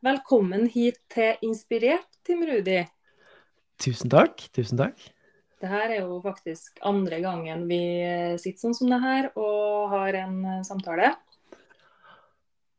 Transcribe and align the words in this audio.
Velkommen 0.00 0.62
hit 0.72 0.96
til 1.12 1.42
Inspirert, 1.44 2.06
Tim 2.24 2.40
Rudi. 2.48 2.78
Tusen 3.84 4.08
takk. 4.08 4.46
Tusen 4.56 4.78
takk. 4.80 4.96
Det 5.60 5.68
her 5.68 5.92
er 5.92 6.06
jo 6.06 6.14
faktisk 6.24 6.80
andre 6.88 7.18
gangen 7.20 7.66
vi 7.68 7.82
sitter 8.40 8.62
sånn 8.62 8.78
som 8.78 8.88
det 8.88 9.00
her 9.02 9.28
og 9.34 9.92
har 9.92 10.16
en 10.22 10.38
eh, 10.40 10.62
samtale. 10.64 11.10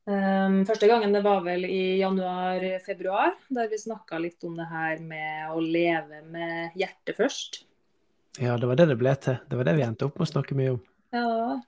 Um, 0.10 0.63
første 0.65 0.89
gangen 0.89 1.13
det 1.13 1.21
var 1.21 1.46
vel 1.46 1.70
i 1.70 2.02
januar-februar, 2.02 3.38
der 3.53 3.69
vi 3.69 3.83
snakka 3.85 4.17
litt 4.17 4.42
om 4.49 4.58
det 4.58 4.65
her 4.74 4.97
med 5.06 5.53
å 5.53 5.62
leve 5.62 6.26
med 6.26 6.74
hjertet 6.74 7.22
først. 7.22 7.63
Ja, 8.42 8.58
det 8.58 8.65
var 8.65 8.81
det 8.81 8.90
det 8.90 8.97
ble 8.97 9.13
til. 9.22 9.38
Det 9.46 9.62
var 9.62 9.69
det 9.69 9.78
vi 9.78 9.85
endte 9.85 10.10
opp 10.10 10.17
med 10.17 10.26
å 10.26 10.33
snakke 10.33 10.58
mye 10.58 10.74
om. 10.74 10.85
Ja, 11.13 11.62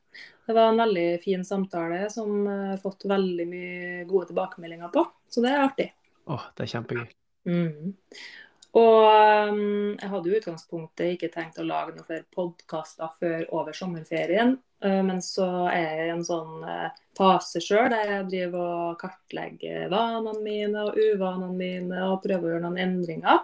det 0.47 0.57
var 0.57 0.73
en 0.73 0.81
veldig 0.81 1.09
fin 1.21 1.45
samtale 1.45 2.07
som 2.09 2.47
har 2.49 2.81
fått 2.81 3.05
veldig 3.05 3.51
mye 3.53 4.05
gode 4.09 4.33
tilbakemeldinger 4.33 4.89
på. 4.97 5.05
Så 5.33 5.41
det 5.41 5.51
er 5.51 5.65
artig. 5.65 5.89
Åh, 6.29 6.47
det 6.53 6.65
er 6.65 6.73
kjempegøy. 6.75 7.05
Mm. 7.49 7.93
Og 8.73 9.05
um, 9.53 9.93
jeg 9.99 10.09
hadde 10.09 10.29
jo 10.29 10.37
utgangspunktet 10.39 11.13
ikke 11.13 11.29
tenkt 11.33 11.59
å 11.61 11.65
lage 11.65 11.93
noen 11.93 12.07
flere 12.07 12.25
podkaster 12.33 13.11
før 13.19 13.43
over 13.53 13.75
sommerferien. 13.77 14.55
Uh, 14.81 15.01
men 15.05 15.21
så 15.25 15.47
er 15.69 15.83
jeg 15.83 16.07
i 16.07 16.13
en 16.15 16.25
sånn 16.25 16.63
uh, 16.65 16.87
fase 17.17 17.61
sjøl 17.61 17.91
der 17.93 18.15
jeg 18.15 18.29
driver 18.31 18.63
og 18.63 19.01
kartlegger 19.01 19.91
vanene 19.93 20.39
mine 20.41 20.87
og 20.87 20.97
uvanene 20.97 21.53
mine 21.53 22.07
og 22.07 22.23
prøver 22.25 22.47
å 22.47 22.53
gjøre 22.55 22.65
noen 22.65 22.81
endringer. 22.87 23.43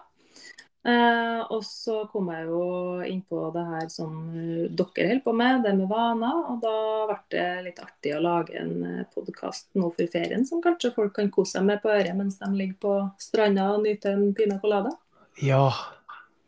Eh, 0.90 1.42
og 1.54 1.64
så 1.66 2.04
kom 2.12 2.30
jeg 2.34 2.48
jo 2.48 2.62
inn 3.06 3.22
på 3.28 3.42
det 3.54 3.64
her 3.68 3.88
som 3.92 4.14
eh, 4.32 4.70
dere 4.70 5.08
holder 5.10 5.22
på 5.26 5.34
med, 5.36 5.64
det 5.66 5.74
med 5.78 5.90
vaner. 5.92 6.40
Og 6.54 6.62
da 6.64 6.74
ble 7.10 7.18
det 7.34 7.46
litt 7.68 7.82
artig 7.84 8.14
å 8.16 8.22
lage 8.24 8.56
en 8.60 8.74
eh, 8.88 9.04
podkast 9.14 9.70
nå 9.78 9.92
for 9.96 10.12
ferien 10.12 10.46
som 10.48 10.64
kanskje 10.64 10.94
folk 10.96 11.14
kan 11.18 11.30
kose 11.34 11.58
seg 11.58 11.68
med 11.68 11.82
på 11.84 11.92
øret 11.94 12.18
mens 12.18 12.40
de 12.42 12.50
ligger 12.56 12.80
på 12.86 12.96
stranda 13.22 13.70
og 13.76 13.84
nyter 13.86 14.16
en 14.16 14.34
pina 14.38 14.60
colada. 14.64 14.96
Ja, 15.44 15.70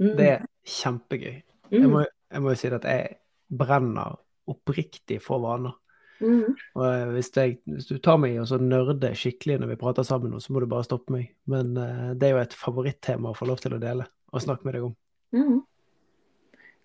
Mm. 0.02 0.16
det 0.18 0.28
er 0.32 0.46
kjempegøy. 0.66 1.36
Mm. 1.70 1.76
Jeg 1.76 1.90
må, 1.92 2.00
jeg 2.34 2.42
må 2.42 2.54
jo 2.56 2.58
si 2.58 2.70
at 2.74 2.86
jeg 2.90 3.12
brenner 3.54 4.16
oppriktig 4.50 5.20
for 5.22 5.44
vaner. 5.44 5.76
Mm. 6.18 6.56
Og 6.80 6.86
eh, 6.88 7.12
hvis, 7.14 7.30
jeg, 7.36 7.60
hvis 7.70 7.86
du 7.92 8.00
tar 8.02 8.18
meg 8.18 8.34
i 8.34 8.40
og 8.42 8.48
så 8.50 8.58
nerder 8.58 9.14
skikkelig 9.14 9.60
når 9.62 9.76
vi 9.76 9.78
prater 9.84 10.08
sammen, 10.08 10.34
så 10.42 10.56
må 10.56 10.64
du 10.64 10.66
bare 10.72 10.88
stoppe 10.88 11.14
meg. 11.14 11.28
Men 11.46 11.76
det 11.76 12.32
er 12.32 12.34
jo 12.34 12.42
et 12.42 12.58
favorittema 12.58 13.30
å 13.30 13.38
få 13.38 13.46
lov 13.52 13.62
til 13.62 13.78
å 13.78 13.82
dele 13.84 14.10
og 14.32 14.44
snakke 14.44 14.68
med 14.68 14.78
deg 14.78 14.88
om. 14.88 14.96
Mm. 15.36 15.60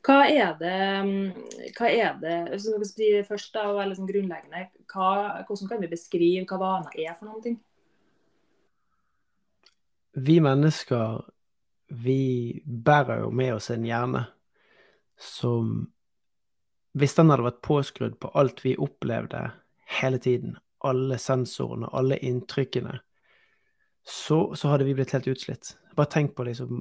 Hva 0.06 0.20
er 0.30 0.52
det 0.60 0.74
mm, 1.02 1.70
Hva 1.74 1.88
er 1.90 2.18
det 2.20 2.34
Hvis 2.52 2.66
vi 2.68 2.74
skal 2.74 2.90
si 2.92 3.08
først 3.26 3.56
da, 3.56 3.64
og 3.70 3.80
være 3.80 3.90
litt 3.90 3.98
sånn 3.98 4.10
grunnleggende, 4.10 4.66
hva, 4.92 5.08
hvordan 5.48 5.70
kan 5.72 5.82
vi 5.82 5.90
beskrive 5.90 6.44
hva 6.46 6.60
vaner 6.62 7.00
er 7.02 7.16
for 7.16 7.30
noen 7.30 7.42
ting? 7.42 7.56
Vi 10.16 10.38
mennesker, 10.40 11.18
vi 11.92 12.62
bærer 12.64 13.24
jo 13.24 13.32
med 13.34 13.56
oss 13.58 13.68
en 13.74 13.84
hjerne 13.84 14.24
som 15.20 15.90
Hvis 16.96 17.16
den 17.16 17.28
hadde 17.28 17.44
vært 17.44 17.64
påskrudd 17.66 18.14
på 18.20 18.30
alt 18.40 18.62
vi 18.64 18.72
opplevde 18.80 19.42
hele 20.00 20.16
tiden, 20.18 20.54
alle 20.80 21.18
sensorene, 21.20 21.90
alle 21.92 22.16
inntrykkene, 22.24 22.94
så, 24.00 24.54
så 24.56 24.70
hadde 24.72 24.86
vi 24.88 24.94
blitt 24.96 25.12
helt 25.12 25.28
utslitt. 25.28 25.74
Bare 25.96 26.12
tenk 26.12 26.34
på 26.36 26.44
liksom, 26.44 26.80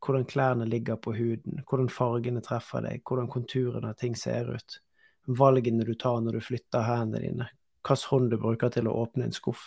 hvordan 0.00 0.24
klærne 0.24 0.66
ligger 0.68 0.96
på 0.96 1.12
huden, 1.12 1.60
hvordan 1.68 1.90
fargene 1.92 2.40
treffer 2.44 2.84
deg, 2.86 3.02
hvordan 3.04 3.28
konturene 3.28 3.92
av 3.92 3.98
ting 4.00 4.16
ser 4.16 4.48
ut, 4.56 4.78
valgene 5.26 5.84
du 5.84 5.92
tar 5.94 6.22
når 6.24 6.38
du 6.38 6.44
flytter 6.46 6.86
hendene 6.86 7.22
dine, 7.24 7.48
hvilken 7.84 8.10
hånd 8.10 8.30
du 8.32 8.38
bruker 8.40 8.72
til 8.72 8.88
å 8.88 8.96
åpne 9.02 9.28
en 9.28 9.36
skuff. 9.36 9.66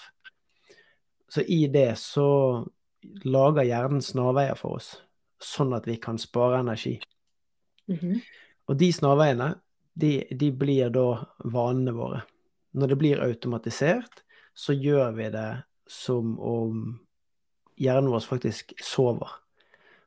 Så 1.30 1.46
i 1.46 1.68
det 1.70 1.94
så 2.02 2.30
lager 3.24 3.68
hjernen 3.68 4.02
snarveier 4.02 4.58
for 4.58 4.80
oss, 4.80 4.96
sånn 5.38 5.76
at 5.78 5.86
vi 5.88 6.00
kan 6.02 6.18
spare 6.18 6.64
energi. 6.64 6.98
Mhm. 7.88 8.20
Og 8.70 8.78
de 8.78 8.90
snarveiene, 8.94 9.54
de, 9.94 10.12
de 10.32 10.52
blir 10.54 10.92
da 10.94 11.08
vanene 11.46 11.94
våre. 11.94 12.24
Når 12.78 12.92
det 12.92 12.98
blir 13.02 13.22
automatisert, 13.24 14.22
så 14.54 14.74
gjør 14.74 15.16
vi 15.18 15.30
det 15.34 15.50
som 15.90 16.36
om 16.40 17.00
hjernen 17.80 18.12
vår 18.12 18.26
faktisk 18.28 18.74
sover. 18.84 19.32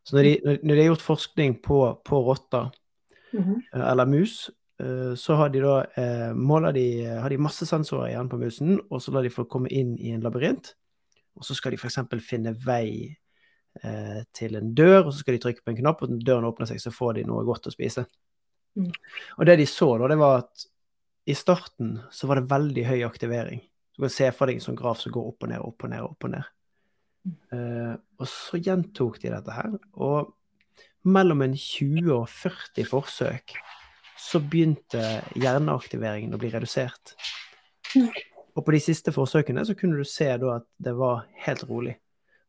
Så 0.03 0.17
når 0.17 0.27
de, 0.27 0.59
når 0.63 0.75
de 0.75 0.81
har 0.81 0.91
gjort 0.91 1.07
forskning 1.07 1.55
på, 1.63 1.79
på 2.05 2.23
rotter 2.27 2.71
mm 3.33 3.45
-hmm. 3.45 3.91
eller 3.91 4.07
mus, 4.07 4.51
eh, 4.81 5.15
så 5.15 5.35
har 5.35 5.49
de 5.49 5.61
da 5.61 5.85
eh, 5.97 6.35
måler 6.35 6.73
de, 6.73 7.05
har 7.05 7.31
de 7.31 7.39
masse 7.39 7.67
sensorer 7.67 8.09
i 8.09 8.11
hjernen 8.13 8.29
på 8.29 8.39
musen, 8.39 8.81
og 8.91 9.03
så 9.03 9.13
lar 9.13 9.23
de 9.23 9.31
få 9.31 9.45
komme 9.45 9.69
inn 9.69 9.99
i 9.99 10.11
en 10.11 10.21
labyrint. 10.21 10.75
Og 11.35 11.45
så 11.45 11.55
skal 11.55 11.71
de 11.71 11.77
f.eks. 11.77 11.99
finne 12.21 12.55
vei 12.67 13.17
eh, 13.83 14.23
til 14.35 14.57
en 14.57 14.75
dør, 14.75 15.07
og 15.07 15.13
så 15.13 15.19
skal 15.19 15.35
de 15.35 15.39
trykke 15.39 15.65
på 15.65 15.71
en 15.71 15.77
knapp, 15.77 16.03
og 16.03 16.11
når 16.11 16.25
døren 16.27 16.45
åpner 16.45 16.67
seg, 16.67 16.81
så 16.81 16.91
får 16.91 17.13
de 17.13 17.25
noe 17.25 17.45
godt 17.45 17.67
å 17.67 17.71
spise. 17.71 18.05
Mm. 18.75 18.93
Og 19.39 19.47
det 19.47 19.59
de 19.59 19.67
så 19.67 19.99
da, 19.99 20.09
det 20.09 20.19
var 20.19 20.39
at 20.39 20.67
i 21.25 21.35
starten 21.35 22.01
så 22.11 22.27
var 22.27 22.41
det 22.41 22.51
veldig 22.51 22.85
høy 22.85 23.03
aktivering. 23.07 23.63
Du 23.95 24.03
kan 24.03 24.11
se 24.11 24.31
for 24.33 24.49
deg 24.49 24.59
en 24.59 24.65
sånn 24.65 24.79
graf 24.79 25.01
som 25.01 25.13
går 25.13 25.29
opp 25.29 25.45
og 25.45 25.53
ned, 25.53 25.61
opp 25.63 25.85
og 25.85 25.93
ned, 25.93 26.03
opp 26.03 26.27
og 26.27 26.33
ned. 26.35 26.49
Eh, 27.25 27.95
og 28.19 28.29
så 28.29 28.59
gjentok 28.59 29.21
de 29.23 29.31
dette 29.31 29.55
her, 29.55 29.77
og 29.95 30.33
mellom 31.03 31.45
en 31.45 31.55
20 31.59 32.11
og 32.15 32.27
40 32.31 32.87
forsøk 32.87 33.55
så 34.23 34.41
begynte 34.43 35.03
hjerneaktiveringen 35.39 36.35
å 36.35 36.41
bli 36.41 36.53
redusert. 36.53 37.15
Mm. 37.97 38.11
Og 38.53 38.65
på 38.67 38.75
de 38.75 38.81
siste 38.85 39.15
forsøkene 39.15 39.65
så 39.67 39.75
kunne 39.79 39.99
du 39.99 40.07
se 40.09 40.29
da 40.39 40.59
at 40.59 40.69
det 40.83 40.93
var 40.99 41.25
helt 41.47 41.65
rolig. 41.69 41.97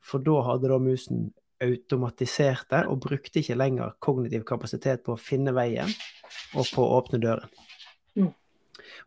For 0.04 0.22
da 0.24 0.42
hadde 0.50 0.70
da 0.70 0.78
musen 0.82 1.32
automatisert 1.64 2.68
det 2.74 2.82
og 2.92 3.00
brukte 3.06 3.40
ikke 3.40 3.58
lenger 3.58 3.96
kognitiv 4.04 4.44
kapasitet 4.48 5.04
på 5.06 5.16
å 5.16 5.22
finne 5.22 5.54
veien 5.56 5.90
og 6.60 6.68
på 6.74 6.84
å 6.84 7.00
åpne 7.00 7.22
døren. 7.24 7.50
Mm. 8.20 8.34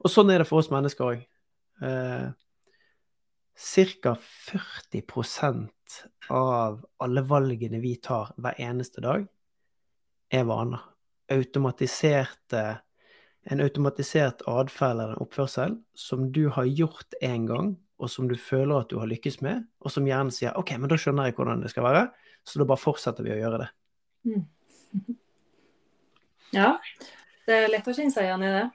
Og 0.03 0.12
sånn 0.12 0.32
er 0.32 0.43
det 0.43 0.49
for 0.49 0.62
oss 0.62 0.72
mennesker 0.72 1.12
òg. 1.12 1.25
Ca. 3.56 4.17
40% 4.21 5.71
av 6.28 6.87
alle 6.97 7.22
valgene 7.22 7.81
vi 7.81 7.97
tar 7.97 8.34
hver 8.37 8.61
eneste 8.61 9.00
dag, 9.00 9.27
er 10.31 10.44
vaner. 10.44 10.83
Automatiserte 11.33 12.83
En 13.47 13.61
automatisert 13.62 14.41
atferd 14.50 14.91
eller 14.91 15.12
en 15.12 15.21
oppførsel 15.22 15.77
som 15.94 16.33
du 16.34 16.49
har 16.50 16.65
gjort 16.67 17.15
en 17.22 17.44
gang, 17.47 17.69
og 18.03 18.11
som 18.11 18.27
du 18.27 18.34
føler 18.34 18.81
at 18.81 18.91
du 18.91 18.97
har 18.99 19.06
lykkes 19.06 19.39
med, 19.39 19.62
og 19.78 19.93
som 19.94 20.09
hjernen 20.09 20.34
sier 20.34 20.56
OK, 20.59 20.73
men 20.75 20.91
da 20.91 20.99
skjønner 20.99 21.28
jeg 21.28 21.37
hvordan 21.37 21.62
det 21.62 21.71
skal 21.71 21.87
være, 21.87 22.00
så 22.43 22.59
da 22.59 22.67
bare 22.67 22.83
fortsetter 22.83 23.23
vi 23.23 23.37
å 23.37 23.38
gjøre 23.38 23.61
det. 23.62 23.69
Mm. 24.27 24.43
Ja, 26.55 26.77
det 27.47 27.55
er 27.55 27.71
lett 27.71 27.88
å 27.91 27.93
kjenne 27.94 28.15
seg 28.15 28.28
igjen 28.28 28.44
i 28.47 28.50
det. 28.55 28.67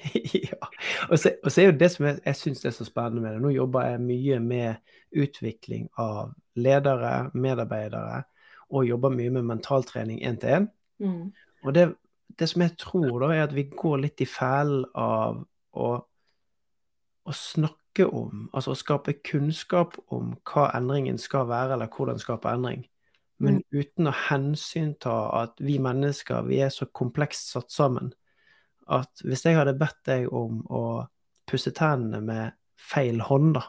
ja. 0.50 0.68
Og 1.10 1.18
så, 1.18 1.34
og 1.44 1.52
så 1.52 1.60
er 1.60 1.70
jo 1.70 1.78
det 1.78 1.90
som 1.92 2.06
jeg, 2.06 2.18
jeg 2.24 2.36
syns 2.36 2.64
er 2.64 2.74
så 2.74 2.86
spennende 2.88 3.22
med 3.22 3.34
det, 3.34 3.42
nå 3.44 3.52
jobber 3.54 3.88
jeg 3.88 4.02
mye 4.04 4.38
med 4.40 4.94
utvikling 5.10 5.88
av 5.98 6.34
ledere, 6.56 7.30
medarbeidere, 7.34 8.22
og 8.70 8.86
jobber 8.86 9.14
mye 9.14 9.32
med 9.34 9.48
mentaltrening 9.48 10.22
én 10.26 10.38
til 10.40 10.60
én. 10.60 10.68
Mm. 10.98 11.32
Og 11.64 11.74
det, 11.74 11.88
det 12.38 12.48
som 12.48 12.62
jeg 12.62 12.76
tror, 12.78 13.18
da, 13.24 13.32
er 13.34 13.48
at 13.48 13.56
vi 13.56 13.66
går 13.70 14.04
litt 14.06 14.22
i 14.22 14.28
fellen 14.28 14.86
av 14.94 15.42
å, 15.72 15.90
å 17.24 17.34
snakke 17.34 18.06
om, 18.06 18.46
altså 18.54 18.72
å 18.72 18.78
skape 18.78 19.18
kunnskap 19.26 19.98
om 20.14 20.36
hva 20.46 20.70
endringen 20.78 21.18
skal 21.18 21.48
være, 21.50 21.74
eller 21.74 21.90
hvordan 21.92 22.22
skape 22.22 22.52
endring. 22.52 22.86
Men 23.40 23.62
uten 23.72 24.10
å 24.10 24.12
hensynta 24.28 25.14
at 25.38 25.60
vi 25.64 25.78
mennesker, 25.80 26.44
vi 26.44 26.58
er 26.60 26.72
så 26.72 26.84
komplekst 26.92 27.54
satt 27.54 27.72
sammen 27.72 28.10
at 28.90 29.22
hvis 29.24 29.44
jeg 29.46 29.58
hadde 29.58 29.78
bedt 29.78 30.00
deg 30.08 30.26
om 30.32 30.62
å 30.68 30.84
pusse 31.50 31.72
tennene 31.74 32.20
med 32.24 32.56
feil 32.90 33.20
hånd, 33.26 33.54
da 33.54 33.66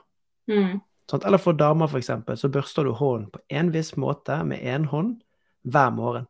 Mm. 0.50 0.82
sånn, 1.10 1.26
Eller 1.26 1.38
for 1.38 1.54
damer, 1.54 1.88
for 1.88 2.00
eksempel, 2.00 2.36
så 2.36 2.50
børster 2.50 2.84
du 2.84 2.92
hånden 2.92 3.32
på 3.32 3.40
en 3.50 3.72
viss 3.72 3.94
måte 3.96 4.44
med 4.46 4.60
én 4.60 4.86
hånd 4.86 5.22
hver 5.64 5.92
morgen. 5.94 6.28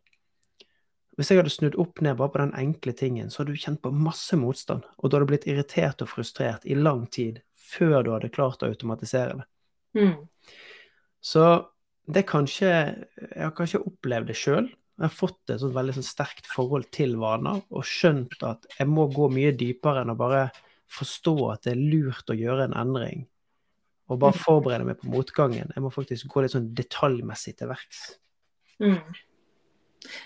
Hvis 1.18 1.30
jeg 1.30 1.38
hadde 1.38 1.50
snudd 1.54 1.75
opp 1.80 2.01
ned 2.01 2.18
bare 2.18 2.30
på 2.30 2.39
den 2.42 2.54
enkle 2.54 2.94
tingen, 2.94 3.30
så 3.30 3.42
hadde 3.42 3.54
du 3.54 3.60
kjent 3.62 3.81
på 3.81 3.92
masse 3.94 4.38
motstand, 4.38 4.83
og 4.98 5.10
du 5.10 5.18
hadde 5.18 5.27
blitt 5.27 5.48
irritert 5.48 6.01
og 6.01 6.10
frustrert 6.10 6.65
i 6.65 6.75
lang 6.75 7.07
tid 7.07 7.42
før 7.56 8.04
du 8.04 8.12
hadde 8.12 8.30
klart 8.30 8.63
å 8.63 8.69
automatisere 8.71 9.38
det. 9.38 9.48
Mm. 10.01 10.27
Så 11.21 11.65
det 12.07 12.24
er 12.24 12.31
kanskje 12.31 12.69
Jeg 12.71 13.44
har 13.44 13.51
kanskje 13.51 13.86
opplevd 13.86 14.27
det 14.27 14.36
sjøl. 14.36 14.71
Jeg 14.99 15.07
har 15.07 15.13
fått 15.15 15.49
et 15.49 15.61
sånt 15.61 15.75
veldig 15.75 15.95
sånn 15.97 16.05
sterkt 16.05 16.49
forhold 16.49 16.89
til 16.93 17.15
vaner, 17.21 17.63
og 17.71 17.88
skjønt 17.88 18.43
at 18.45 18.67
jeg 18.77 18.89
må 18.91 19.07
gå 19.13 19.29
mye 19.33 19.53
dypere 19.57 20.03
enn 20.03 20.13
å 20.13 20.19
bare 20.19 20.49
forstå 20.91 21.35
at 21.53 21.65
det 21.65 21.73
er 21.73 21.81
lurt 21.81 22.29
å 22.29 22.38
gjøre 22.38 22.67
en 22.67 22.77
endring, 22.77 23.25
og 24.11 24.19
bare 24.21 24.38
forberede 24.38 24.88
meg 24.89 24.99
på 25.01 25.09
motgangen. 25.13 25.71
Jeg 25.73 25.83
må 25.83 25.91
faktisk 25.93 26.29
gå 26.29 26.43
litt 26.43 26.53
sånn 26.53 26.69
detaljmessig 26.77 27.55
til 27.61 27.71
verks. 27.71 28.03
Mm. 28.83 28.99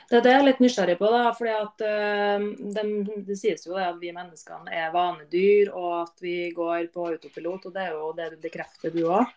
Det 0.09 0.17
er 0.17 0.23
det 0.23 0.31
jeg 0.31 0.39
er 0.39 0.45
litt 0.47 0.62
nysgjerrig 0.63 0.97
på. 1.00 1.07
da, 1.12 1.23
fordi 1.35 1.53
at 1.53 1.81
eh, 1.85 3.15
Det 3.27 3.38
sies 3.38 3.65
jo 3.67 3.75
at 3.79 3.97
vi 4.01 4.13
menneskene 4.15 4.71
er 4.71 4.94
vanedyr, 4.94 5.71
og 5.75 5.89
at 6.06 6.23
vi 6.23 6.38
går 6.56 6.88
på 6.94 7.09
autopilot. 7.12 7.67
og 7.67 7.75
Det 7.75 7.83
er 7.83 7.97
jo 7.97 8.13
det 8.17 8.29
du 8.33 8.38
bekrefter, 8.44 8.94
du 8.95 9.03
òg. 9.06 9.33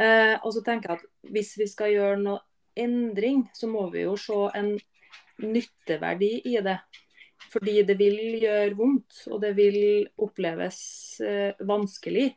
Eh, 0.00 0.34
og 0.40 0.50
så 0.54 0.62
tenker 0.64 0.90
jeg 0.94 1.02
at 1.02 1.32
hvis 1.34 1.52
vi 1.60 1.68
skal 1.70 1.92
gjøre 1.92 2.18
noe 2.22 2.40
endring, 2.78 3.46
så 3.54 3.68
må 3.70 3.88
vi 3.92 4.04
jo 4.06 4.16
se 4.20 4.38
en 4.58 4.74
nytteverdi 5.42 6.34
i 6.52 6.58
det. 6.64 6.78
Fordi 7.52 7.82
det 7.84 7.96
vil 7.98 8.38
gjøre 8.40 8.76
vondt, 8.78 9.24
og 9.32 9.42
det 9.42 9.52
vil 9.58 9.78
oppleves 10.22 10.78
eh, 11.26 11.58
vanskelig. 11.68 12.30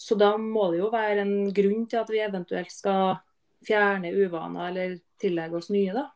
Så 0.00 0.16
da 0.20 0.34
må 0.40 0.70
det 0.72 0.80
jo 0.80 0.92
være 0.92 1.24
en 1.24 1.34
grunn 1.54 1.86
til 1.90 2.00
at 2.00 2.10
vi 2.12 2.22
eventuelt 2.24 2.72
skal 2.72 3.18
fjerne 3.66 4.12
uvaner 4.16 4.70
eller 4.70 4.94
tillegge 5.20 5.58
oss 5.58 5.68
nye, 5.72 5.92
da. 5.92 6.06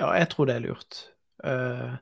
Ja, 0.00 0.08
jeg 0.18 0.30
tror 0.32 0.48
det 0.50 0.56
er 0.56 0.64
lurt. 0.64 1.02
Uh, 1.44 1.94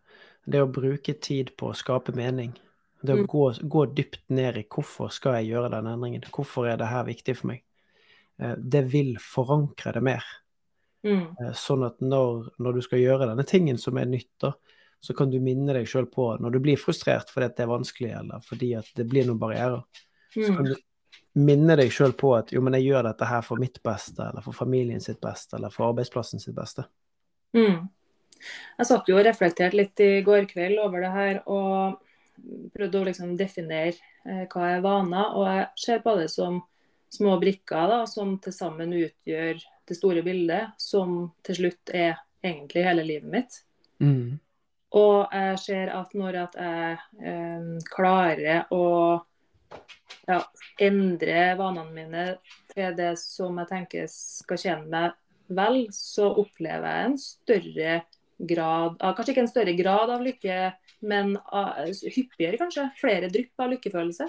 det 0.48 0.62
å 0.62 0.70
bruke 0.70 1.14
tid 1.20 1.52
på 1.60 1.72
å 1.72 1.76
skape 1.76 2.14
mening. 2.16 2.54
Det 3.02 3.16
å 3.16 3.20
mm. 3.20 3.28
gå, 3.28 3.44
gå, 3.74 3.84
dypt 3.98 4.22
ned 4.32 4.62
i 4.62 4.64
hvorfor 4.64 5.12
skal 5.12 5.40
jeg 5.40 5.52
gjøre 5.52 5.72
den 5.74 5.90
endringen. 5.90 6.24
Hvorfor 6.32 6.70
er 6.70 6.80
det 6.80 6.88
her 6.88 7.04
viktig 7.08 7.36
for 7.40 7.52
meg? 7.52 7.64
Uh, 8.42 8.54
det 8.58 8.82
vil 8.92 9.14
forankre 9.22 9.94
det 9.96 10.04
mer. 10.04 10.28
Mm. 11.06 11.32
Uh, 11.38 11.50
sånn 11.58 11.86
at 11.86 12.02
når, 12.02 12.52
når, 12.62 12.78
du 12.78 12.86
skal 12.88 13.02
gjøre 13.02 13.30
denne 13.30 13.46
tingen 13.48 13.78
som 13.80 13.98
er 14.00 14.10
nytt, 14.10 14.32
da, 14.42 14.52
så 15.02 15.14
kan 15.18 15.30
du 15.30 15.40
minne 15.42 15.74
deg 15.74 15.88
sjøl 15.90 16.06
på 16.10 16.28
når 16.38 16.54
du 16.54 16.62
blir 16.62 16.78
frustrert 16.78 17.30
fordi 17.32 17.48
det 17.56 17.64
er 17.64 17.72
vanskelig, 17.72 18.12
eller 18.20 18.42
fordi 18.46 18.74
det 18.98 19.06
blir 19.10 19.26
noen 19.26 19.40
barrierer. 19.40 19.82
Mm. 20.36 20.44
Så 20.44 20.52
kan 20.54 20.68
du 20.70 20.76
minne 21.42 21.76
deg 21.80 21.90
sjøl 21.92 22.14
på 22.18 22.34
at 22.36 22.52
jo, 22.54 22.62
men 22.64 22.76
jeg 22.78 22.90
gjør 22.90 23.08
dette 23.08 23.28
her 23.28 23.42
for 23.46 23.60
mitt 23.62 23.80
beste, 23.84 24.22
eller 24.28 24.44
for 24.44 24.56
familien 24.56 25.02
sitt 25.02 25.20
beste, 25.22 25.56
eller 25.56 25.72
for 25.74 25.90
arbeidsplassen 25.90 26.42
sitt 26.42 26.54
beste. 26.56 26.84
Mm. 27.56 27.88
Jeg 28.78 28.88
satt 28.88 29.08
jo 29.08 29.18
og 29.18 29.26
reflekterte 29.26 29.78
litt 29.78 30.02
i 30.02 30.12
går 30.26 30.48
kveld 30.50 30.80
over 30.82 31.04
det 31.04 31.12
her, 31.14 31.40
og 31.50 32.00
prøvde 32.74 33.00
å 33.00 33.06
liksom 33.06 33.34
definere 33.38 33.94
eh, 34.26 34.44
hva 34.50 34.68
er 34.74 34.84
vaner. 34.84 35.34
Og 35.38 35.46
jeg 35.48 35.66
ser 35.84 36.02
på 36.04 36.16
det 36.18 36.28
som 36.32 36.60
små 37.12 37.36
brikker 37.40 37.90
da, 37.90 37.98
som 38.08 38.36
til 38.42 38.54
sammen 38.56 38.94
utgjør 38.96 39.60
det 39.88 39.96
store 39.98 40.22
bildet, 40.24 40.72
som 40.80 41.32
til 41.44 41.58
slutt 41.58 41.92
er 41.92 42.16
egentlig 42.42 42.86
hele 42.86 43.04
livet 43.06 43.32
mitt. 43.32 43.58
Mm. 44.02 44.38
Og 44.98 45.32
jeg 45.32 45.58
ser 45.62 45.92
at 45.96 46.14
når 46.16 46.38
at 46.46 46.56
jeg 46.60 46.96
eh, 47.24 47.68
klarer 47.92 48.72
å 48.74 48.86
ja, 50.28 50.38
endre 50.80 51.44
vanene 51.58 51.94
mine 51.96 52.24
til 52.72 52.96
det 52.96 53.14
som 53.20 53.56
jeg 53.62 53.70
tenker 53.70 54.10
skal 54.12 54.60
tjene 54.60 54.90
meg 54.92 55.16
vel, 55.52 55.86
så 55.92 56.28
opplever 56.42 56.88
jeg 56.88 57.08
en 57.08 57.18
større 57.20 57.94
grad 58.42 58.98
av 59.04 59.16
Kanskje 59.16 59.34
ikke 59.34 59.44
en 59.44 59.52
større 59.52 59.74
grad 59.78 60.12
av 60.12 60.24
lykke, 60.24 60.58
men 61.08 61.34
av, 61.44 61.88
hyppigere, 62.02 62.58
kanskje. 62.60 62.88
Flere 63.00 63.30
drypp 63.32 63.62
av 63.62 63.72
lykkefølelse. 63.74 64.28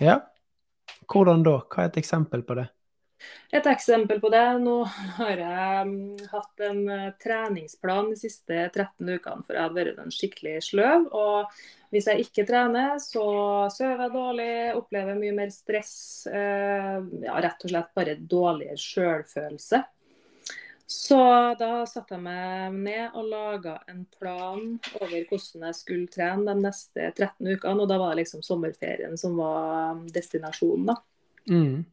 Ja. 0.00 0.20
Hvordan 1.10 1.42
da? 1.46 1.56
Hva 1.66 1.84
er 1.84 1.90
et 1.90 1.98
eksempel 2.00 2.44
på 2.46 2.56
det? 2.60 2.68
Et 3.52 3.66
eksempel 3.66 4.20
på 4.22 4.30
det. 4.32 4.44
Nå 4.62 4.76
har 5.18 5.42
jeg 5.42 5.88
um, 5.88 5.94
hatt 6.32 6.62
en 6.64 6.80
uh, 6.88 7.10
treningsplan 7.20 8.12
de 8.12 8.16
siste 8.20 8.62
13 8.70 9.10
ukene, 9.10 9.44
for 9.44 9.56
jeg 9.56 9.66
har 9.66 9.76
vært 9.76 10.00
en 10.00 10.14
skikkelig 10.14 10.56
sløv. 10.70 11.08
og 11.10 11.60
hvis 11.90 12.06
jeg 12.06 12.22
ikke 12.28 12.46
trener, 12.46 13.00
så 13.02 13.24
sover 13.74 14.04
jeg 14.04 14.14
dårlig, 14.14 14.50
opplever 14.78 15.18
mye 15.18 15.34
mer 15.34 15.50
stress. 15.54 15.94
Uh, 16.30 17.02
ja, 17.26 17.34
rett 17.42 17.66
og 17.66 17.74
slett 17.74 17.90
bare 17.98 18.18
dårligere 18.20 18.78
sjølfølelse. 18.78 19.82
Så 20.90 21.16
da 21.54 21.84
satte 21.86 22.16
jeg 22.16 22.24
meg 22.24 22.74
ned 22.74 23.14
og 23.14 23.28
laga 23.30 23.76
en 23.86 24.02
plan 24.10 24.64
over 24.98 25.12
hvordan 25.12 25.68
jeg 25.68 25.76
skulle 25.78 26.10
trene 26.10 26.48
de 26.48 26.64
neste 26.64 27.12
13 27.12 27.46
ukene. 27.46 27.76
Og 27.84 27.86
da 27.86 27.98
var 28.00 28.10
det 28.10 28.24
liksom 28.24 28.42
sommerferien 28.42 29.14
som 29.20 29.38
var 29.38 30.00
destinasjonen, 30.10 30.90
da. 30.90 30.96
Mm. 31.46 31.84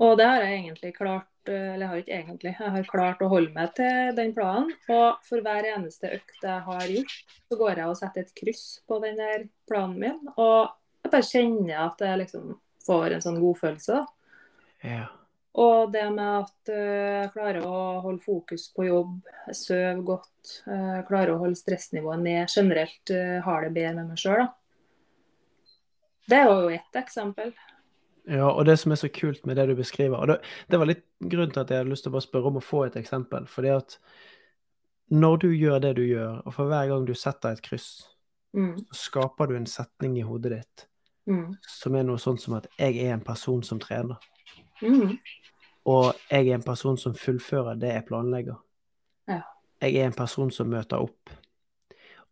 Og 0.00 0.16
det 0.16 0.30
har 0.30 0.46
jeg 0.46 0.56
egentlig 0.62 0.94
klart 0.96 1.28
eller 1.50 1.80
jeg 1.80 1.88
har 1.88 2.00
ikke 2.00 2.16
egentlig, 2.16 2.50
jeg 2.52 2.72
har 2.74 2.88
klart 2.88 3.22
å 3.24 3.28
holde 3.32 3.52
meg 3.54 3.72
til 3.76 4.10
den 4.16 4.32
planen. 4.36 4.72
Og 4.92 5.20
for 5.26 5.44
hver 5.44 5.68
eneste 5.74 6.12
økt 6.16 6.44
jeg 6.44 6.64
har 6.66 6.88
gjort, 6.94 7.14
så 7.48 7.60
går 7.60 7.80
jeg 7.80 7.92
og 7.92 8.00
setter 8.00 8.24
et 8.24 8.34
kryss 8.40 8.64
på 8.88 9.00
den 9.04 9.20
der 9.20 9.46
planen 9.68 9.96
min. 10.00 10.20
Og 10.36 10.68
jeg 11.04 11.12
bare 11.12 11.28
kjenner 11.28 11.86
at 11.88 12.04
jeg 12.04 12.24
liksom 12.24 12.52
får 12.86 13.16
en 13.16 13.24
sånn 13.24 13.40
godfølelse, 13.42 14.00
da. 14.00 14.36
Ja. 14.80 15.06
Og 15.58 15.90
det 15.90 16.04
med 16.14 16.44
at 16.44 16.70
eh, 16.70 17.24
jeg 17.24 17.32
klarer 17.34 17.64
å 17.66 17.78
holde 18.04 18.22
fokus 18.22 18.68
på 18.74 18.86
jobb, 18.86 19.16
sove 19.56 19.96
godt, 20.06 20.60
jeg 20.62 21.06
klarer 21.08 21.34
å 21.34 21.40
holde 21.40 21.58
stressnivået 21.58 22.22
ned, 22.22 22.52
generelt 22.54 23.10
uh, 23.10 23.40
har 23.42 23.66
det 23.66 23.72
bedre 23.74 23.96
med 23.96 24.12
meg 24.12 24.20
sjøl, 24.22 24.44
da. 24.44 24.52
Det 26.30 26.38
er 26.38 26.46
jo 26.46 26.70
ett 26.70 26.98
eksempel. 27.00 27.50
Ja, 28.30 28.46
og 28.46 28.62
det 28.68 28.76
som 28.78 28.92
er 28.94 29.00
så 29.00 29.08
kult 29.10 29.42
med 29.48 29.58
det 29.58 29.64
du 29.70 29.72
beskriver 29.74 30.20
og 30.20 30.28
det, 30.30 30.36
det, 30.70 30.78
var 30.78 30.86
litt 30.86 31.02
grunnen 31.18 31.50
til 31.54 31.64
at 31.64 31.72
jeg 31.72 31.80
hadde 31.80 31.90
lyst 31.90 32.04
til 32.06 32.12
å 32.12 32.14
bare 32.14 32.26
spørre 32.28 32.52
om 32.52 32.60
å 32.60 32.62
få 32.62 32.84
et 32.86 32.98
eksempel. 33.00 33.48
fordi 33.50 33.72
at 33.74 33.96
når 35.10 35.40
du 35.42 35.48
gjør 35.50 35.80
det 35.82 35.94
du 35.98 36.04
gjør, 36.06 36.42
og 36.46 36.54
for 36.54 36.70
hver 36.70 36.86
gang 36.92 37.06
du 37.08 37.16
setter 37.18 37.56
et 37.56 37.62
kryss, 37.64 37.88
mm. 38.54 38.76
så 38.92 38.98
skaper 39.00 39.50
du 39.50 39.56
en 39.58 39.66
setning 39.66 40.20
i 40.20 40.26
hodet 40.26 40.52
ditt 40.54 40.84
mm. 41.26 41.56
som 41.66 41.96
er 41.98 42.06
noe 42.06 42.22
sånt 42.22 42.42
som 42.42 42.54
at 42.60 42.68
'jeg 42.78 43.00
er 43.02 43.14
en 43.14 43.24
person 43.24 43.62
som 43.62 43.80
trener'. 43.80 44.20
Mm. 44.82 45.16
Og 45.90 46.12
jeg 46.30 46.48
er 46.48 46.58
en 46.58 46.66
person 46.66 46.98
som 47.00 47.16
fullfører 47.16 47.78
det 47.80 47.94
jeg 47.94 48.06
planlegger. 48.08 48.58
Ja. 49.28 49.40
Jeg 49.80 49.96
er 49.96 50.10
en 50.10 50.16
person 50.16 50.50
som 50.52 50.68
møter 50.70 51.00
opp. 51.00 51.32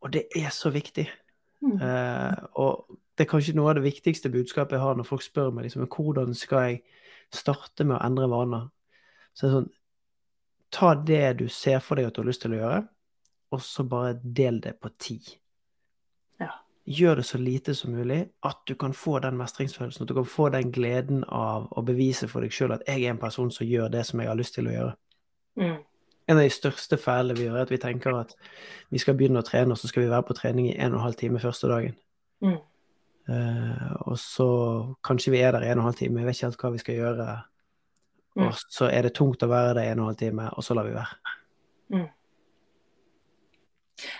Og 0.04 0.12
det 0.12 0.26
er 0.36 0.50
så 0.54 0.70
viktig. 0.70 1.08
Mm. 1.60 1.80
Uh, 1.80 2.34
og 2.60 2.98
det 3.18 3.24
er 3.24 3.30
kanskje 3.32 3.56
noe 3.58 3.72
av 3.72 3.80
det 3.80 3.88
viktigste 3.88 4.30
budskapet 4.30 4.76
jeg 4.76 4.84
har 4.84 4.98
når 4.98 5.08
folk 5.08 5.24
spør 5.24 5.50
meg 5.50 5.66
liksom, 5.66 5.88
hvordan 5.90 6.36
skal 6.38 6.68
jeg 6.68 6.82
starte 7.34 7.86
med 7.86 7.96
å 7.96 8.04
endre 8.06 8.28
vaner. 8.30 8.68
Så 9.34 9.46
det 9.46 9.50
er 9.50 9.58
sånn 9.58 9.74
Ta 10.68 10.90
det 10.92 11.38
du 11.38 11.46
ser 11.48 11.78
for 11.80 11.96
deg 11.96 12.10
at 12.10 12.12
du 12.12 12.18
har 12.20 12.26
lyst 12.28 12.42
til 12.42 12.52
å 12.52 12.58
gjøre, 12.58 12.80
og 13.56 13.60
så 13.64 13.86
bare 13.88 14.18
del 14.20 14.58
det 14.60 14.74
på 14.76 14.90
ti 15.00 15.16
gjør 16.88 17.20
det 17.20 17.25
så 17.29 17.38
lite 17.38 17.75
som 17.75 17.93
mulig, 17.93 18.23
at 18.44 18.56
du 18.69 18.75
kan 18.75 18.94
få 18.96 19.19
den 19.20 19.37
mestringsfølelsen, 19.37 20.02
at 20.05 20.08
du 20.08 20.14
kan 20.14 20.29
få 20.29 20.49
den 20.55 20.73
gleden 20.73 21.25
av 21.25 21.69
å 21.76 21.85
bevise 21.85 22.29
for 22.31 22.44
deg 22.44 22.55
sjøl 22.55 22.73
at 22.73 22.87
jeg 22.88 23.05
er 23.05 23.12
en 23.12 23.20
person 23.20 23.50
som 23.52 23.69
gjør 23.69 23.90
det 23.93 24.06
som 24.08 24.23
jeg 24.23 24.31
har 24.31 24.38
lyst 24.38 24.56
til 24.56 24.70
å 24.70 24.73
gjøre. 24.73 24.94
Mm. 25.61 25.76
En 26.29 26.37
av 26.37 26.44
de 26.44 26.52
største 26.52 26.99
feilene 27.00 27.37
vi 27.37 27.46
gjør, 27.46 27.58
er 27.58 27.67
at 27.67 27.73
vi 27.73 27.81
tenker 27.82 28.17
at 28.17 28.35
vi 28.93 29.00
skal 29.02 29.17
begynne 29.19 29.43
å 29.43 29.46
trene, 29.46 29.76
og 29.76 29.81
så 29.81 29.90
skal 29.90 30.06
vi 30.06 30.11
være 30.12 30.29
på 30.29 30.37
trening 30.38 30.70
i 30.70 30.76
en 30.79 30.94
og 30.94 31.00
en 31.00 31.06
halv 31.08 31.20
time 31.20 31.43
første 31.43 31.70
dagen. 31.70 31.96
Mm. 32.44 32.58
Uh, 33.29 33.94
og 34.08 34.17
så 34.20 34.50
kanskje 35.05 35.35
vi 35.35 35.43
er 35.44 35.52
der 35.52 35.67
i 35.67 35.73
en 35.73 35.81
og 35.81 35.85
en 35.85 35.90
halv 35.90 36.00
time, 36.00 36.20
vi 36.20 36.29
vet 36.29 36.38
ikke 36.38 36.49
helt 36.49 36.62
hva 36.62 36.75
vi 36.75 36.85
skal 36.85 37.00
gjøre. 37.02 37.33
Mm. 38.38 38.47
Og 38.47 38.62
så 38.64 38.88
er 38.88 39.09
det 39.09 39.16
tungt 39.18 39.45
å 39.45 39.50
være 39.50 39.76
der 39.76 39.88
i 39.88 39.92
en 39.92 40.00
og 40.00 40.07
en 40.07 40.12
halv 40.14 40.21
time, 40.21 40.49
og 40.57 40.64
så 40.64 40.76
lar 40.78 40.88
vi 40.88 40.97
være. 40.97 41.37
Mm. 41.92 42.09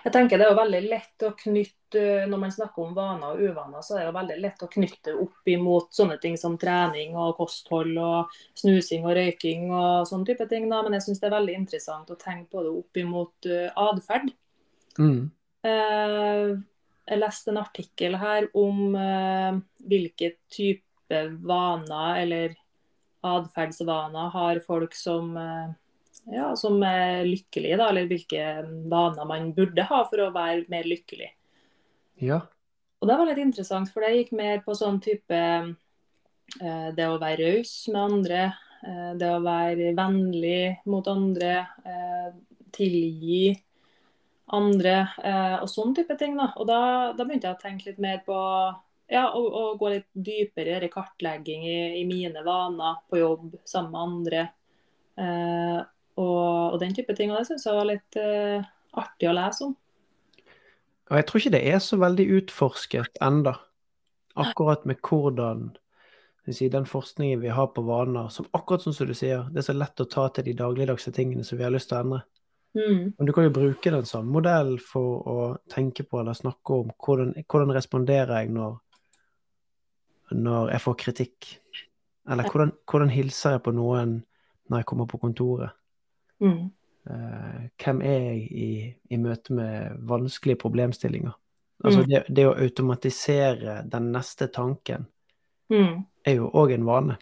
Jeg 0.05 0.15
tenker 0.15 0.39
Det 0.39 0.47
er 0.47 0.53
jo 0.53 0.59
veldig 0.59 0.81
lett 0.87 1.25
å 1.27 1.33
knytte, 1.39 2.03
når 2.31 2.41
man 2.41 2.53
snakker 2.55 2.85
om 2.85 2.95
vaner 2.97 3.33
og 3.33 3.43
uvaner, 3.43 3.83
så 3.83 3.97
er 3.97 4.03
det 4.03 4.09
jo 4.09 4.17
veldig 4.19 4.37
lett 4.45 4.63
å 4.63 4.71
knytte 4.71 5.15
opp 5.25 5.51
imot 5.51 5.95
sånne 5.97 6.19
ting 6.23 6.37
som 6.41 6.59
trening 6.61 7.17
og 7.19 7.37
kosthold 7.41 7.97
og 8.03 8.39
snusing 8.59 9.09
og 9.09 9.17
røyking 9.19 9.69
og 9.73 10.07
sånne 10.11 10.29
type 10.29 10.47
ting. 10.51 10.69
Da. 10.71 10.83
Men 10.85 10.99
jeg 10.99 11.09
syns 11.09 11.23
det 11.23 11.31
er 11.31 11.37
veldig 11.39 11.57
interessant 11.63 12.13
å 12.13 12.19
tenke 12.21 12.53
på 12.55 12.65
det 12.67 12.75
opp 12.83 13.03
imot 13.03 13.51
uh, 13.51 13.89
atferd. 13.89 14.31
Mm. 14.99 15.23
Uh, 15.67 16.55
jeg 17.09 17.23
leste 17.23 17.53
en 17.53 17.61
artikkel 17.63 18.17
her 18.21 18.49
om 18.59 18.95
uh, 18.95 19.59
hvilke 19.89 20.35
type 20.53 21.25
vaner 21.49 22.23
eller 22.23 22.57
atferdsvaner 23.25 24.31
har 24.35 24.61
folk 24.67 24.95
som 24.95 25.33
uh, 25.35 25.73
ja, 26.33 26.53
som 26.57 26.83
er 26.85 27.25
lykkelig, 27.27 27.75
da, 27.81 27.89
eller 27.89 28.09
hvilke 28.11 28.45
vaner 28.91 29.29
man 29.29 29.53
burde 29.57 29.85
ha 29.89 30.03
for 30.09 30.27
å 30.27 30.33
være 30.35 30.67
mer 30.73 30.89
lykkelig. 30.89 31.31
Ja. 32.21 32.43
Og 32.99 33.09
det 33.09 33.19
var 33.19 33.29
litt 33.31 33.43
interessant, 33.43 33.91
for 33.93 34.05
det 34.05 34.17
gikk 34.17 34.33
mer 34.37 34.63
på 34.65 34.75
sånn 34.77 34.99
type 35.03 35.39
eh, 35.39 36.89
det 36.97 37.07
å 37.07 37.21
være 37.21 37.53
raus 37.55 37.73
med 37.93 38.01
andre, 38.03 38.43
eh, 38.83 39.13
det 39.21 39.31
å 39.31 39.45
være 39.45 39.93
vennlig 39.97 40.63
mot 40.91 41.07
andre, 41.11 41.55
eh, 41.87 42.29
tilgi 42.75 43.57
andre 44.53 44.95
og 45.61 45.69
sånn 45.69 45.91
type 45.97 46.15
ting. 46.17 46.37
Da. 46.39 46.47
Og 46.57 46.65
da, 46.69 46.81
da, 47.17 47.25
begynte 47.25 47.51
jeg 47.51 47.57
å 47.57 47.61
tenke 47.61 47.91
litt 47.91 47.99
mer 48.01 48.23
på 48.25 48.37
ja, 49.13 49.27
å, 49.29 49.41
å 49.45 49.65
gå 49.81 49.91
litt 49.93 50.07
dypere 50.13 50.79
i 50.87 50.91
kartlegging 50.93 51.67
i, 51.69 51.79
i, 52.01 52.05
mine 52.09 52.41
vaner 52.47 52.97
på 53.13 53.21
jobb 53.21 53.59
sammen 53.69 53.93
med 53.93 54.01
andre. 54.07 54.47
Og, 56.19 56.75
og 56.75 56.79
den 56.83 56.95
type 56.97 57.15
ting. 57.15 57.31
Og 57.31 57.39
det 57.39 57.49
syns 57.49 57.67
jeg 57.69 57.79
var 57.79 57.87
litt 57.87 58.19
uh, 58.19 58.67
artig 58.99 59.31
å 59.31 59.37
lese 59.37 59.69
om. 59.69 59.77
Og 61.09 61.17
jeg 61.17 61.27
tror 61.29 61.41
ikke 61.41 61.55
det 61.55 61.65
er 61.71 61.79
så 61.81 61.97
veldig 62.01 62.27
utforsket 62.41 63.21
enda, 63.25 63.55
akkurat 64.39 64.83
med 64.89 64.99
hvordan 65.05 65.71
si, 66.53 66.69
den 66.69 66.87
forskningen 66.89 67.41
vi 67.41 67.49
har 67.49 67.67
på 67.67 67.83
vaner, 67.83 68.29
som 68.29 68.47
akkurat 68.51 68.83
som 68.83 68.93
du 68.93 69.15
sier, 69.15 69.47
det 69.53 69.63
er 69.63 69.69
så 69.69 69.77
lett 69.77 70.01
å 70.01 70.09
ta 70.09 70.29
til 70.33 70.47
de 70.49 70.57
dagligdagse 70.59 71.13
tingene 71.17 71.45
som 71.45 71.59
vi 71.59 71.67
har 71.67 71.73
lyst 71.75 71.91
til 71.91 71.99
å 71.99 72.03
endre. 72.05 72.21
Mm. 72.77 73.13
Men 73.17 73.27
du 73.27 73.33
kan 73.33 73.47
jo 73.47 73.55
bruke 73.55 73.91
den 73.91 74.07
som 74.07 74.29
modell 74.29 74.77
for 74.85 75.29
å 75.29 75.39
tenke 75.73 76.05
på 76.05 76.21
eller 76.21 76.37
snakke 76.37 76.83
om 76.83 76.93
hvordan, 76.93 77.33
hvordan 77.49 77.73
responderer 77.77 78.43
jeg 78.43 78.53
når, 78.55 78.77
når 80.37 80.75
jeg 80.75 80.85
får 80.85 80.99
kritikk, 81.05 81.55
Eller 82.29 82.45
hvordan, 82.45 82.75
hvordan 82.85 83.09
hilser 83.09 83.55
jeg 83.55 83.63
på 83.65 83.73
noen 83.73 84.19
når 84.69 84.83
jeg 84.83 84.87
kommer 84.91 85.07
på 85.09 85.17
kontoret? 85.23 85.78
Mm. 86.41 86.71
Eh, 87.11 87.61
hvem 87.83 88.03
er 88.05 88.19
jeg 88.19 88.41
i, 88.53 88.71
i 89.11 89.17
møte 89.17 89.53
med 89.57 89.97
vanskelige 90.09 90.61
problemstillinger? 90.61 91.33
Altså 91.85 92.01
Mm. 92.03 92.09
det, 92.11 92.25
det 92.35 92.45
å 92.49 92.57
automatisere 92.59 93.83
den 93.89 94.13
neste 94.13 94.49
tanken 94.51 95.07
Mm. 95.71 96.05
er 96.27 96.35
jo 96.35 96.51
òg 96.51 96.73
en 96.75 96.85
vane. 96.85 97.19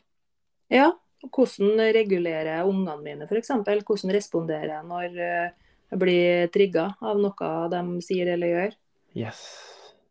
Ja, 0.70 0.92
hvordan 1.22 1.78
regulerer 1.92 2.64
ungene 2.64 3.02
mine 3.02 3.26
f.eks.? 3.26 3.48
Hvordan 3.48 4.12
responderer 4.14 4.70
jeg 4.70 4.84
når 4.86 5.18
eh, 5.18 5.50
jeg 5.90 5.98
blir 5.98 6.48
trigga 6.54 6.94
av 7.02 7.18
noe 7.20 7.68
de 7.70 8.00
sier 8.02 8.26
eller 8.32 8.46
gjør? 8.48 8.76
Yes. 9.14 9.42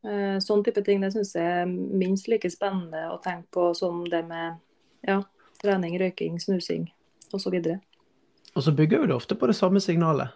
Eh, 0.05 0.37
Sånn 0.39 0.63
type 0.63 0.83
ting 0.85 1.01
det 1.01 1.13
syns 1.13 1.33
jeg 1.35 1.43
er 1.63 1.65
minst 1.65 2.27
like 2.27 2.49
spennende 2.49 3.07
å 3.11 3.21
tenke 3.23 3.47
på 3.51 3.73
som 3.75 4.03
det 4.05 4.23
med 4.27 4.59
ja, 5.07 5.21
trening, 5.61 5.97
røyking, 5.99 6.37
snusing 6.39 6.87
osv. 7.33 7.55
Og 8.55 8.63
så 8.63 8.71
bygger 8.75 9.03
jo 9.03 9.09
det 9.11 9.15
ofte 9.15 9.35
på 9.35 9.47
det 9.49 9.55
samme 9.57 9.81
signalet. 9.83 10.31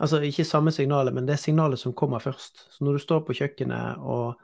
Altså 0.00 0.18
ikke 0.26 0.46
samme 0.48 0.72
signalet, 0.74 1.14
men 1.14 1.26
det 1.28 1.38
signalet 1.38 1.78
som 1.78 1.92
kommer 1.94 2.18
først. 2.18 2.64
Så 2.72 2.84
når 2.84 2.96
du 2.96 3.04
står 3.04 3.20
på 3.26 3.36
kjøkkenet 3.36 4.00
og 4.00 4.40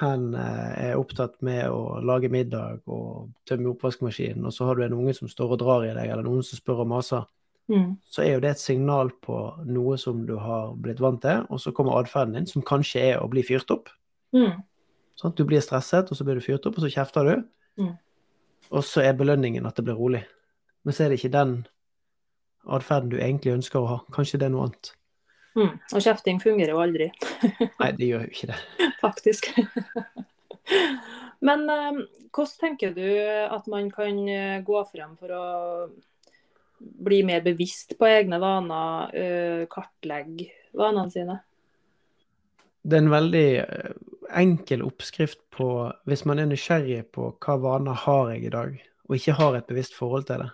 hen 0.00 0.30
eh, 0.38 0.88
er 0.88 0.96
opptatt 1.00 1.34
med 1.44 1.66
å 1.68 1.98
lage 2.00 2.30
middag 2.32 2.80
og 2.88 3.28
tømme 3.48 3.74
oppvaskmaskinen, 3.74 4.46
og 4.48 4.54
så 4.54 4.64
har 4.68 4.78
du 4.78 4.86
en 4.86 4.96
unge 4.96 5.12
som 5.18 5.28
står 5.28 5.52
og 5.56 5.60
drar 5.60 5.84
i 5.84 5.92
deg, 5.92 6.08
eller 6.08 6.24
noen 6.24 6.46
som 6.46 6.60
spør 6.60 6.86
og 6.86 6.92
maser, 6.96 7.28
Mm. 7.70 7.96
så 8.02 8.24
er 8.24 8.32
jo 8.32 8.40
det 8.42 8.50
et 8.50 8.60
signal 8.60 9.12
på 9.22 9.36
noe 9.70 9.94
som 9.96 10.24
du 10.26 10.34
har 10.36 10.72
blitt 10.74 11.00
vant 11.00 11.20
til, 11.22 11.44
og 11.48 11.60
så 11.62 11.70
kommer 11.72 11.94
atferden 12.00 12.34
din, 12.34 12.46
som 12.46 12.64
kanskje 12.66 13.00
er 13.12 13.20
å 13.22 13.28
bli 13.30 13.44
fyrt 13.46 13.70
opp. 13.70 13.88
Mm. 14.34 14.58
Sant? 15.16 15.36
Du 15.38 15.44
blir 15.46 15.62
stresset, 15.62 16.10
og 16.10 16.18
så 16.18 16.26
blir 16.26 16.34
du 16.40 16.44
fyrt 16.44 16.66
opp, 16.66 16.76
og 16.76 16.82
så 16.84 16.90
kjefter 16.90 17.28
du. 17.28 17.44
Mm. 17.78 17.92
Og 18.72 18.84
så 18.84 19.04
er 19.06 19.16
belønningen 19.16 19.66
at 19.66 19.78
det 19.78 19.86
blir 19.86 19.94
rolig. 19.94 20.24
Men 20.82 20.96
så 20.96 21.04
er 21.04 21.12
det 21.12 21.20
ikke 21.20 21.32
den 21.36 21.54
atferden 22.66 23.12
du 23.12 23.18
egentlig 23.18 23.56
ønsker 23.56 23.80
å 23.80 23.88
ha. 23.90 23.98
Kanskje 24.14 24.40
det 24.40 24.48
er 24.48 24.54
noe 24.54 24.68
annet. 24.68 24.92
Mm. 25.58 25.74
Og 25.92 26.00
kjefting 26.00 26.38
fungerer 26.40 26.72
jo 26.72 26.80
aldri, 26.80 27.10
Nei, 27.82 27.90
det 27.98 28.08
gjør 28.08 28.24
jo 28.24 28.32
ikke 28.32 28.52
det. 28.52 28.60
faktisk. 29.04 29.50
Men 31.46 31.66
eh, 31.68 32.00
hvordan 32.32 32.58
tenker 32.60 32.94
du 32.96 33.04
at 33.26 33.68
man 33.70 33.90
kan 33.92 34.22
eh, 34.30 34.62
gå 34.64 34.82
frem 34.88 35.16
for 35.20 35.34
å 35.36 35.44
bli 36.82 37.22
mer 37.26 37.42
bevisst 37.44 37.96
på 37.98 38.08
egne 38.08 38.38
vaner, 38.42 39.12
eh, 39.14 39.64
kartlegge 39.70 40.48
vanene 40.78 41.12
sine? 41.12 41.38
Det 42.82 42.98
er 42.98 43.04
en 43.04 43.12
veldig 43.12 43.48
eh, 43.62 43.92
enkel 44.38 44.82
oppskrift 44.86 45.42
på 45.54 45.68
Hvis 46.08 46.24
man 46.26 46.40
er 46.40 46.48
nysgjerrig 46.50 47.04
på 47.14 47.28
hva 47.42 47.58
vaner 47.60 47.98
har 48.06 48.32
jeg 48.32 48.46
i 48.48 48.54
dag, 48.54 48.78
og 49.08 49.18
ikke 49.18 49.36
har 49.38 49.58
et 49.58 49.68
bevisst 49.68 49.94
forhold 49.98 50.26
til 50.30 50.42
det, 50.42 50.50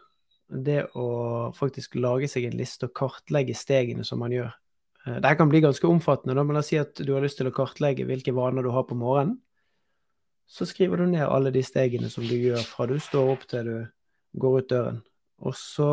det 0.49 0.87
å 0.97 1.09
faktisk 1.57 1.99
lage 2.01 2.29
seg 2.31 2.49
en 2.49 2.57
liste 2.57 2.89
og 2.89 2.95
kartlegge 2.97 3.57
stegene 3.57 4.05
som 4.07 4.23
man 4.23 4.33
gjør. 4.33 4.53
Dette 5.09 5.35
kan 5.39 5.49
bli 5.49 5.61
ganske 5.65 5.89
omfattende, 5.89 6.35
da, 6.37 6.45
men 6.45 6.59
la 6.59 6.63
oss 6.63 6.71
si 6.73 6.79
at 6.81 7.01
du 7.01 7.13
har 7.15 7.25
lyst 7.25 7.39
til 7.41 7.49
å 7.49 7.55
kartlegge 7.55 8.07
hvilke 8.09 8.35
vaner 8.37 8.65
du 8.65 8.73
har 8.75 8.85
på 8.89 8.97
morgenen. 8.99 9.39
Så 10.49 10.65
skriver 10.69 11.01
du 11.01 11.11
ned 11.11 11.27
alle 11.29 11.53
de 11.53 11.63
stegene 11.65 12.09
som 12.13 12.25
du 12.25 12.35
gjør 12.37 12.63
fra 12.65 12.87
du 12.89 12.97
står 13.01 13.35
opp 13.35 13.45
til 13.49 13.69
du 13.69 13.77
går 14.41 14.59
ut 14.59 14.71
døren. 14.73 15.03
Og 15.45 15.55
så 15.57 15.91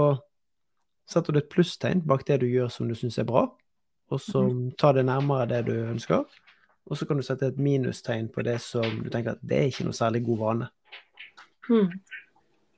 setter 1.09 1.35
du 1.35 1.41
et 1.41 1.51
plusstegn 1.51 2.01
bak 2.07 2.23
det 2.27 2.39
du 2.41 2.47
gjør 2.49 2.71
som 2.71 2.87
du 2.89 2.95
syns 2.97 3.19
er 3.21 3.27
bra, 3.27 3.45
og 4.11 4.21
som 4.21 4.69
tar 4.79 4.95
det 4.97 5.05
nærmere 5.07 5.49
det 5.51 5.65
du 5.67 5.75
ønsker. 5.75 6.23
Og 6.85 6.97
så 6.97 7.07
kan 7.09 7.19
du 7.19 7.25
sette 7.25 7.49
et 7.49 7.61
minustegn 7.61 8.29
på 8.33 8.45
det 8.45 8.59
som 8.63 9.03
du 9.03 9.09
tenker 9.11 9.35
at 9.35 9.43
det 9.43 9.57
er 9.59 9.71
ikke 9.71 9.87
noe 9.87 9.97
særlig 9.97 10.23
god 10.25 10.41
vane. 10.41 10.69
Mm. 11.69 11.91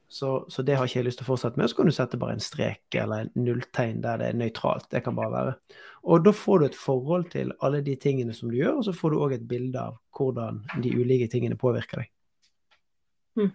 Så, 0.08 0.46
så 0.48 0.64
det 0.64 0.78
har 0.80 0.88
ikke 0.88 1.02
jeg 1.02 1.08
lyst 1.10 1.20
til 1.20 1.28
å 1.28 1.32
fortsette 1.34 1.60
med. 1.60 1.68
Så 1.70 1.78
kan 1.78 1.90
du 1.90 1.94
sette 1.96 2.20
bare 2.20 2.38
en 2.38 2.44
strek 2.44 2.96
eller 2.96 3.26
en 3.26 3.32
nulltegn 3.44 4.00
der 4.06 4.22
det 4.22 4.30
er 4.32 4.40
nøytralt. 4.40 4.88
Det 4.92 5.02
kan 5.04 5.18
bare 5.18 5.34
være. 5.34 5.56
Og 6.08 6.24
da 6.24 6.32
får 6.32 6.60
du 6.60 6.66
et 6.70 6.78
forhold 6.80 7.26
til 7.34 7.52
alle 7.66 7.82
de 7.84 7.98
tingene 8.00 8.36
som 8.36 8.52
du 8.52 8.56
gjør, 8.56 8.80
og 8.80 8.86
så 8.88 8.94
får 8.96 9.12
du 9.12 9.18
òg 9.20 9.36
et 9.36 9.48
bilde 9.50 9.82
av 9.82 9.98
hvordan 10.16 10.62
de 10.84 10.94
ulike 10.96 11.28
tingene 11.32 11.60
påvirker 11.60 12.04
deg. 12.04 12.12
Mm. 13.38 13.52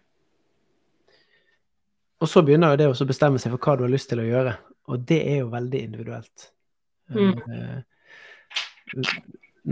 Og 2.22 2.30
så 2.30 2.42
begynner 2.44 2.74
jo 2.74 2.82
det 2.82 2.90
å 2.92 3.08
bestemme 3.08 3.40
seg 3.40 3.54
for 3.54 3.64
hva 3.64 3.78
du 3.78 3.86
har 3.86 3.94
lyst 3.94 4.12
til 4.12 4.20
å 4.20 4.28
gjøre, 4.28 4.52
og 4.92 5.06
det 5.08 5.20
er 5.30 5.40
jo 5.40 5.48
veldig 5.54 5.80
individuelt. 5.88 6.50
Mm. 7.12 7.40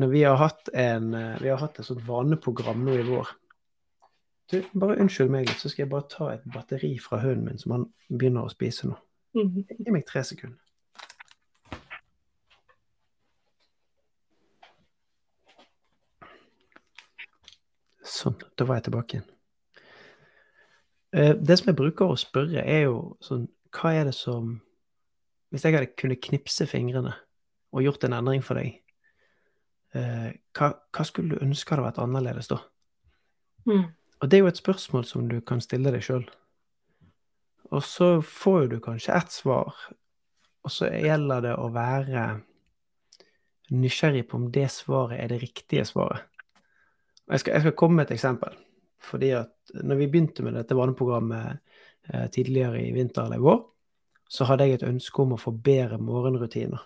Når 0.00 0.10
vi 0.14 0.24
har 0.24 0.40
hatt 0.40 0.72
en 0.72 1.14
eh, 1.18 1.36
vi 1.42 1.50
har 1.50 1.60
hatt 1.60 1.78
et 1.80 1.86
sånt 1.86 2.02
vaneprogram 2.06 2.82
nå 2.86 2.96
i 2.96 3.06
vår. 3.06 3.30
Du, 4.50 4.62
bare 4.74 4.98
unnskyld 4.98 5.30
meg 5.30 5.46
litt, 5.46 5.60
så 5.62 5.70
skal 5.70 5.84
jeg 5.84 5.90
bare 5.92 6.08
ta 6.10 6.32
et 6.32 6.46
batteri 6.50 6.96
fra 6.98 7.20
hunden 7.22 7.44
min 7.46 7.60
som 7.60 7.76
han 7.76 7.86
begynner 8.08 8.48
å 8.48 8.50
spise 8.50 8.88
nå. 8.90 8.96
Mm. 9.38 9.60
Gi 9.78 9.94
meg 9.94 10.06
tre 10.08 10.24
sekunder. 10.26 10.58
Sånn, 18.02 18.34
da 18.58 18.66
var 18.66 18.80
jeg 18.80 18.88
tilbake 18.88 19.16
igjen. 19.16 19.28
Eh, 21.14 21.34
Det 21.34 21.58
som 21.58 21.70
jeg 21.70 21.78
bruker 21.78 22.10
å 22.10 22.18
spørre, 22.18 22.64
er 22.64 22.84
jo 22.88 23.16
sånn 23.22 23.48
Hva 23.74 23.94
er 23.94 24.04
det 24.04 24.14
som 24.14 24.60
Hvis 25.50 25.64
jeg 25.64 25.74
hadde 25.74 25.94
kunnet 25.98 26.22
knipse 26.22 26.66
fingrene 26.66 27.14
og 27.70 27.82
gjort 27.82 28.02
en 28.04 28.14
endring 28.16 28.42
for 28.42 28.58
deg, 28.58 28.80
eh, 29.94 30.32
hva, 30.58 30.68
hva 30.90 31.04
skulle 31.06 31.36
du 31.36 31.44
ønske 31.44 31.70
hadde 31.70 31.84
vært 31.84 32.00
annerledes 32.02 32.48
da? 32.50 32.56
Mm. 33.66 33.84
Og 34.20 34.28
det 34.28 34.36
er 34.36 34.44
jo 34.44 34.50
et 34.52 34.60
spørsmål 34.60 35.06
som 35.08 35.28
du 35.30 35.38
kan 35.40 35.62
stille 35.64 35.92
deg 35.92 36.04
sjøl. 36.04 36.26
Og 37.70 37.84
så 37.86 38.18
får 38.26 38.68
du 38.72 38.78
kanskje 38.82 39.14
ett 39.16 39.32
svar, 39.32 39.76
og 40.64 40.72
så 40.74 40.90
gjelder 40.90 41.44
det 41.44 41.52
å 41.56 41.68
være 41.72 42.24
nysgjerrig 43.70 44.26
på 44.28 44.40
om 44.40 44.48
det 44.52 44.66
svaret 44.74 45.22
er 45.22 45.30
det 45.30 45.40
riktige 45.44 45.86
svaret. 45.88 46.26
Og 47.28 47.36
jeg 47.36 47.44
skal, 47.44 47.54
jeg 47.54 47.64
skal 47.64 47.76
komme 47.78 48.00
med 48.00 48.08
et 48.08 48.16
eksempel. 48.16 48.56
Fordi 49.00 49.30
at 49.38 49.74
når 49.86 50.00
vi 50.02 50.08
begynte 50.10 50.44
med 50.44 50.58
dette 50.58 50.76
vaneprogrammet 50.76 51.60
eh, 52.10 52.26
tidligere 52.34 52.82
i 52.82 52.90
vinter 52.92 53.28
eller 53.28 53.38
i 53.38 53.44
vår, 53.46 53.60
så 54.30 54.46
hadde 54.50 54.66
jeg 54.66 54.80
et 54.80 54.88
ønske 54.90 55.22
om 55.22 55.34
å 55.34 55.40
få 55.40 55.54
bedre 55.54 55.98
morgenrutiner. 56.02 56.82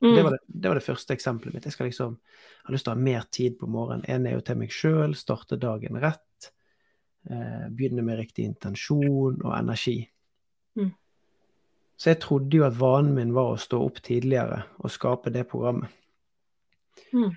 Mm. 0.00 0.14
Det 0.14 0.22
var 0.24 0.36
det, 0.36 0.40
det 0.46 0.70
var 0.70 0.78
det 0.78 0.86
første 0.86 1.14
eksempelet 1.14 1.54
mitt. 1.54 1.66
Jeg 1.66 1.74
skal 1.74 1.90
liksom, 1.90 2.16
jeg 2.22 2.68
har 2.68 2.74
lyst 2.74 2.86
til 2.86 2.94
å 2.94 2.96
ha 2.96 3.04
mer 3.10 3.26
tid 3.34 3.58
på 3.60 3.68
morgenen. 3.70 4.06
En 4.08 4.26
er 4.26 4.38
jo 4.38 4.44
til 4.46 4.58
meg 4.62 4.72
sjøl, 4.74 5.18
starte 5.18 5.58
dagen 5.60 6.00
rett. 6.00 6.22
Eh, 7.28 7.68
begynne 7.68 8.02
med 8.02 8.16
riktig 8.16 8.46
intensjon 8.48 9.42
og 9.44 9.52
energi. 9.52 9.98
Mm. 10.78 10.92
Så 12.00 12.14
jeg 12.14 12.20
trodde 12.22 12.56
jo 12.56 12.64
at 12.64 12.78
vanen 12.80 13.12
min 13.14 13.34
var 13.36 13.52
å 13.52 13.60
stå 13.60 13.80
opp 13.84 14.00
tidligere 14.06 14.62
og 14.80 14.92
skape 14.92 15.32
det 15.34 15.44
programmet. 15.50 15.92
Mm. 17.12 17.34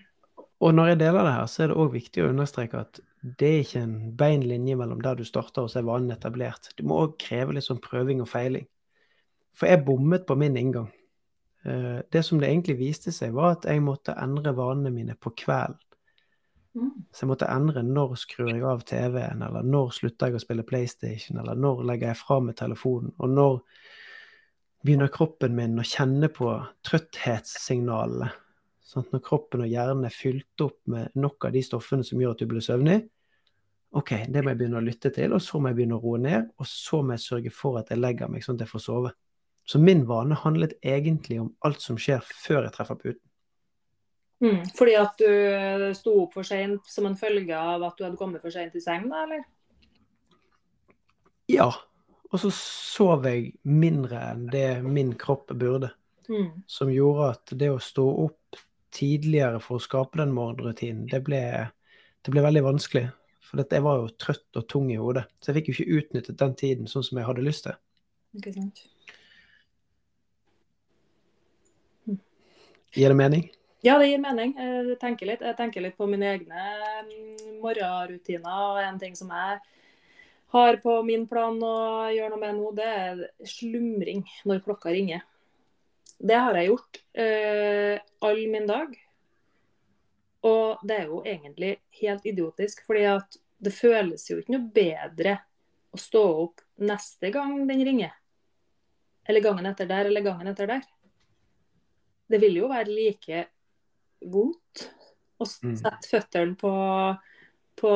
Og 0.63 0.72
når 0.72 0.94
jeg 0.94 1.00
deler 1.02 1.28
det 1.28 1.34
her, 1.36 1.50
så 1.52 1.63
er 1.66 1.72
det 1.74 1.80
òg 1.84 1.92
viktig 1.98 2.24
å 2.24 2.30
understreke 2.32 2.86
at 2.86 3.02
det 3.40 3.50
er 3.50 3.66
ikke 3.66 3.82
en 3.84 3.98
bein 4.16 4.46
linje 4.48 4.78
mellom 4.80 5.02
der 5.04 5.20
du 5.20 5.25
starter 5.28 5.66
og 5.66 5.72
så 5.72 5.82
er 5.82 5.90
vanen 5.90 6.16
etablert. 6.16 6.72
Du 6.80 6.86
må 6.88 7.02
òg 7.04 7.18
kreve 7.20 7.58
litt 7.58 7.68
sånn 7.68 7.84
prøving 7.84 8.24
og 8.24 8.32
feiling. 8.32 8.70
For 9.54 9.68
jeg 9.68 9.84
bommet 9.84 10.24
på 10.28 10.38
min 10.40 10.56
inngang. 10.60 10.88
Eh, 11.68 12.00
Det 12.10 12.24
som 12.24 12.40
det 12.40 12.48
egentlig 12.48 12.80
viste 12.80 13.12
seg, 13.12 13.36
var 13.36 13.58
at 13.58 13.68
jeg 13.68 13.84
måtte 13.84 14.16
endre 14.16 14.56
vanene 14.56 14.92
mine 14.96 15.16
på 15.20 15.36
kvelden. 15.36 15.80
Mm. 16.74 16.92
Så 17.13 17.24
jeg 17.24 17.30
måtte 17.30 17.50
endre 17.53 17.84
når 17.86 18.15
skrur 18.18 18.50
jeg 18.50 18.63
av 18.65 18.82
TV-en, 18.89 19.44
eller 19.46 19.65
når 19.65 19.92
slutter 19.98 20.32
jeg 20.32 20.39
å 20.39 20.44
spille 20.44 20.65
PlayStation, 20.65 21.38
eller 21.42 21.60
når 21.60 21.84
legger 21.89 22.12
jeg 22.12 22.22
fra 22.24 22.39
meg 22.42 22.58
telefonen, 22.58 23.13
og 23.22 23.34
når 23.34 23.60
begynner 24.84 25.12
kroppen 25.13 25.53
min 25.56 25.80
å 25.80 25.86
kjenne 25.88 26.30
på 26.34 26.50
trøtthetssignalene. 26.88 28.32
Sånn 28.84 29.06
når 29.13 29.22
kroppen 29.25 29.63
og 29.63 29.70
hjernen 29.72 30.06
er 30.10 30.13
fylt 30.13 30.63
opp 30.65 30.80
med 30.92 31.13
nok 31.15 31.48
av 31.48 31.53
de 31.56 31.62
stoffene 31.63 32.06
som 32.06 32.20
gjør 32.20 32.36
at 32.36 32.42
du 32.44 32.50
blir 32.51 32.65
søvnig, 32.65 33.00
OK, 33.94 34.10
det 34.34 34.42
må 34.42 34.50
jeg 34.50 34.58
begynne 34.58 34.80
å 34.80 34.84
lytte 34.84 35.12
til, 35.13 35.36
og 35.38 35.42
så 35.46 35.60
må 35.62 35.70
jeg 35.70 35.77
begynne 35.77 36.00
å 36.00 36.01
roe 36.01 36.20
ned, 36.22 36.48
og 36.58 36.65
så 36.65 37.03
må 37.06 37.13
jeg 37.13 37.24
sørge 37.27 37.51
for 37.53 37.77
at 37.77 37.92
jeg 37.94 38.01
legger 38.01 38.32
meg 38.32 38.42
sånn 38.42 38.58
at 38.58 38.65
jeg 38.65 38.72
får 38.72 38.84
sove. 38.88 39.12
Så 39.70 39.80
min 39.80 40.01
vane 40.10 40.36
handlet 40.42 40.74
egentlig 40.82 41.38
om 41.44 41.51
alt 41.63 41.84
som 41.84 42.00
skjer 42.01 42.25
før 42.25 42.65
jeg 42.65 42.74
treffer 42.74 43.00
puten. 43.00 43.22
Mm. 44.43 44.59
Fordi 44.75 44.93
at 45.00 45.21
du 45.21 45.89
sto 45.95 46.17
opp 46.25 46.35
for 46.35 46.47
seint 46.47 46.83
som 46.91 47.07
en 47.07 47.17
følge 47.19 47.55
av 47.55 47.83
at 47.88 47.95
du 47.97 48.03
hadde 48.05 48.19
kommet 48.19 48.43
for 48.43 48.51
seint 48.51 48.75
i 48.75 48.83
seng, 48.83 49.07
da, 49.12 49.23
eller? 49.23 49.45
Ja. 51.51 51.69
Og 52.33 52.41
så 52.41 52.50
sov 52.55 53.27
jeg 53.29 53.53
mindre 53.63 54.19
enn 54.33 54.47
det 54.51 54.81
min 54.83 55.13
kropp 55.19 55.53
burde. 55.53 55.93
Mm. 56.27 56.63
Som 56.67 56.91
gjorde 56.91 57.33
at 57.35 57.55
det 57.59 57.69
å 57.71 57.81
stå 57.83 58.05
opp 58.25 58.59
tidligere 58.93 59.59
for 59.63 59.79
å 59.79 59.83
skape 59.83 60.19
den 60.19 60.33
morgenrutinen, 60.35 61.07
det 61.12 61.23
ble, 61.25 61.41
det 62.23 62.33
ble 62.33 62.43
veldig 62.45 62.65
vanskelig. 62.67 63.07
For 63.43 63.62
dette, 63.62 63.77
jeg 63.77 63.85
var 63.85 64.01
jo 64.01 64.12
trøtt 64.17 64.59
og 64.59 64.67
tung 64.71 64.91
i 64.91 65.00
hodet. 65.00 65.27
Så 65.39 65.51
jeg 65.51 65.59
fikk 65.59 65.69
jo 65.69 65.75
ikke 65.77 66.00
utnyttet 66.00 66.39
den 66.41 66.55
tiden 66.57 66.89
sånn 66.89 67.05
som 67.05 67.19
jeg 67.19 67.27
hadde 67.29 67.45
lyst 67.45 67.67
til. 67.67 67.77
Ikke 68.39 68.53
sant. 68.55 68.85
Gir 72.93 73.09
det 73.09 73.17
mening? 73.17 73.47
Ja, 73.84 73.98
det 74.00 74.06
gir 74.08 74.22
mening. 74.24 74.54
Jeg 74.56 74.96
tenker 75.02 75.28
litt, 75.28 75.42
jeg 75.44 75.56
tenker 75.60 75.84
litt 75.84 75.98
på 76.00 76.06
mine 76.08 76.30
egne 76.38 76.68
mm, 77.04 77.56
morgenrutiner. 77.60 78.48
og 78.48 78.78
En 78.80 79.00
ting 79.00 79.16
som 79.20 79.32
jeg 79.36 79.58
har 80.54 80.78
på 80.80 80.94
min 81.04 81.25
plan 81.28 81.58
å 81.60 81.72
gjøre 82.16 82.30
noe 82.32 82.40
med 82.40 82.54
nå, 82.56 82.70
det 82.78 82.86
er 82.88 83.18
slumring 83.44 84.22
når 84.48 84.62
klokka 84.63 84.94
ringer. 84.96 85.25
Det 86.16 86.38
har 86.40 86.56
jeg 86.56 86.70
gjort 86.70 87.00
eh, 87.25 87.98
all 88.24 88.40
min 88.54 88.70
dag. 88.70 88.94
Og 90.48 90.86
det 90.88 91.00
er 91.02 91.12
jo 91.12 91.20
egentlig 91.28 91.74
helt 92.00 92.30
idiotisk, 92.32 92.86
fordi 92.88 93.02
at 93.12 93.36
det 93.63 93.74
føles 93.75 94.24
jo 94.30 94.38
ikke 94.40 94.54
noe 94.56 94.70
bedre 94.78 95.34
å 95.92 96.00
stå 96.00 96.22
opp 96.46 96.63
neste 96.88 97.34
gang 97.36 97.66
den 97.68 97.84
ringer. 97.84 98.16
Eller 99.28 99.44
gangen 99.44 99.68
etter 99.68 99.92
der, 99.92 100.08
eller 100.08 100.24
gangen 100.24 100.54
etter 100.54 100.72
der. 100.72 100.88
Det 102.32 102.40
vil 102.40 102.62
jo 102.62 102.72
være 102.72 102.88
like 102.88 103.44
vondt 104.32 104.89
å 105.42 105.48
Mm. 105.63 105.75
sette 105.75 106.08
føttene 106.10 106.56
på, 106.56 106.72
på 107.82 107.94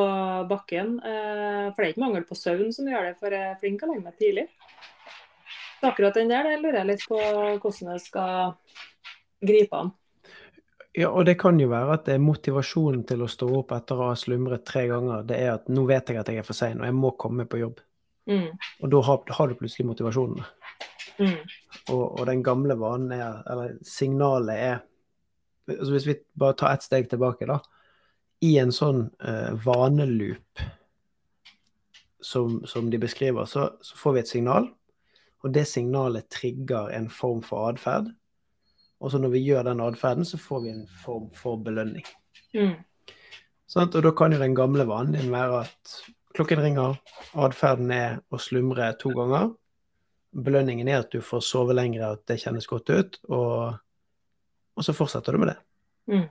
bakken. 0.50 0.98
Eh, 1.00 1.67
for 1.72 1.79
det 1.81 1.86
er 1.86 1.93
ikke 1.93 2.03
mangel 2.03 2.25
på 2.27 2.36
søvn 2.36 2.74
som 2.75 2.88
gjør 2.89 3.10
det, 3.10 3.13
for 3.19 3.31
jeg 3.31 3.51
er 3.53 3.60
flink 3.62 3.79
til 3.79 3.88
å 3.88 3.93
legge 3.93 4.03
meg 4.03 4.17
tidlig. 4.19 4.48
Så 5.79 5.91
akkurat 5.91 6.17
den 6.17 6.29
der, 6.34 6.43
det 6.43 6.60
lurer 6.60 6.79
jeg 6.81 6.89
litt 6.89 7.05
på 7.07 7.19
hvordan 7.62 7.93
jeg 7.93 8.01
skal 8.01 8.53
gripe 9.46 9.77
an. 9.77 9.91
Ja, 10.98 11.12
og 11.12 11.27
det 11.29 11.36
kan 11.38 11.60
jo 11.62 11.67
være 11.69 11.93
at 11.93 12.07
det 12.07 12.15
er 12.15 12.24
motivasjonen 12.25 13.03
til 13.05 13.22
å 13.22 13.29
stå 13.29 13.51
opp 13.60 13.72
etter 13.75 14.00
å 14.01 14.07
ha 14.10 14.15
slumret 14.17 14.65
tre 14.65 14.88
ganger. 14.89 15.22
Det 15.29 15.38
er 15.38 15.51
at 15.53 15.67
nå 15.69 15.84
vet 15.86 16.10
jeg 16.10 16.17
at 16.17 16.31
jeg 16.34 16.41
er 16.41 16.48
for 16.48 16.57
sein, 16.57 16.79
og 16.81 16.88
jeg 16.89 16.98
må 16.98 17.12
komme 17.22 17.46
på 17.46 17.60
jobb. 17.62 17.84
Mm. 18.27 18.50
Og 18.81 18.89
da 18.91 19.01
har, 19.05 19.22
har 19.38 19.48
du 19.48 19.55
plutselig 19.60 19.86
motivasjonen. 19.91 20.41
Mm. 21.22 21.38
Og, 21.93 22.19
og 22.19 22.25
den 22.25 22.41
gamle 22.43 22.75
vanen 22.81 23.13
er, 23.13 23.43
eller 23.46 23.77
signalet 23.86 24.57
er 24.57 24.81
altså 25.67 25.91
Hvis 25.91 26.07
vi 26.07 26.15
bare 26.39 26.55
tar 26.57 26.74
ett 26.74 26.86
steg 26.86 27.09
tilbake, 27.09 27.47
da. 27.50 27.59
I 28.45 28.57
en 28.62 28.71
sånn 28.71 29.07
eh, 29.19 29.53
vaneloop 29.65 30.62
som, 32.21 32.59
som 32.65 32.91
de 32.91 33.00
beskriver, 33.01 33.45
så, 33.45 33.69
så 33.81 33.97
får 33.97 34.13
vi 34.13 34.21
et 34.21 34.31
signal. 34.31 34.69
Og 35.45 35.53
det 35.53 35.67
signalet 35.69 36.29
trigger 36.33 36.91
en 36.93 37.09
form 37.13 37.41
for 37.45 37.69
atferd. 37.71 38.12
Og 39.01 39.13
så 39.13 39.21
når 39.21 39.36
vi 39.36 39.43
gjør 39.45 39.67
den 39.67 39.81
atferden, 39.86 40.25
så 40.25 40.39
får 40.41 40.63
vi 40.63 40.74
en 40.74 40.86
form 41.03 41.29
for 41.38 41.59
belønning. 41.62 42.05
Mm. 42.57 42.75
Sånn, 43.69 43.91
Og 43.91 44.03
da 44.05 44.13
kan 44.15 44.33
jo 44.33 44.41
den 44.41 44.55
gamle 44.57 44.88
vanen 44.89 45.17
din 45.17 45.33
være 45.33 45.65
at 45.65 45.97
klokken 46.38 46.62
ringer, 46.63 46.97
atferden 47.38 47.91
er 47.93 48.19
å 48.33 48.39
slumre 48.41 48.93
to 49.01 49.12
ganger. 49.15 49.51
Belønningen 50.38 50.89
er 50.89 51.01
at 51.01 51.12
du 51.13 51.21
får 51.25 51.43
sove 51.45 51.75
lenger, 51.77 52.05
at 52.13 52.25
det 52.29 52.39
kjennes 52.41 52.69
godt 52.69 52.91
ut, 52.93 53.19
og, 53.29 53.77
og 54.77 54.86
så 54.86 54.93
fortsetter 54.96 55.34
du 55.34 55.41
med 55.41 55.50
det. 55.51 55.57
Mm. 56.13 56.27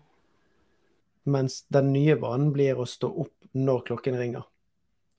Mens 1.34 1.62
den 1.74 1.92
nye 1.92 2.14
vanen 2.22 2.52
blir 2.54 2.78
å 2.78 2.86
stå 2.86 3.10
opp 3.10 3.48
når 3.56 3.82
klokken 3.88 4.18
ringer. 4.18 4.44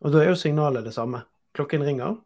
Og 0.06 0.14
da 0.14 0.22
er 0.24 0.32
jo 0.32 0.40
signalet 0.40 0.86
det 0.88 0.94
samme. 0.96 1.26
Klokken 1.58 1.84
ringer, 1.84 2.20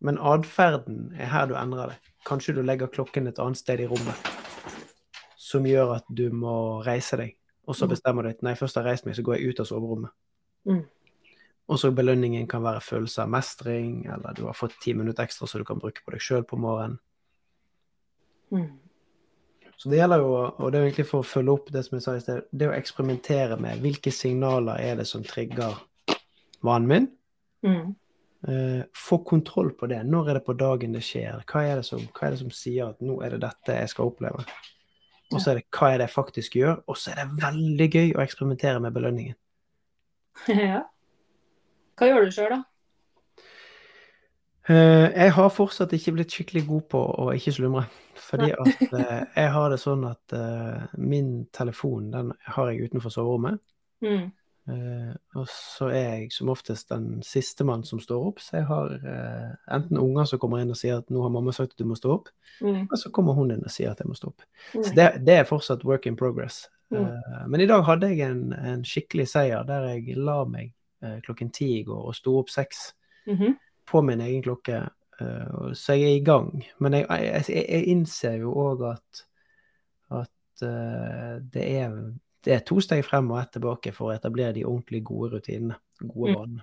men 0.00 0.18
atferden 0.18 1.12
er 1.18 1.28
her 1.30 1.50
du 1.50 1.54
endrer 1.58 1.92
deg. 1.92 2.10
Kanskje 2.26 2.54
du 2.56 2.62
legger 2.62 2.90
klokken 2.90 3.28
et 3.28 3.40
annet 3.42 3.58
sted 3.58 3.82
i 3.82 3.88
rommet 3.90 4.30
som 5.36 5.66
gjør 5.68 5.96
at 5.98 6.06
du 6.08 6.30
må 6.32 6.80
reise 6.86 7.18
deg. 7.18 7.36
Og 7.68 7.76
så 7.76 7.84
Mm. 7.86 7.90
bestemmer 7.90 8.22
du 8.22 8.28
at 8.30 8.42
nei, 8.42 8.54
først 8.54 8.74
har 8.74 8.84
jeg 8.84 8.92
reist 8.92 9.06
meg, 9.06 9.14
så 9.16 9.22
går 9.22 9.36
jeg 9.36 9.48
ut 9.48 9.60
av 9.60 9.66
soverommet. 9.66 10.10
Mm. 10.66 10.84
Og 11.68 11.78
så 11.78 11.90
belønningen 11.94 12.48
kan 12.48 12.62
være 12.62 12.80
følelse 12.80 13.22
av 13.22 13.28
mestring, 13.28 14.06
eller 14.06 14.34
du 14.34 14.46
har 14.46 14.54
fått 14.54 14.80
ti 14.80 14.92
minutter 14.94 15.22
ekstra 15.24 15.46
så 15.46 15.58
du 15.58 15.64
kan 15.64 15.78
bruke 15.78 16.00
på 16.04 16.10
deg 16.10 16.20
sjøl 16.20 16.44
på 16.44 16.56
morgenen. 16.58 16.98
Mm. 18.50 18.78
Så 19.82 19.90
det 19.90 19.98
gjelder 19.98 20.20
jo, 20.22 20.34
og 20.62 20.68
det 20.70 20.78
er 20.78 20.84
egentlig 20.86 21.08
for 21.08 21.24
å 21.24 21.26
følge 21.26 21.54
opp 21.56 21.70
det 21.74 21.80
som 21.82 21.96
jeg 21.96 22.02
sa 22.04 22.12
i 22.14 22.20
sted, 22.22 22.44
det 22.54 22.68
å 22.70 22.74
eksperimentere 22.76 23.56
med 23.58 23.80
hvilke 23.82 24.12
signaler 24.14 24.78
er 24.78 25.00
det 25.00 25.08
som 25.10 25.24
trigger 25.26 25.74
vanen 26.62 26.86
min. 26.86 27.08
Mm. 27.66 27.88
Eh, 28.46 28.84
få 28.94 29.18
kontroll 29.26 29.72
på 29.74 29.88
det. 29.90 29.98
Når 30.06 30.30
er 30.30 30.38
det 30.38 30.44
på 30.46 30.54
dagen 30.54 30.94
det 30.94 31.02
skjer? 31.02 31.42
Hva 31.50 31.64
er 31.66 31.80
det 31.80 31.88
som, 31.88 32.04
hva 32.14 32.28
er 32.28 32.36
det 32.36 32.40
som 32.44 32.54
sier 32.54 32.92
at 32.92 33.02
nå 33.02 33.18
er 33.26 33.34
det 33.34 33.42
dette 33.42 33.80
jeg 33.80 33.90
skal 33.90 34.12
oppleve? 34.12 34.46
Og 35.32 35.40
så 35.40 35.50
er 35.50 35.58
det 35.58 35.66
hva 35.74 35.90
er 35.90 35.98
det 35.98 36.06
jeg 36.06 36.14
faktisk 36.14 36.60
gjør? 36.60 36.78
Og 36.86 37.02
så 37.02 37.10
er 37.10 37.24
det 37.24 37.42
veldig 37.42 37.88
gøy 37.90 38.14
å 38.14 38.22
eksperimentere 38.22 38.84
med 38.86 38.94
belønningen. 38.94 39.38
ja. 40.68 40.84
Hva 41.98 42.12
gjør 42.12 42.30
du 42.30 42.38
sjøl, 42.38 42.54
da? 42.54 42.62
Eh, 44.70 45.08
jeg 45.10 45.34
har 45.34 45.50
fortsatt 45.50 45.98
ikke 45.98 46.14
blitt 46.20 46.38
skikkelig 46.38 46.68
god 46.70 46.88
på 46.94 47.02
å 47.02 47.30
ikke 47.34 47.58
slumre. 47.58 47.88
Fordi 48.32 48.52
at 48.56 48.94
eh, 48.96 49.24
jeg 49.36 49.50
har 49.52 49.72
det 49.72 49.80
sånn 49.82 50.06
at 50.08 50.32
eh, 50.36 50.84
min 50.96 51.32
telefon 51.52 52.08
den 52.14 52.32
har 52.56 52.70
jeg 52.72 52.88
utenfor 52.88 53.12
soverommet. 53.12 53.60
Mm. 54.00 54.30
Eh, 54.70 55.14
og 55.34 55.48
så 55.50 55.88
er 55.90 56.04
jeg 56.20 56.28
som 56.32 56.52
oftest 56.52 56.92
den 56.92 57.18
sistemann 57.26 57.82
som 57.84 58.00
står 58.00 58.28
opp. 58.30 58.40
Så 58.40 58.60
jeg 58.60 58.68
har 58.68 58.94
eh, 58.94 59.50
enten 59.74 59.98
unger 60.00 60.28
som 60.30 60.40
kommer 60.42 60.62
inn 60.62 60.70
og 60.72 60.78
sier 60.78 61.02
at 61.02 61.10
'nå 61.10 61.24
har 61.24 61.34
mamma 61.34 61.52
sagt 61.52 61.74
at 61.74 61.82
du 61.82 61.84
må 61.84 61.98
stå 61.98 62.14
opp', 62.18 62.32
Mm. 62.60 62.86
og 62.90 62.98
så 62.98 63.10
kommer 63.10 63.32
hun 63.32 63.50
inn 63.50 63.64
og 63.64 63.70
sier 63.70 63.90
at 63.90 63.98
jeg 63.98 64.08
må 64.08 64.14
stå 64.14 64.28
opp. 64.28 64.42
Mm. 64.74 64.82
Så 64.84 64.94
det, 64.94 65.24
det 65.26 65.34
er 65.34 65.44
fortsatt 65.48 65.84
work 65.84 66.06
in 66.06 66.16
progress. 66.16 66.68
Mm. 66.90 67.04
Eh, 67.04 67.46
men 67.48 67.60
i 67.60 67.66
dag 67.66 67.82
hadde 67.84 68.08
jeg 68.08 68.20
en, 68.30 68.52
en 68.52 68.84
skikkelig 68.84 69.28
seier 69.28 69.64
der 69.64 69.88
jeg 69.88 70.16
la 70.16 70.44
meg 70.44 70.72
klokken 71.26 71.48
ti 71.50 71.80
i 71.80 71.82
går 71.82 72.04
og 72.06 72.14
sto 72.14 72.36
opp 72.38 72.50
seks 72.50 72.94
-hmm. 73.26 73.56
på 73.90 74.02
min 74.02 74.20
egen 74.20 74.42
klokke. 74.42 74.88
Eh, 75.22 75.70
så 75.78 75.96
jeg 75.96 76.08
er 76.08 76.18
i 76.18 76.24
gang. 76.26 76.50
Men 76.82 76.98
jeg, 76.98 77.06
jeg, 77.08 77.46
jeg, 77.54 77.86
innser 77.94 78.40
jo 78.42 78.52
òg 78.64 78.84
at, 78.90 79.22
at 80.22 80.66
eh, 80.66 81.38
det, 81.54 81.64
er, 81.84 81.96
det 82.44 82.58
er 82.58 82.66
to 82.68 82.80
steg 82.84 83.04
frem 83.06 83.30
og 83.32 83.40
ett 83.42 83.54
tilbake 83.56 83.94
for 83.96 84.10
å 84.10 84.16
etablere 84.16 84.56
de 84.58 84.66
ordentlig 84.68 85.02
gode 85.08 85.38
rutinene. 85.38 85.80
Gode 86.02 86.36
Mm. 86.42 86.60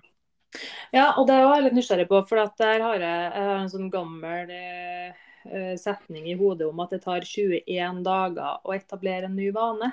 Ja, 0.91 1.13
og 1.19 1.27
det 1.29 1.35
er 1.37 1.43
jeg 1.45 1.65
litt 1.67 1.75
nysgjerrig 1.77 2.07
på, 2.09 2.19
for 2.25 2.41
der 2.57 2.81
har 2.81 2.95
jeg, 2.97 3.25
jeg 3.29 3.47
har 3.49 3.59
en 3.59 3.69
sånn 3.69 3.89
gammel 3.93 4.49
eh, 4.49 5.25
eh, 5.45 5.75
setning 5.77 6.25
i 6.31 6.37
hodet 6.39 6.65
om 6.65 6.79
at 6.81 6.95
det 6.95 7.03
tar 7.03 7.25
21 7.25 7.99
dager 8.05 8.63
å 8.65 8.73
etablere 8.73 9.29
en 9.29 9.37
ny 9.37 9.51
vane. 9.53 9.91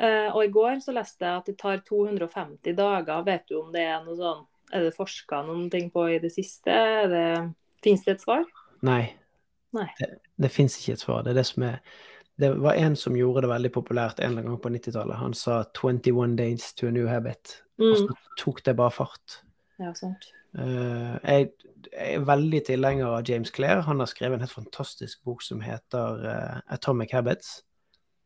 Eh, 0.00 0.30
og 0.32 0.40
i 0.46 0.52
går 0.52 0.80
så 0.80 0.94
leste 0.96 1.26
jeg 1.26 1.42
at 1.42 1.50
det 1.50 1.58
tar 1.60 1.82
250 1.84 2.78
dager. 2.78 3.26
Vet 3.28 3.44
du 3.50 3.58
om 3.60 3.68
det 3.74 3.84
er 3.84 4.00
noe 4.06 4.16
sånn 4.16 4.46
Er 4.72 4.86
det 4.86 4.94
forska 4.96 5.42
noen 5.46 5.66
ting 5.72 5.90
på 5.92 6.06
i 6.14 6.18
det 6.22 6.30
siste? 6.32 6.72
Det, 7.12 7.24
Fins 7.84 8.04
det 8.06 8.16
et 8.16 8.22
svar? 8.24 8.44
Nei. 8.86 9.02
Nei. 9.76 9.88
Det, 9.98 10.08
det 10.40 10.50
fins 10.52 10.76
ikke 10.78 10.94
et 10.96 11.02
svar. 11.02 11.22
Det 11.26 11.32
er 11.32 11.40
det 11.40 11.46
som 11.48 11.64
Det 12.40 12.48
var 12.64 12.74
en 12.80 12.94
som 12.96 13.16
gjorde 13.16 13.42
det 13.44 13.50
veldig 13.52 13.70
populært 13.74 14.20
en 14.20 14.30
eller 14.32 14.42
annen 14.46 14.54
gang 14.56 14.62
på 14.64 14.70
90-tallet. 14.72 15.18
Han 15.20 15.34
sa 15.36 15.62
21 15.76 16.36
days 16.38 16.70
to 16.74 16.88
a 16.88 16.90
new 16.94 17.06
habit. 17.06 17.58
Og 17.78 17.92
Mm. 17.92 18.06
så 18.06 18.14
tok 18.38 18.62
det 18.64 18.76
bare 18.76 18.90
fart. 18.94 19.42
Ja, 19.80 19.92
sant. 19.96 20.28
Uh, 20.56 21.16
jeg, 21.24 21.50
jeg 21.92 22.14
er 22.14 22.24
veldig 22.28 22.60
tilhenger 22.68 23.06
av 23.18 23.28
James 23.28 23.50
Clair. 23.50 23.80
Han 23.86 23.98
har 24.00 24.06
skrevet 24.06 24.36
en 24.36 24.44
helt 24.44 24.52
fantastisk 24.54 25.22
bok 25.24 25.42
som 25.42 25.60
heter 25.64 26.24
uh, 26.28 26.60
Atomic 26.72 27.12
Habits. 27.12 27.62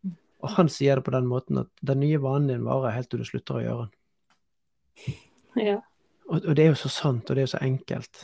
Mm. 0.04 0.16
Og 0.42 0.50
han 0.58 0.68
sier 0.68 0.96
det 1.00 1.04
på 1.06 1.14
den 1.14 1.26
måten 1.30 1.58
at 1.62 1.70
den 1.86 2.00
nye 2.02 2.18
vanen 2.22 2.48
din 2.50 2.66
varer 2.66 2.94
helt 2.94 3.08
til 3.10 3.22
du 3.22 3.24
slutter 3.28 3.58
å 3.60 3.64
gjøre 3.66 3.86
den. 3.86 3.94
Ja. 5.56 5.78
Og, 6.26 6.40
og 6.40 6.56
det 6.56 6.64
er 6.64 6.72
jo 6.72 6.80
så 6.80 6.90
sant, 6.90 7.28
og 7.28 7.36
det 7.36 7.42
er 7.42 7.46
jo 7.46 7.54
så 7.54 7.62
enkelt. 7.62 8.22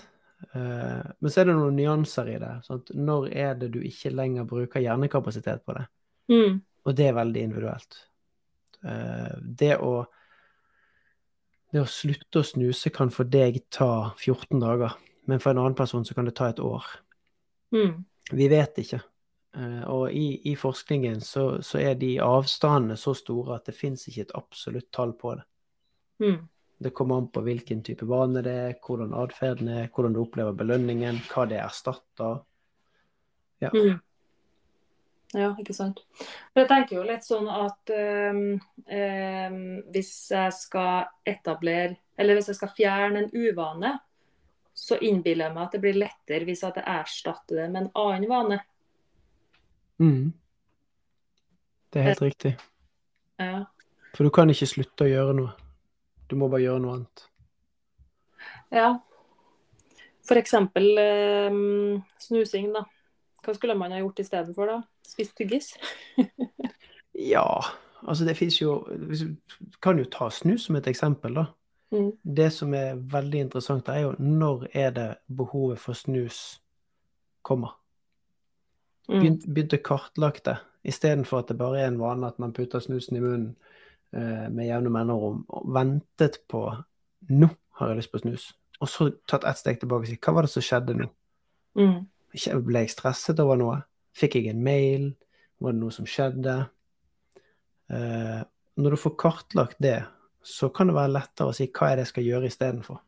Eh, 0.53 1.11
men 1.19 1.31
så 1.31 1.43
er 1.43 1.49
det 1.49 1.59
noen 1.59 1.77
nyanser 1.79 2.33
i 2.33 2.39
det. 2.43 2.55
Sant? 2.67 2.91
Når 2.95 3.29
er 3.31 3.55
det 3.61 3.71
du 3.75 3.81
ikke 3.87 4.15
lenger 4.15 4.49
bruker 4.49 4.83
hjernekapasitet 4.83 5.63
på 5.67 5.77
det? 5.79 5.85
Mm. 6.33 6.59
Og 6.83 6.99
det 6.99 7.07
er 7.09 7.17
veldig 7.19 7.47
individuelt. 7.47 8.01
Eh, 8.83 9.39
det 9.43 9.77
å 9.79 9.95
det 11.73 11.81
å 11.81 11.89
slutte 11.89 12.43
å 12.43 12.45
snuse 12.45 12.91
kan 12.93 13.09
for 13.09 13.25
deg 13.25 13.63
ta 13.73 14.13
14 14.21 14.61
dager, 14.61 14.93
men 15.25 15.41
for 15.41 15.55
en 15.55 15.63
annen 15.63 15.77
person 15.79 16.05
så 16.05 16.13
kan 16.13 16.27
det 16.29 16.35
ta 16.37 16.51
et 16.53 16.61
år. 16.61 16.85
Mm. 17.73 18.03
Vi 18.29 18.49
vet 18.53 18.81
ikke. 18.83 19.01
Eh, 19.57 19.81
og 19.89 20.13
i, 20.13 20.27
i 20.51 20.53
forskningen 20.57 21.23
så, 21.25 21.47
så 21.65 21.81
er 21.81 21.97
de 22.01 22.19
avstandene 22.21 22.99
så 23.01 23.15
store 23.17 23.57
at 23.57 23.71
det 23.71 23.77
fins 23.77 24.05
ikke 24.09 24.27
et 24.27 24.35
absolutt 24.37 24.91
tall 24.93 25.15
på 25.17 25.33
det. 25.39 25.47
Mm. 26.21 26.39
Det 26.83 26.95
kommer 26.97 27.21
an 27.21 27.29
på 27.33 27.43
hvilken 27.47 27.83
type 27.87 28.07
vane 28.11 28.43
det 28.45 28.53
er, 28.53 28.79
hvordan 28.83 29.15
atferden 29.15 29.69
er, 29.71 29.91
hvordan 29.95 30.17
du 30.17 30.23
opplever 30.23 30.57
belønningen, 30.57 31.21
hva 31.31 31.47
det 31.51 31.61
erstatter. 31.63 32.41
Ja. 33.63 33.71
Mm. 33.75 34.01
Ja, 35.33 35.53
ikke 35.57 35.73
sant. 35.73 36.03
For 36.53 36.61
jeg 36.61 36.69
tenker 36.69 36.99
jo 36.99 37.05
litt 37.09 37.25
sånn 37.25 37.47
at 37.49 37.93
øhm, 37.95 38.59
øhm, 38.85 39.63
hvis 39.95 40.13
jeg 40.35 40.53
skal 40.53 41.07
etablere 41.25 41.97
Eller 42.21 42.37
hvis 42.37 42.51
jeg 42.51 42.59
skal 42.59 42.75
fjerne 42.77 43.23
en 43.23 43.31
uvane, 43.33 43.95
så 44.77 44.99
innbiller 45.01 45.47
jeg 45.47 45.55
meg 45.55 45.63
at 45.65 45.73
det 45.73 45.81
blir 45.81 45.97
lettere 45.97 46.45
hvis 46.45 46.61
jeg 46.63 46.85
erstatter 46.85 47.63
det 47.63 47.71
med 47.73 47.87
en 47.87 47.91
annen 48.03 48.29
vane. 48.29 48.59
Mm. 50.03 50.33
Det 51.93 52.01
er 52.01 52.09
helt 52.11 52.23
riktig. 52.23 52.53
Ja. 53.41 53.65
For 54.13 54.29
du 54.29 54.31
kan 54.35 54.53
ikke 54.53 54.69
slutte 54.69 55.09
å 55.09 55.11
gjøre 55.11 55.37
noe. 55.41 55.57
Du 56.33 56.39
må 56.41 56.49
bare 56.49 56.65
gjøre 56.65 56.81
noe 56.81 56.99
annet. 56.99 57.25
ja. 58.73 58.91
For 60.23 60.39
eksempel 60.39 60.87
snusing, 62.23 62.69
da. 62.73 62.85
Hva 63.43 63.55
skulle 63.57 63.75
man 63.75 63.91
ha 63.91 63.99
gjort 63.99 64.21
istedenfor, 64.23 64.71
da? 64.71 64.77
Spist 65.07 65.37
tyggis? 65.37 65.75
Ja, 67.13 67.45
altså 68.09 68.25
det 68.25 68.39
fins 68.39 68.57
jo 68.57 68.87
Du 68.89 69.77
kan 69.85 69.99
jo 69.99 70.07
ta 70.09 70.31
snus 70.33 70.65
som 70.65 70.79
et 70.79 70.87
eksempel, 70.89 71.35
da. 71.35 71.45
Mm. 71.93 72.13
Det 72.25 72.49
som 72.53 72.73
er 72.75 72.97
veldig 72.97 73.41
interessant, 73.47 73.89
er 73.89 74.07
jo 74.07 74.15
når 74.19 74.67
er 74.73 74.91
det 74.97 75.09
behovet 75.29 75.79
for 75.79 75.93
snus 75.93 76.63
kommer. 77.45 77.77
Begynte, 79.09 79.51
begynte 79.51 79.83
kartlagt 79.85 80.47
det, 80.49 80.57
istedenfor 80.89 81.43
at 81.43 81.53
det 81.53 81.59
bare 81.59 81.83
er 81.83 81.91
en 81.91 82.01
vane 82.01 82.27
at 82.27 82.39
man 82.41 82.55
putter 82.57 82.81
snusen 82.81 83.17
i 83.17 83.21
munnen 83.21 83.51
eh, 83.51 83.82
med 84.13 84.67
jevne 84.67 84.91
mellomrom, 84.93 85.39
og 85.49 85.69
ventet 85.73 86.43
på 86.51 86.67
nå 87.33 87.49
har 87.79 87.93
jeg 87.93 88.01
lyst 88.03 88.13
på 88.13 88.21
snus. 88.21 88.45
Og 88.83 88.91
så 88.91 89.09
tatt 89.31 89.47
ett 89.49 89.61
steg 89.61 89.81
tilbake 89.81 90.05
og 90.05 90.11
si 90.11 90.19
hva 90.19 90.35
var 90.37 90.47
det 90.47 90.53
som 90.53 90.65
skjedde 90.65 90.97
nå? 90.99 91.09
Mm. 91.79 91.99
Ble 92.67 92.85
jeg 92.85 92.93
stresset 92.93 93.41
over 93.43 93.59
noe? 93.61 93.79
Fikk 94.19 94.37
jeg 94.39 94.53
en 94.53 94.63
mail? 94.65 95.13
Var 95.63 95.75
det 95.75 95.81
noe 95.81 95.95
som 95.95 96.09
skjedde? 96.09 96.57
Eh, 97.93 98.41
når 98.83 98.95
du 98.95 99.01
får 99.01 99.17
kartlagt 99.21 99.79
det, 99.83 100.01
så 100.43 100.69
kan 100.75 100.91
det 100.91 100.97
være 100.97 101.15
lettere 101.15 101.53
å 101.53 101.57
si 101.57 101.69
hva 101.71 101.91
er 101.91 102.01
det 102.01 102.07
jeg 102.07 102.13
skal 102.15 102.27
gjøre 102.27 102.51
istedenfor. 102.51 103.03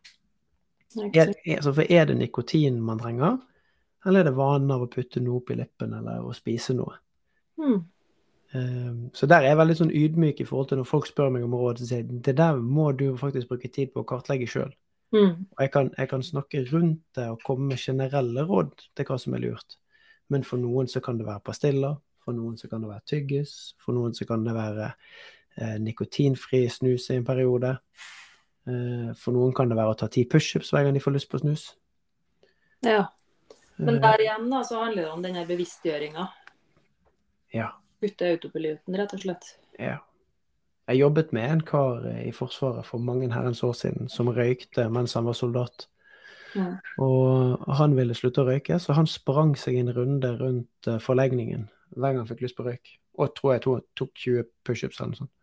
Er, 1.10 1.32
altså, 1.56 1.72
for 1.72 1.90
er 1.90 2.06
det 2.06 2.18
nikotin 2.20 2.76
man 2.84 3.00
trenger, 3.02 3.40
eller 4.06 4.22
er 4.22 4.28
det 4.28 4.36
vanen 4.38 4.70
av 4.70 4.84
å 4.84 4.90
putte 4.92 5.22
noe 5.24 5.40
opp 5.40 5.50
i 5.50 5.56
lippen 5.58 5.96
eller 5.98 6.22
å 6.22 6.34
spise 6.36 6.76
noe? 6.78 7.00
Mm. 7.58 7.80
Eh, 8.54 8.94
så 9.12 9.26
der 9.26 9.42
er 9.42 9.52
jeg 9.52 9.60
veldig 9.60 9.76
sånn 9.80 9.92
ydmyk 9.94 10.40
i 10.40 10.46
forhold 10.48 10.70
til 10.70 10.80
når 10.80 10.88
folk 10.88 11.08
spør 11.10 11.32
meg 11.34 11.46
om 11.46 11.56
råd, 11.58 11.80
så 11.80 11.90
sier 11.90 12.02
jeg 12.02 12.22
det 12.26 12.36
der 12.38 12.58
må 12.62 12.90
du 12.96 13.08
faktisk 13.20 13.50
bruke 13.50 13.70
tid 13.72 13.92
på 13.94 14.04
å 14.04 14.08
kartlegge 14.08 14.48
sjøl. 14.50 14.72
Mm. 15.14 15.46
Jeg 15.60 15.70
kan, 15.70 15.92
jeg 15.98 16.10
kan 16.10 16.24
snakke 16.26 16.64
rundt 16.72 17.02
det 17.14 17.28
og 17.30 17.42
komme 17.46 17.70
med 17.70 17.82
generelle 17.82 18.46
råd 18.48 18.72
til 18.96 19.08
hva 19.08 19.18
som 19.20 19.36
er 19.36 19.44
lurt. 19.44 19.78
Men 20.32 20.46
for 20.46 20.58
noen 20.58 20.88
så 20.90 21.02
kan 21.04 21.18
det 21.20 21.26
være 21.28 21.44
pastiller, 21.46 21.98
for 22.24 22.36
noen 22.36 22.56
så 22.58 22.70
kan 22.70 22.82
det 22.82 22.90
være 22.90 23.06
tyggis, 23.10 23.74
for 23.82 23.96
noen 23.96 24.14
så 24.16 24.26
kan 24.26 24.46
det 24.46 24.54
være 24.56 24.88
eh, 24.90 25.76
nikotinfri 25.82 26.64
snus 26.72 27.10
i 27.12 27.18
en 27.18 27.26
periode. 27.26 27.76
Eh, 28.66 29.10
for 29.20 29.36
noen 29.36 29.52
kan 29.54 29.70
det 29.70 29.78
være 29.78 29.92
å 29.92 29.98
ta 30.00 30.08
ti 30.10 30.24
pushups 30.30 30.72
hver 30.72 30.86
gang 30.86 30.96
de 30.96 31.02
får 31.04 31.18
lyst 31.18 31.30
på 31.30 31.42
snus. 31.42 31.68
Ja. 32.86 33.04
Men 33.76 33.96
Eh, 33.96 34.00
der 34.00 34.22
igjen 34.22 34.50
da, 34.50 34.62
så 34.64 34.80
handler 34.82 35.02
det 35.02 35.12
om 35.12 35.22
denne 35.22 35.46
bevisstgjøringa. 35.46 36.28
ja, 37.54 37.70
Kutte 38.04 38.34
autopiloten, 38.34 38.98
rett 39.00 39.16
og 39.16 39.24
slett. 39.24 39.54
ja. 39.80 40.00
Jeg 40.84 41.00
jobbet 41.00 41.30
med 41.32 41.48
en 41.48 41.60
kar 41.64 42.02
eh, 42.10 42.26
i 42.28 42.32
Forsvaret 42.36 42.84
for 42.84 43.00
mange 43.00 43.30
herrens 43.32 43.62
år 43.64 43.72
siden 43.72 44.10
som 44.12 44.28
røykte 44.28 44.84
mens 44.92 45.14
han 45.16 45.24
var 45.24 45.32
soldat. 45.38 45.86
Ja. 46.54 46.66
Og 47.00 47.64
han 47.78 47.96
ville 47.96 48.14
slutte 48.14 48.42
å 48.42 48.50
røyke, 48.50 48.76
så 48.78 48.92
han 48.92 49.08
sprang 49.08 49.54
seg 49.56 49.78
en 49.80 49.94
runde 49.96 50.34
rundt 50.36 50.90
eh, 50.90 51.00
forlegningen 51.00 51.70
hver 51.94 52.12
gang 52.12 52.20
han 52.20 52.28
fikk 52.28 52.44
lyst 52.44 52.58
på 52.58 52.66
røyk. 52.68 52.92
Og 53.16 53.32
tror 53.38 53.54
jeg 53.54 53.64
tok 53.96 54.12
20 54.26 54.46
pushups 54.66 55.00
eller 55.00 55.14
noe 55.14 55.22
sånt. 55.22 55.34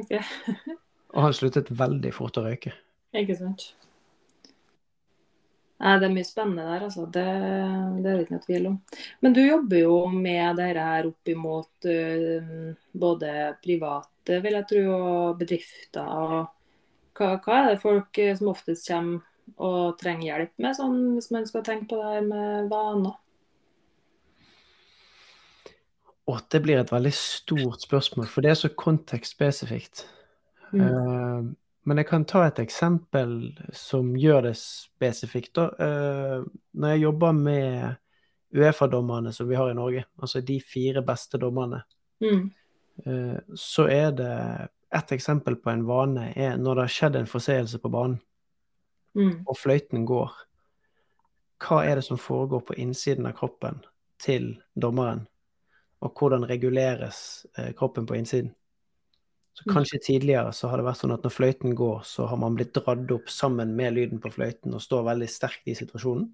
Okay. 0.00 0.22
Og 1.14 1.22
han 1.26 1.36
sluttet 1.36 1.72
veldig 1.76 2.12
fort 2.14 2.40
å 2.40 2.46
røyke. 2.46 2.72
Ikke 3.16 3.36
sant. 3.36 3.70
Nei, 5.76 5.98
det 6.00 6.06
er 6.06 6.12
mye 6.14 6.24
spennende 6.24 6.64
der, 6.64 6.84
altså. 6.86 7.04
Det, 7.12 7.24
det 8.00 8.08
er 8.08 8.16
det 8.16 8.24
ikke 8.24 8.36
noe 8.36 8.44
tvil 8.46 8.68
om. 8.70 8.76
Men 9.24 9.36
du 9.36 9.42
jobber 9.42 9.82
jo 9.82 9.96
med 10.12 10.60
dette 10.60 10.86
her 10.88 11.08
opp 11.10 11.32
imot 11.32 11.88
uh, 11.90 12.70
både 12.96 13.32
private, 13.64 14.38
vil 14.44 14.56
jeg 14.56 14.68
tro, 14.72 14.84
og 14.96 15.42
bedrifter. 15.42 16.06
Og 16.06 17.18
hva, 17.18 17.36
hva 17.44 17.58
er 17.60 17.68
det 17.74 17.82
folk 17.84 18.22
eh, 18.22 18.32
som 18.38 18.52
oftest 18.52 18.88
kommer 18.88 19.20
og 19.62 19.94
trenger 20.00 20.26
hjelp 20.26 20.64
med, 20.64 20.74
sånn, 20.78 20.96
hvis 21.18 21.30
man 21.34 21.46
skal 21.48 21.64
tenke 21.68 21.90
på 21.92 22.00
det 22.00 22.08
her 22.16 22.26
med 22.26 22.72
vaner? 22.72 23.20
Og 26.26 26.40
det 26.50 26.62
blir 26.64 26.80
et 26.80 26.90
veldig 26.90 27.14
stort 27.14 27.84
spørsmål, 27.84 28.26
for 28.32 28.42
det 28.42 28.50
er 28.50 28.58
så 28.58 28.72
kontekstspesifikt. 28.74 30.06
Mm. 30.72 30.80
Eh, 30.82 31.52
men 31.86 32.00
jeg 32.00 32.08
kan 32.08 32.24
ta 32.28 32.42
et 32.48 32.58
eksempel 32.58 33.36
som 33.72 34.08
gjør 34.18 34.48
det 34.48 34.56
spesifikt. 34.58 35.52
Da. 35.54 35.66
Eh, 35.78 36.44
når 36.74 36.94
jeg 36.94 37.04
jobber 37.06 37.32
med 37.38 37.96
Uefa-dommerne 38.56 39.32
som 39.34 39.48
vi 39.48 39.54
har 39.58 39.70
i 39.70 39.76
Norge, 39.76 40.04
altså 40.22 40.40
de 40.44 40.60
fire 40.60 41.02
beste 41.06 41.38
dommerne, 41.38 41.82
Mm. 42.20 42.50
eh, 43.06 43.38
så 43.54 43.88
er 43.92 44.10
det 44.16 44.68
et 44.94 45.12
eksempel 45.12 45.56
på 45.56 45.70
en 45.70 45.86
vane 45.86 46.32
er 46.36 46.56
når 46.56 46.74
det 46.74 46.82
har 46.82 46.94
skjedd 46.94 47.16
en 47.16 47.26
forseelse 47.26 47.78
på 47.78 47.90
banen, 47.90 48.20
Mm. 49.14 49.44
og 49.46 49.56
fløyten 49.56 50.06
går. 50.06 50.30
Hva 51.60 51.84
er 51.86 51.94
det 51.94 52.04
som 52.04 52.18
foregår 52.18 52.60
på 52.66 52.74
innsiden 52.76 53.26
av 53.26 53.32
kroppen 53.34 53.80
til 54.18 54.56
dommeren? 54.78 55.26
Og 56.02 56.12
hvordan 56.18 56.44
reguleres 56.48 57.46
eh, 57.58 57.72
kroppen 57.72 58.06
på 58.06 58.14
innsiden? 58.16 58.54
Så 59.56 59.62
Mm. 59.66 59.74
kanskje 59.74 59.98
tidligere 60.02 60.52
så 60.52 60.68
har 60.68 60.76
det 60.76 60.84
vært 60.84 61.00
sånn 61.00 61.14
at 61.14 61.22
når 61.24 61.32
fløyten 61.32 61.74
går, 61.74 62.02
så 62.04 62.26
har 62.28 62.36
man 62.36 62.54
blitt 62.54 62.74
dratt 62.74 63.10
opp 63.10 63.30
sammen 63.32 63.74
med 63.76 63.94
lyden 63.94 64.20
på 64.20 64.28
fløyten 64.28 64.74
og 64.74 64.82
står 64.84 65.06
veldig 65.06 65.28
sterkt 65.32 65.66
i 65.66 65.74
situasjonen. 65.74 66.28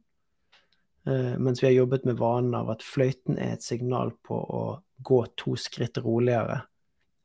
Uh, 1.07 1.39
mens 1.39 1.63
vi 1.63 1.67
har 1.67 1.75
jobbet 1.75 2.05
med 2.05 2.19
vanen 2.19 2.55
av 2.55 2.71
at 2.71 2.83
fløyten 2.83 3.39
er 3.39 3.53
et 3.53 3.63
signal 3.63 4.11
på 4.23 4.35
å 4.35 4.83
gå 5.03 5.27
to 5.37 5.55
skritt 5.57 5.99
roligere. 5.99 6.63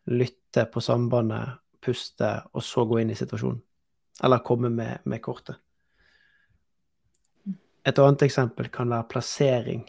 Lytte 0.07 0.65
på 0.65 0.81
sambandet, 0.81 1.57
puste, 1.81 2.43
og 2.53 2.63
så 2.63 2.85
gå 2.85 3.01
inn 3.01 3.11
i 3.13 3.17
situasjonen. 3.17 3.61
Eller 4.23 4.45
komme 4.45 4.69
med, 4.69 4.99
med 5.05 5.21
kortet. 5.21 5.57
Et 7.85 7.99
annet 7.99 8.25
eksempel 8.25 8.69
kan 8.73 8.89
være 8.89 9.07
plassering. 9.09 9.85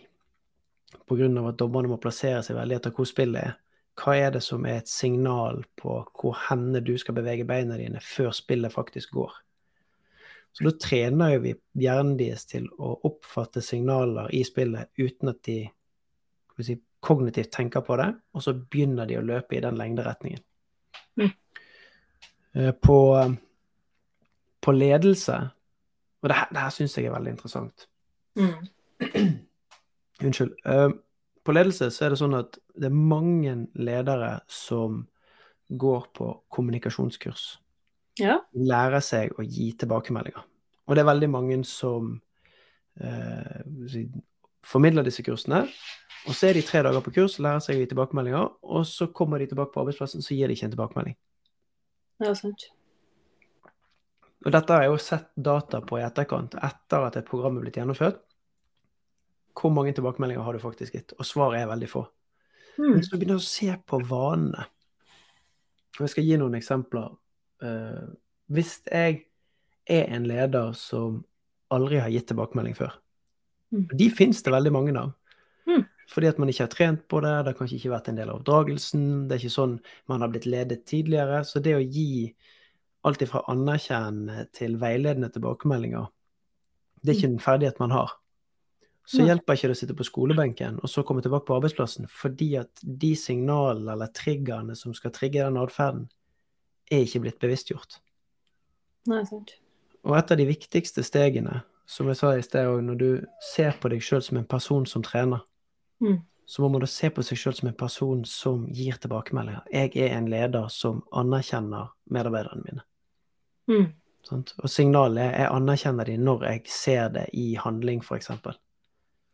Pga. 1.09 1.49
at 1.49 1.57
dommerne 1.57 1.88
må 1.88 1.97
plassere 2.01 2.42
seg 2.44 2.57
veldig 2.57 2.77
etter 2.77 2.92
hvor 2.94 3.09
spillet 3.09 3.40
er. 3.42 3.57
Hva 3.98 4.14
er 4.14 4.32
det 4.37 4.44
som 4.46 4.66
er 4.68 4.80
et 4.80 4.90
signal 4.90 5.64
på 5.78 5.98
hvor 6.20 6.37
henne 6.48 6.80
du 6.84 6.94
skal 7.00 7.16
bevege 7.16 7.46
beina 7.48 7.78
dine 7.80 8.02
før 8.04 8.30
spillet 8.37 8.72
faktisk 8.74 9.16
går? 9.16 9.32
Så 10.52 10.64
da 10.64 10.72
trener 10.80 11.34
jo 11.34 11.42
vi 11.44 11.54
hjernen 11.82 12.16
deres 12.18 12.46
til 12.48 12.68
å 12.78 12.94
oppfatte 13.06 13.62
signaler 13.62 14.30
i 14.34 14.44
spillet 14.46 14.90
uten 14.98 15.32
at 15.32 15.42
de 15.46 15.58
si, 16.64 16.78
kognitivt 17.04 17.52
tenker 17.54 17.84
på 17.87 17.98
det, 18.00 18.08
og 18.34 18.42
så 18.42 18.54
begynner 18.58 19.06
de 19.06 19.18
å 19.20 19.26
løpe 19.26 19.58
i 19.58 19.62
den 19.62 19.78
lengderetningen. 19.78 20.42
Mm. 21.20 21.30
Eh, 22.54 22.72
På, 22.74 22.98
på 24.61 24.74
ledelse, 24.74 25.38
og 26.22 26.32
det 26.32 26.40
her, 26.40 26.48
det 26.50 26.64
her 26.64 26.74
syns 26.74 26.98
jeg 26.98 27.06
er 27.06 27.14
veldig 27.14 27.37
interessant. 27.37 27.87
Mm. 28.38 28.66
Unnskyld. 30.26 30.56
På 31.48 31.54
ledelse 31.56 31.87
så 31.94 32.04
er 32.04 32.12
det 32.12 32.20
sånn 32.20 32.37
at 32.37 32.58
det 32.76 32.90
er 32.90 32.96
mange 33.14 33.54
ledere 33.80 34.34
som 34.52 35.06
går 35.68 36.11
på 36.12 36.26
kommunikasjonskurs. 36.52 37.46
Ja. 38.20 38.34
Lærer 38.52 39.00
seg 39.00 39.32
å 39.32 39.46
gi 39.46 39.70
tilbakemeldinger. 39.80 40.44
Og 40.84 40.96
det 40.96 41.00
er 41.00 41.08
veldig 41.08 41.30
mange 41.32 41.56
som 41.64 42.18
eh, 43.00 43.64
formidler 44.68 45.08
disse 45.08 45.24
kursene. 45.24 45.64
Og 46.28 46.37
så 46.37 46.50
er 46.50 46.58
de 46.58 46.66
tre 46.68 46.84
dager 46.84 47.00
på 47.04 47.14
kurs, 47.16 47.38
lærer 47.40 47.64
seg 47.64 47.78
å 47.78 47.80
gi 47.80 47.88
tilbakemeldinger, 47.94 48.52
og 48.68 48.84
så 48.84 49.08
kommer 49.16 49.40
de 49.40 49.48
tilbake 49.48 49.72
på 49.72 49.87
arbeidsplassen, 49.87 50.20
så 50.20 50.37
gir 50.37 50.52
de 50.52 50.58
ikke 50.58 50.68
en 50.68 50.76
tilbakemelding. 50.76 51.16
Ja, 52.28 52.37
sant. 52.37 52.68
Og 54.44 54.52
dette 54.52 54.74
har 54.76 54.84
jeg 54.84 54.92
jo 54.92 55.00
sett 55.00 55.30
data 55.48 55.80
på 55.80 55.96
i 55.96 56.04
etterkant, 56.04 56.61
etter 56.61 57.08
at 57.08 57.16
et 57.16 57.28
program 57.32 57.56
er 57.56 57.64
blitt 57.64 57.80
gjennomført. 57.80 58.20
Hvor 59.59 59.73
mange 59.75 59.92
tilbakemeldinger 59.97 60.44
har 60.47 60.55
du 60.55 60.62
faktisk 60.62 60.94
gitt? 60.94 61.14
Og 61.18 61.27
svaret 61.27 61.62
er 61.62 61.71
veldig 61.71 61.88
få. 61.90 62.05
Mm. 62.79 62.92
Men 62.92 63.03
så 63.03 63.16
begynner 63.16 63.40
du 63.40 63.42
å 63.42 63.49
se 63.49 63.73
på 63.90 63.99
vanene. 64.07 64.68
Og 65.99 66.05
jeg 66.07 66.14
skal 66.14 66.29
gi 66.29 66.38
noen 66.38 66.55
eksempler. 66.55 67.11
Uh, 67.64 68.14
hvis 68.55 68.79
jeg 68.87 69.25
er 69.90 70.14
en 70.14 70.29
leder 70.31 70.73
som 70.79 71.25
aldri 71.75 71.99
har 71.99 72.12
gitt 72.14 72.31
tilbakemelding 72.31 72.77
før, 72.79 72.94
Mm. 73.73 73.88
de 73.97 74.11
finnes 74.11 74.42
det 74.42 74.53
veldig 74.53 74.73
mange 74.73 74.97
av. 74.97 75.12
Mm. 75.68 75.83
Fordi 76.09 76.29
at 76.31 76.38
man 76.40 76.49
ikke 76.49 76.64
har 76.64 76.73
trent 76.73 77.09
på 77.09 77.21
det, 77.21 77.33
det 77.44 77.53
har 77.53 77.57
kanskje 77.59 77.77
ikke 77.77 77.92
vært 77.92 78.09
en 78.09 78.16
del 78.16 78.31
av 78.31 78.38
oppdragelsen, 78.40 79.03
det 79.29 79.35
er 79.37 79.42
ikke 79.42 79.57
sånn 79.59 79.75
man 80.09 80.25
har 80.25 80.31
blitt 80.33 80.49
ledet 80.49 80.87
tidligere. 80.88 81.42
Så 81.44 81.61
det 81.61 81.75
å 81.77 81.85
gi 81.85 82.35
alt 83.05 83.21
ifra 83.21 83.42
anerkjennende 83.53 84.47
til 84.57 84.79
veiledende 84.81 85.29
tilbakemeldinger, 85.35 86.09
det 87.03 87.12
er 87.12 87.18
ikke 87.18 87.31
en 87.35 87.44
ferdighet 87.44 87.83
man 87.83 87.92
har. 87.92 88.16
Så 89.09 89.25
hjelper 89.25 89.57
ikke 89.57 89.71
det 89.71 89.77
å 89.77 89.79
sitte 89.79 89.94
på 89.97 90.05
skolebenken 90.05 90.83
og 90.83 90.90
så 90.92 91.01
komme 91.07 91.23
tilbake 91.25 91.49
på 91.49 91.55
arbeidsplassen, 91.57 92.05
fordi 92.12 92.51
at 92.61 92.83
de 92.83 93.14
signalene 93.16 93.94
eller 93.94 94.11
triggerne 94.12 94.77
som 94.77 94.92
skal 94.92 95.14
trigge 95.16 95.40
den 95.40 95.57
atferden, 95.57 96.11
er 96.92 97.07
ikke 97.07 97.23
blitt 97.25 97.38
bevisstgjort. 97.40 97.99
Nei, 99.09 99.23
sant. 99.25 99.55
Og 100.05 100.12
et 100.18 100.33
av 100.33 100.40
de 100.40 100.47
viktigste 100.49 101.05
stegene, 101.05 101.62
som 101.88 102.09
jeg 102.12 102.21
sa 102.21 102.35
i 102.37 102.44
sted 102.44 102.68
òg, 102.68 102.83
når 102.85 103.01
du 103.01 103.09
ser 103.55 103.81
på 103.81 103.88
deg 103.88 104.05
sjøl 104.05 104.21
som 104.25 104.37
en 104.42 104.49
person 104.49 104.85
som 104.87 105.05
trener, 105.05 105.40
Mm. 106.01 106.21
så 106.47 106.62
må 106.62 106.68
man 106.71 106.81
da 106.81 106.87
se 106.87 107.09
på 107.11 107.25
seg 107.27 107.38
sjøl 107.40 107.55
som 107.55 107.68
en 107.68 107.75
person 107.75 108.25
som 108.25 108.68
gir 108.71 109.01
tilbakemeldinger. 109.03 109.64
Jeg 109.73 109.97
er 109.97 110.12
en 110.16 110.29
leder 110.31 110.68
som 110.68 111.03
anerkjenner 111.12 111.88
medarbeiderne 112.11 112.62
mine. 112.62 112.85
Mm. 113.68 113.88
Og 114.62 114.68
signalet 114.71 115.25
er 115.25 115.42
jeg 115.42 115.51
anerkjenner 115.57 116.05
dem 116.05 116.25
når 116.25 116.44
jeg 116.44 116.62
ser 116.71 117.09
det 117.09 117.27
i 117.33 117.55
handling, 117.57 118.05
f.eks. 118.05 118.31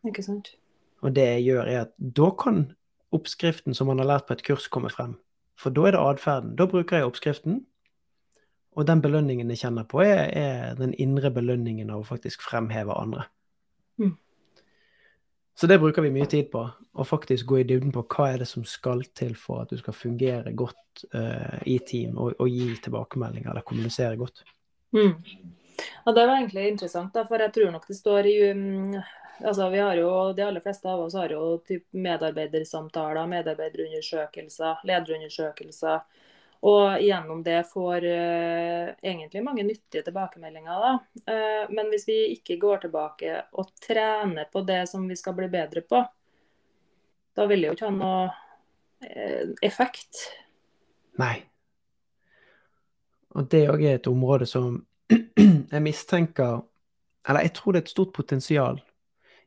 Ikke 0.05 0.25
sant. 0.25 0.55
Og 1.05 1.12
det 1.17 1.25
jeg 1.27 1.45
gjør, 1.51 1.69
er 1.69 1.85
at 1.85 1.93
da 1.99 2.31
kan 2.40 2.64
oppskriften 3.14 3.77
som 3.77 3.88
man 3.90 4.01
har 4.03 4.09
lært 4.09 4.27
på 4.29 4.37
et 4.37 4.45
kurs, 4.47 4.67
komme 4.69 4.90
frem. 4.93 5.14
For 5.61 5.75
da 5.75 5.87
er 5.87 5.95
det 5.95 6.03
atferden. 6.03 6.57
Da 6.59 6.67
bruker 6.71 6.99
jeg 6.99 7.11
oppskriften, 7.11 7.64
Og 8.75 8.87
den 8.87 8.99
belønningen 8.99 9.51
jeg 9.53 9.61
kjenner 9.61 9.85
på, 9.87 10.01
er, 10.03 10.25
er 10.35 10.75
den 10.75 10.97
indre 10.99 11.31
belønningen 11.31 11.93
av 11.95 12.01
å 12.01 12.07
faktisk 12.09 12.43
fremheve 12.43 12.97
andre. 12.99 13.29
Mm. 14.03 14.17
Så 15.55 15.69
det 15.71 15.79
bruker 15.79 16.03
vi 16.03 16.11
mye 16.11 16.27
tid 16.27 16.49
på. 16.51 16.64
Å 16.75 17.07
faktisk 17.07 17.47
gå 17.47 17.61
i 17.61 17.67
dybden 17.69 17.93
på 17.95 18.03
hva 18.03 18.33
er 18.33 18.43
det 18.43 18.49
som 18.51 18.64
skal 18.67 19.05
til 19.14 19.37
for 19.38 19.62
at 19.62 19.71
du 19.71 19.79
skal 19.79 19.95
fungere 19.95 20.51
godt 20.59 21.05
uh, 21.14 21.62
i 21.71 21.79
team 21.87 22.19
og, 22.19 22.35
og 22.43 22.51
gi 22.51 22.73
tilbakemeldinger 22.83 23.53
eller 23.53 23.62
kommunisere 23.62 24.19
godt. 24.19 24.43
Mm. 24.90 25.14
Ja, 26.05 26.12
Det 26.12 26.27
var 26.27 26.35
egentlig 26.35 26.69
interessant, 26.73 27.14
da, 27.14 27.23
for 27.31 27.47
jeg 27.47 27.55
tror 27.55 27.71
nok 27.75 27.87
det 27.87 27.99
står 27.99 28.27
i 28.31 28.37
um, 28.51 28.99
altså 29.40 29.70
vi 29.70 29.79
har 29.79 29.97
jo, 29.97 30.33
De 30.33 30.42
aller 30.42 30.61
fleste 30.61 30.88
av 30.90 31.01
oss 31.01 31.14
har 31.14 31.33
jo 31.33 31.59
typ 31.66 31.87
medarbeidersamtaler, 31.92 33.27
medarbeiderundersøkelser, 33.27 34.85
lederundersøkelser. 34.85 36.05
Og 36.64 37.03
gjennom 37.05 37.42
det 37.44 37.59
får 37.68 38.07
uh, 38.09 38.92
egentlig 39.05 39.42
mange 39.44 39.66
nyttige 39.68 40.05
tilbakemeldinger. 40.07 40.85
da. 40.85 40.92
Uh, 41.29 41.73
men 41.77 41.90
hvis 41.92 42.07
vi 42.09 42.16
ikke 42.38 42.57
går 42.62 42.87
tilbake 42.87 43.42
og 43.53 43.75
trener 43.85 44.49
på 44.53 44.62
det 44.64 44.87
som 44.88 45.05
vi 45.09 45.16
skal 45.20 45.37
bli 45.37 45.51
bedre 45.53 45.85
på, 45.85 46.01
da 47.37 47.47
vil 47.51 47.61
det 47.61 47.68
jo 47.68 47.77
ikke 47.77 47.90
ha 47.90 47.97
noe 47.99 48.23
uh, 48.31 49.53
effekt. 49.61 50.23
Nei. 51.20 51.37
Og 53.35 53.51
det 53.51 53.66
òg 53.68 53.85
er 53.85 53.99
et 53.99 54.09
område 54.09 54.49
som 54.49 54.79
jeg 55.75 55.83
mistenker 55.85 56.62
Eller 57.29 57.44
jeg 57.44 57.53
tror 57.57 57.75
det 57.75 57.81
er 57.81 57.85
et 57.85 57.92
stort 57.92 58.12
potensial 58.16 58.79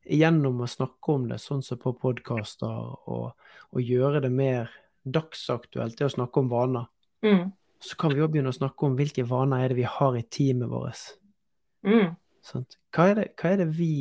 gjennom 0.10 0.62
å 0.64 0.70
snakke 0.70 1.14
om 1.14 1.28
det, 1.30 1.40
sånn 1.44 1.64
som 1.66 1.80
på 1.82 1.94
podkaster, 2.00 2.92
og, 3.10 3.34
og, 3.72 3.82
gjøre 3.82 4.22
det 4.26 4.32
mer 4.34 4.72
dagsaktuelt, 5.08 5.98
det 5.98 6.08
å 6.08 6.14
snakke 6.14 6.44
om 6.44 6.52
vaner. 6.52 6.88
Mm. 7.26 7.50
Så 7.84 7.98
kan 8.00 8.14
vi 8.14 8.24
òg 8.24 8.32
begynne 8.34 8.54
å 8.54 8.58
snakke 8.58 8.88
om 8.88 8.96
hvilke 8.98 9.26
vaner 9.28 9.64
er 9.64 9.74
det 9.74 9.80
vi 9.82 9.90
har 9.90 10.18
i 10.18 10.24
teamet 10.24 10.72
vårt. 10.72 11.04
Mm. 11.88 12.16
Hva, 12.48 13.04
er 13.04 13.20
det, 13.20 13.28
hva 13.38 13.52
er 13.52 13.62
det 13.62 13.68
vi 13.76 13.94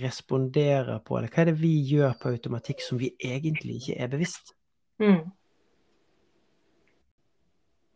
responderer 0.00 1.02
på, 1.04 1.18
eller 1.18 1.32
hva 1.32 1.42
er 1.42 1.50
det 1.50 1.58
vi 1.60 1.74
gjør 1.90 2.14
på 2.20 2.32
automatikk 2.34 2.84
som 2.84 3.00
vi 3.00 3.12
egentlig 3.18 3.80
ikke 3.80 3.98
er 4.00 4.12
bevisst? 4.12 4.54
Mm. 5.02 5.28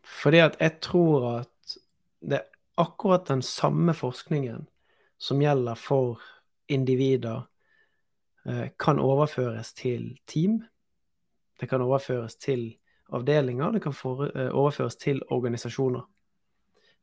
Fordi 0.05 0.43
at 0.45 0.59
jeg 0.61 0.79
tror 0.85 1.29
at 1.39 1.79
det 2.25 2.41
er 2.41 2.49
akkurat 2.81 3.29
den 3.29 3.43
samme 3.45 3.95
forskningen 3.97 4.67
som 5.21 5.43
gjelder 5.43 5.79
for 5.79 6.23
individer, 6.69 7.43
eh, 8.47 8.69
kan 8.79 8.99
overføres 8.99 9.75
til 9.75 10.19
team. 10.27 10.63
Det 11.61 11.69
kan 11.69 11.83
overføres 11.83 12.37
til 12.37 12.77
avdelinger, 13.13 13.73
det 13.73 13.83
kan 13.83 13.93
eh, 14.35 14.51
overføres 14.55 14.97
til 14.97 15.23
organisasjoner. 15.31 16.03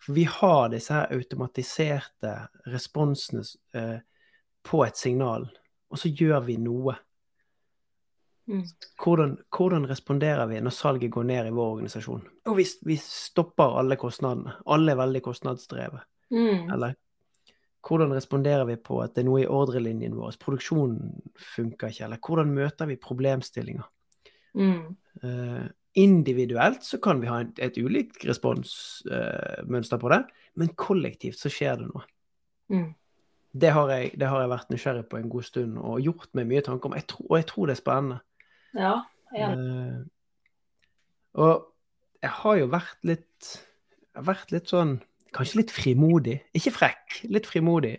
For 0.01 0.13
vi 0.13 0.23
har 0.23 0.69
disse 0.69 0.93
her 0.93 1.13
automatiserte 1.13 2.33
responsene 2.67 3.43
eh, 3.73 3.99
på 4.63 4.83
et 4.85 4.97
signal, 4.97 5.49
og 5.89 5.97
så 5.97 6.09
gjør 6.09 6.39
vi 6.45 6.57
noe. 6.57 6.95
Mm. 8.49 8.63
Hvordan, 9.03 9.37
hvordan, 9.57 9.85
responderer 9.89 10.45
vi 10.49 10.59
når 10.59 10.73
salget 10.75 11.11
går 11.11 11.23
ned 11.23 11.47
i 11.47 11.53
vår 11.55 11.75
organisasjon? 11.75 12.23
Og 12.45 12.57
vi, 12.57 12.65
vi 12.85 12.97
stopper 12.97 13.77
alle 13.79 13.95
kostnadene. 13.95 14.57
Alle 14.65 14.91
er 14.91 14.99
veldig 14.99 15.21
kostnadsdrevet. 15.23 16.01
Mm. 16.31 16.71
Eller 16.73 16.97
hvordan 17.81 18.13
responderer 18.13 18.65
vi 18.69 18.77
på 18.77 18.99
at 19.01 19.15
det 19.15 19.23
er 19.23 19.27
noe 19.29 19.41
i 19.41 19.49
ordrelinjen 19.49 20.15
vår? 20.17 20.37
Produksjonen 20.41 21.11
funker 21.55 21.89
ikke. 21.89 22.05
Eller 22.05 22.21
hvordan 22.21 22.53
møter 22.53 22.89
vi 22.89 22.99
problemstillinger? 23.01 23.87
Mm. 24.53 24.95
Uh, 25.23 25.65
individuelt 25.97 26.85
så 26.85 26.99
kan 27.03 27.21
vi 27.23 27.29
ha 27.31 27.41
et, 27.43 27.59
et 27.63 27.77
ulikt 27.81 28.25
responsmønster 28.27 29.97
uh, 29.97 30.01
på 30.01 30.11
det, 30.13 30.21
men 30.61 30.73
kollektivt 30.79 31.39
så 31.41 31.51
skjer 31.51 31.81
det 31.81 31.89
noe. 31.89 32.05
Mm. 32.71 32.89
Det, 33.51 33.73
har 33.75 33.91
jeg, 33.91 34.13
det, 34.19 34.29
har 34.29 34.43
jeg, 34.43 34.53
vært 34.53 34.71
nysgjerrig 34.71 35.07
på 35.11 35.19
en 35.19 35.31
god 35.31 35.47
stund 35.47 35.81
og 35.81 36.05
gjort 36.05 36.29
meg 36.37 36.47
mye 36.51 36.63
tanker 36.67 36.91
om, 36.91 36.97
jeg 36.99 37.09
tro, 37.11 37.25
og 37.27 37.37
jeg 37.39 37.49
tror 37.49 37.67
det 37.67 37.75
er 37.75 37.81
spennende. 37.81 38.21
Ja, 38.77 38.95
ja. 39.35 39.51
Uh, 39.57 39.99
og 41.41 41.67
jeg 42.21 42.33
har 42.37 42.57
jo 42.59 42.71
vært 42.71 43.07
litt, 43.07 43.51
vært 44.19 44.51
litt 44.53 44.69
sånn 44.69 44.99
Kanskje 45.35 45.61
litt 45.61 45.73
frimodig. 45.73 46.37
Ikke 46.57 46.73
frekk, 46.75 47.21
litt 47.31 47.47
frimodig. 47.49 47.95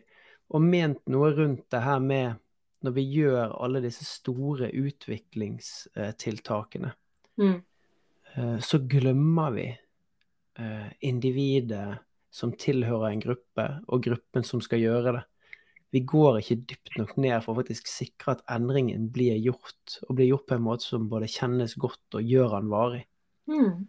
Og 0.52 0.64
ment 0.64 1.00
noe 1.10 1.32
rundt 1.36 1.66
det 1.72 1.82
her 1.84 2.00
med 2.04 2.38
når 2.82 2.92
vi 2.96 3.04
gjør 3.14 3.54
alle 3.62 3.80
disse 3.84 4.04
store 4.04 4.66
utviklingstiltakene, 4.74 6.90
mm. 7.38 7.58
uh, 8.34 8.58
så 8.58 8.80
glemmer 8.90 9.52
vi 9.54 9.68
uh, 10.58 10.88
individet 11.06 12.00
som 12.34 12.50
tilhører 12.58 13.12
en 13.12 13.22
gruppe, 13.22 13.66
og 13.86 14.02
gruppen 14.08 14.42
som 14.44 14.60
skal 14.64 14.82
gjøre 14.82 15.12
det 15.14 15.22
vi 15.92 16.00
går 16.08 16.38
ikke 16.40 16.60
dypt 16.70 16.94
nok 16.96 17.16
ned 17.20 17.36
for 17.44 17.52
å 17.52 17.60
faktisk 17.60 17.88
sikre 17.90 18.36
at 18.36 18.44
endringen 18.52 19.10
blir 19.12 19.36
gjort, 19.36 19.98
og 20.08 20.16
blir 20.16 20.30
gjort 20.30 20.46
på 20.48 20.56
en 20.56 20.64
måte 20.64 20.88
som 20.88 21.10
både 21.10 21.28
kjennes 21.28 21.76
godt 21.80 22.16
og 22.16 22.32
gjør 22.32 22.56
den 22.56 22.70
varig. 22.72 23.02
Mm. 23.50 23.84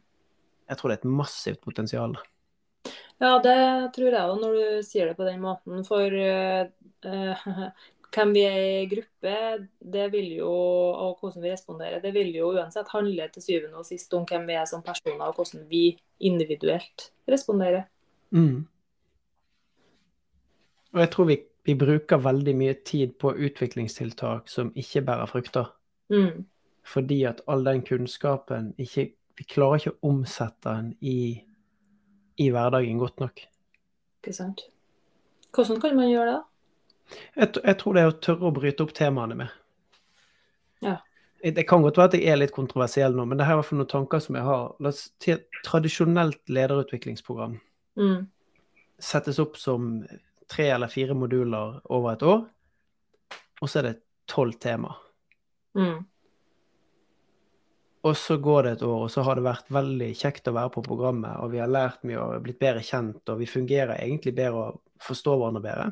Jeg 0.68 0.80
tror 0.80 0.92
det 0.92 0.98
er 0.98 1.02
et 1.02 1.14
massivt 1.22 1.62
potensial. 1.64 2.18
Ja, 3.22 3.38
det 3.44 3.58
tror 3.96 4.10
jeg 4.10 4.20
òg, 4.20 4.40
når 4.42 4.56
du 4.58 4.86
sier 4.86 5.10
det 5.10 5.18
på 5.18 5.28
den 5.28 5.42
måten. 5.44 5.84
For 5.88 6.10
uh, 6.10 7.44
hvem 8.16 8.34
vi 8.36 8.44
er 8.48 8.60
i 8.82 8.90
gruppe, 8.92 9.38
det 9.94 10.10
vil 10.14 10.34
jo, 10.40 10.52
og 10.52 11.22
hvordan 11.22 11.46
vi 11.46 11.54
responderer, 11.54 12.02
det 12.04 12.14
vil 12.16 12.34
jo 12.36 12.52
uansett 12.58 12.92
handle 12.94 13.30
til 13.34 13.46
syvende 13.46 13.80
og 13.82 13.88
sist 13.88 14.14
om 14.18 14.28
hvem 14.30 14.46
vi 14.50 14.60
er 14.60 14.68
som 14.70 14.84
personer, 14.86 15.26
og 15.30 15.40
hvordan 15.40 15.66
vi 15.70 15.86
individuelt 16.20 17.10
responderer. 17.30 17.88
Mm. 18.36 18.64
Og 20.94 21.02
jeg 21.02 21.10
tror 21.14 21.30
vi 21.30 21.42
vi 21.64 21.76
bruker 21.80 22.20
veldig 22.20 22.54
mye 22.60 22.76
tid 22.86 23.16
på 23.20 23.32
utviklingstiltak 23.34 24.50
som 24.52 24.74
ikke 24.76 25.04
bærer 25.08 25.30
frukter. 25.32 25.70
Mm. 26.12 26.46
Fordi 26.84 27.24
at 27.24 27.42
all 27.48 27.64
den 27.66 27.86
kunnskapen 27.88 28.74
ikke 28.78 29.14
Vi 29.34 29.48
klarer 29.50 29.80
ikke 29.80 29.92
å 29.96 30.10
omsette 30.12 30.70
den 30.70 30.90
i, 31.02 31.42
i 32.42 32.50
hverdagen 32.54 33.02
godt 33.02 33.22
nok. 33.24 33.44
Ikke 34.24 34.36
sant. 34.36 34.66
Hvordan 35.54 35.82
kan 35.82 35.98
man 35.98 36.10
gjøre 36.10 36.32
det? 36.32 36.42
Jeg, 37.36 37.50
jeg 37.60 37.78
tror 37.80 37.96
det 37.96 38.04
er 38.04 38.12
å 38.12 38.20
tørre 38.26 38.48
å 38.50 38.56
bryte 38.56 38.86
opp 38.86 38.94
temaene 38.98 39.38
med. 39.44 39.58
Ja. 40.84 40.98
Det 41.44 41.66
kan 41.68 41.84
godt 41.84 42.00
være 42.00 42.14
at 42.14 42.16
jeg 42.18 42.32
er 42.32 42.40
litt 42.40 42.54
kontroversiell 42.56 43.16
nå, 43.18 43.26
men 43.28 43.38
det 43.38 43.46
her 43.46 43.54
er 43.54 43.58
i 43.58 43.62
hvert 43.62 43.70
fall 43.70 43.82
noen 43.82 43.92
tanker 43.92 44.22
som 44.24 44.38
jeg 44.40 44.48
har. 44.48 44.70
La 44.80 44.94
oss 44.94 45.04
til 45.22 45.42
tradisjonelt 45.66 46.40
lederutviklingsprogram 46.48 47.58
mm. 48.00 48.22
settes 49.04 49.42
opp 49.44 49.60
som 49.60 49.98
tre 50.52 50.70
eller 50.72 50.92
fire 50.92 51.16
moduler 51.18 51.82
over 51.92 52.14
et 52.14 52.24
år, 52.28 52.46
og 53.60 53.70
så 53.70 53.82
er 53.82 53.90
det 53.90 53.96
tolv 54.32 54.56
tema. 54.64 54.96
Mm. 55.76 56.06
Og 58.04 58.18
så 58.20 58.36
går 58.44 58.66
det 58.66 58.72
et 58.76 58.82
år, 58.84 59.06
og 59.06 59.12
så 59.12 59.24
har 59.24 59.40
det 59.40 59.46
vært 59.46 59.70
veldig 59.72 60.10
kjekt 60.20 60.50
å 60.52 60.56
være 60.58 60.74
på 60.74 60.84
programmet, 60.84 61.38
og 61.40 61.54
vi 61.54 61.62
har 61.64 61.72
lært 61.72 62.02
mye 62.04 62.20
og 62.20 62.42
blitt 62.44 62.60
bedre 62.60 62.84
kjent, 62.84 63.22
og 63.32 63.40
vi 63.40 63.48
fungerer 63.48 63.96
egentlig 63.96 64.34
bedre 64.36 64.66
og 64.66 64.82
forstår 65.04 65.40
hverandre 65.40 65.64
bedre. 65.64 65.86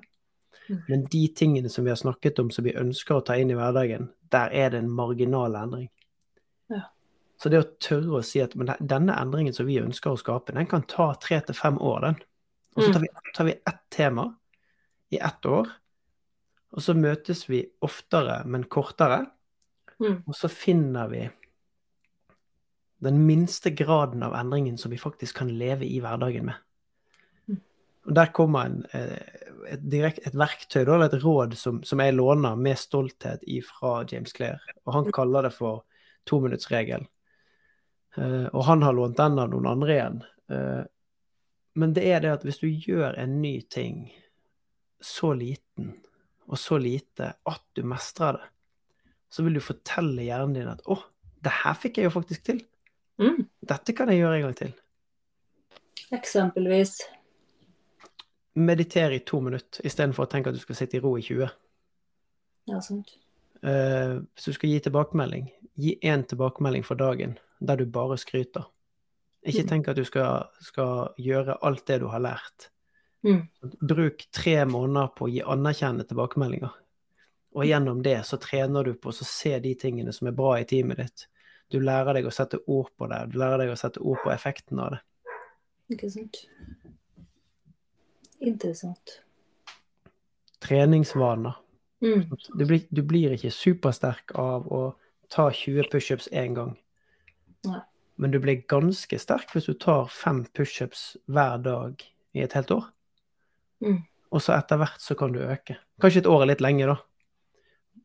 Mm. 0.68 0.82
Men 0.90 1.06
de 1.14 1.22
tingene 1.36 1.72
som 1.72 1.88
vi 1.88 1.94
har 1.94 2.00
snakket 2.00 2.42
om 2.44 2.52
som 2.52 2.68
vi 2.68 2.76
ønsker 2.76 3.16
å 3.16 3.24
ta 3.24 3.38
inn 3.40 3.54
i 3.54 3.56
hverdagen, 3.56 4.10
der 4.32 4.52
er 4.52 4.74
det 4.74 4.84
en 4.84 4.92
marginal 4.92 5.56
endring. 5.56 5.88
Ja. 6.72 6.84
Så 7.40 7.50
det 7.52 7.64
å 7.64 7.70
tørre 7.80 8.20
å 8.20 8.26
si 8.28 8.44
at 8.44 8.58
men 8.60 8.74
denne 8.80 9.16
endringen 9.18 9.56
som 9.56 9.72
vi 9.72 9.80
ønsker 9.80 10.12
å 10.12 10.20
skape, 10.20 10.56
den 10.56 10.68
kan 10.72 10.84
ta 10.92 11.14
tre 11.16 11.40
til 11.48 11.58
fem 11.58 11.80
år, 11.80 12.10
den. 12.10 12.22
Og 12.76 12.86
så 12.86 12.94
tar 12.94 13.04
vi, 13.04 13.10
tar 13.36 13.48
vi 13.48 13.56
ett 13.56 13.84
tema 13.92 14.34
i 15.12 15.20
ett 15.20 15.46
år. 15.48 15.72
Og 16.72 16.84
så 16.84 16.96
møtes 16.96 17.48
vi 17.50 17.66
oftere, 17.84 18.42
men 18.48 18.68
kortere. 18.72 19.26
Mm. 20.00 20.22
Og 20.24 20.36
så 20.36 20.48
finner 20.52 21.10
vi 21.12 21.26
den 23.02 23.22
minste 23.26 23.72
graden 23.74 24.24
av 24.24 24.36
endringen 24.38 24.78
som 24.78 24.92
vi 24.92 25.00
faktisk 25.02 25.42
kan 25.42 25.50
leve 25.58 25.86
i 25.86 26.00
hverdagen 26.04 26.46
med. 26.52 26.60
Mm. 27.50 27.62
Og 28.06 28.14
Der 28.16 28.34
kommer 28.34 28.66
en, 28.66 28.86
eh, 28.94 29.18
et, 29.68 29.82
direkt, 29.90 30.20
et 30.28 30.38
verktøy, 30.38 30.84
eller 30.84 31.08
et 31.08 31.24
råd, 31.24 31.56
som, 31.58 31.82
som 31.84 32.00
jeg 32.00 32.14
låner 32.14 32.56
med 32.56 32.78
stolthet 32.78 33.46
fra 33.66 34.06
James 34.12 34.34
Clair. 34.34 34.62
Og 34.86 34.94
han 34.94 35.12
kaller 35.12 35.50
det 35.50 35.54
for 35.58 35.84
tominuttsregel. 36.30 37.08
Uh, 38.18 38.48
og 38.52 38.66
han 38.68 38.82
har 38.84 38.94
lånt 38.94 39.18
den 39.18 39.40
av 39.40 39.50
noen 39.50 39.70
andre 39.72 39.94
igjen. 39.94 40.18
Uh, 40.52 40.84
men 41.80 41.94
det 41.96 42.04
er 42.12 42.24
det 42.24 42.34
at 42.36 42.44
hvis 42.44 42.60
du 42.60 42.68
gjør 42.68 43.16
en 43.18 43.38
ny 43.42 43.62
ting 43.72 44.10
så 45.02 45.32
liten 45.34 45.94
og 46.52 46.60
så 46.60 46.76
lite 46.82 47.32
at 47.48 47.64
du 47.78 47.86
mestrer 47.88 48.36
det, 48.36 48.50
så 49.32 49.46
vil 49.46 49.56
du 49.56 49.64
fortelle 49.64 50.26
hjernen 50.26 50.58
din 50.58 50.68
at 50.68 50.82
'Å, 50.84 50.98
det 51.40 51.54
her 51.64 51.78
fikk 51.80 51.98
jeg 51.98 52.10
jo 52.10 52.18
faktisk 52.18 52.44
til'. 52.44 52.66
Mm. 53.20 53.48
Dette 53.68 53.94
kan 53.94 54.10
jeg 54.10 54.22
gjøre 54.22 54.38
en 54.38 54.46
gang 54.48 54.56
til. 54.56 54.72
Eksempelvis? 56.16 56.96
Meditere 58.60 59.16
i 59.16 59.24
to 59.26 59.40
minutter 59.44 59.86
istedenfor 59.88 60.26
å 60.26 60.32
tenke 60.32 60.52
at 60.52 60.58
du 60.58 60.62
skal 60.64 60.76
sitte 60.76 60.98
i 61.00 61.04
ro 61.04 61.14
i 61.18 61.24
20. 61.24 61.48
Ja, 62.72 62.82
sant. 62.84 63.14
Uh, 63.62 64.20
hvis 64.34 64.50
du 64.50 64.56
skal 64.58 64.72
gi 64.74 64.80
tilbakemelding, 64.88 65.48
gi 65.80 65.96
én 66.04 66.26
tilbakemelding 66.28 66.84
for 66.86 67.00
dagen 67.00 67.38
der 67.62 67.78
du 67.78 67.86
bare 67.86 68.18
skryter. 68.18 68.66
Ikke 69.46 69.64
Mm. 69.64 69.70
tenk 69.70 69.88
at 69.88 69.96
du 69.96 70.04
skal, 70.06 70.50
skal 70.62 71.14
gjøre 71.18 71.58
alt 71.62 71.86
det 71.86 72.00
du 72.02 72.08
har 72.08 72.20
lært. 72.20 72.70
Mm. 73.24 73.48
Bruk 73.82 74.26
tre 74.34 74.66
måneder 74.66 75.16
på 75.16 75.26
å 75.26 75.32
gi 75.32 75.42
anerkjennende 75.42 76.08
tilbakemeldinger. 76.10 76.72
Og 77.56 77.66
gjennom 77.66 78.02
det 78.04 78.26
så 78.26 78.38
trener 78.40 78.84
du 78.84 78.94
på 78.94 79.10
å 79.10 79.26
se 79.26 79.60
de 79.60 79.76
tingene 79.76 80.14
som 80.14 80.28
er 80.28 80.32
bra 80.38 80.56
i 80.60 80.66
teamet 80.66 80.98
ditt. 80.98 81.28
Du 81.72 81.80
lærer 81.80 82.18
deg 82.18 82.28
å 82.28 82.34
sette 82.36 82.60
ord 82.68 82.92
på 83.00 83.08
det, 83.12 83.24
du 83.32 83.40
lærer 83.40 83.64
deg 83.64 83.74
å 83.74 83.80
sette 83.80 84.02
ord 84.04 84.20
på 84.24 84.32
effekten 84.34 84.82
av 84.84 84.96
det. 84.96 85.02
Ikke 85.92 86.10
sant. 86.12 86.44
Interessant. 88.42 89.20
Treningsvaner. 90.62 91.58
Mm. 92.02 92.26
Du 92.58 92.66
blir, 92.66 92.86
du 92.90 93.02
blir 93.06 93.36
ikke 93.36 93.52
supersterk 93.54 94.34
av 94.40 94.68
å 94.74 94.82
ta 95.32 95.48
20 95.54 95.90
pushups 95.92 96.30
én 96.32 96.56
gang. 96.58 96.74
Nei. 97.68 97.82
Men 98.22 98.34
du 98.34 98.40
blir 98.42 98.64
ganske 98.70 99.18
sterk 99.22 99.54
hvis 99.56 99.70
du 99.70 99.76
tar 99.80 100.10
fem 100.14 100.44
pushups 100.54 101.16
hver 101.32 101.62
dag 101.66 102.04
i 102.38 102.44
et 102.44 102.54
helt 102.58 102.74
år. 102.74 102.90
Mm. 103.82 104.02
Og 104.32 104.44
så 104.44 104.56
etter 104.56 104.80
hvert 104.82 105.02
så 105.04 105.18
kan 105.18 105.34
du 105.34 105.42
øke. 105.44 105.78
Kanskje 106.02 106.24
et 106.24 106.30
år 106.30 106.46
er 106.46 106.54
litt 106.54 106.64
lenge, 106.64 106.90
da. 106.92 106.98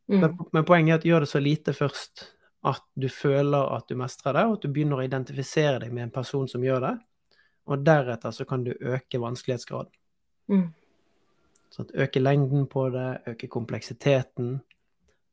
Mm. 0.07 0.21
Men, 0.21 0.39
men 0.55 0.67
poenget 0.69 0.95
er 0.95 1.01
at 1.01 1.09
gjør 1.09 1.25
det 1.25 1.31
så 1.31 1.43
lite 1.43 1.75
først 1.77 2.25
at 2.67 2.83
du 2.99 3.07
føler 3.13 3.71
at 3.77 3.87
du 3.89 3.97
mestrer 3.99 4.35
det, 4.35 4.47
og 4.47 4.57
at 4.57 4.65
du 4.65 4.73
begynner 4.75 5.01
å 5.01 5.07
identifisere 5.07 5.79
deg 5.85 5.93
med 5.95 6.09
en 6.09 6.15
person 6.15 6.49
som 6.51 6.65
gjør 6.65 6.83
det. 6.83 6.95
Og 7.67 7.85
deretter 7.87 8.35
så 8.35 8.47
kan 8.49 8.65
du 8.67 8.73
øke 8.75 9.21
vanskelighetsgraden. 9.23 9.93
Mm. 10.51 10.67
Sånn 11.75 11.89
at 11.89 11.97
øke 12.07 12.23
lengden 12.23 12.67
på 12.71 12.89
det, 12.95 13.09
øke 13.33 13.51
kompleksiteten. 13.51 14.61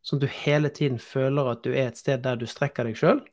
Sånn 0.03 0.19
at 0.19 0.25
du 0.25 0.37
hele 0.43 0.71
tiden 0.73 0.99
føler 1.01 1.51
at 1.53 1.63
du 1.65 1.71
er 1.73 1.91
et 1.91 1.99
sted 2.01 2.23
der 2.25 2.39
du 2.39 2.45
strekker 2.49 2.89
deg 2.89 2.99
sjøl, 2.99 3.23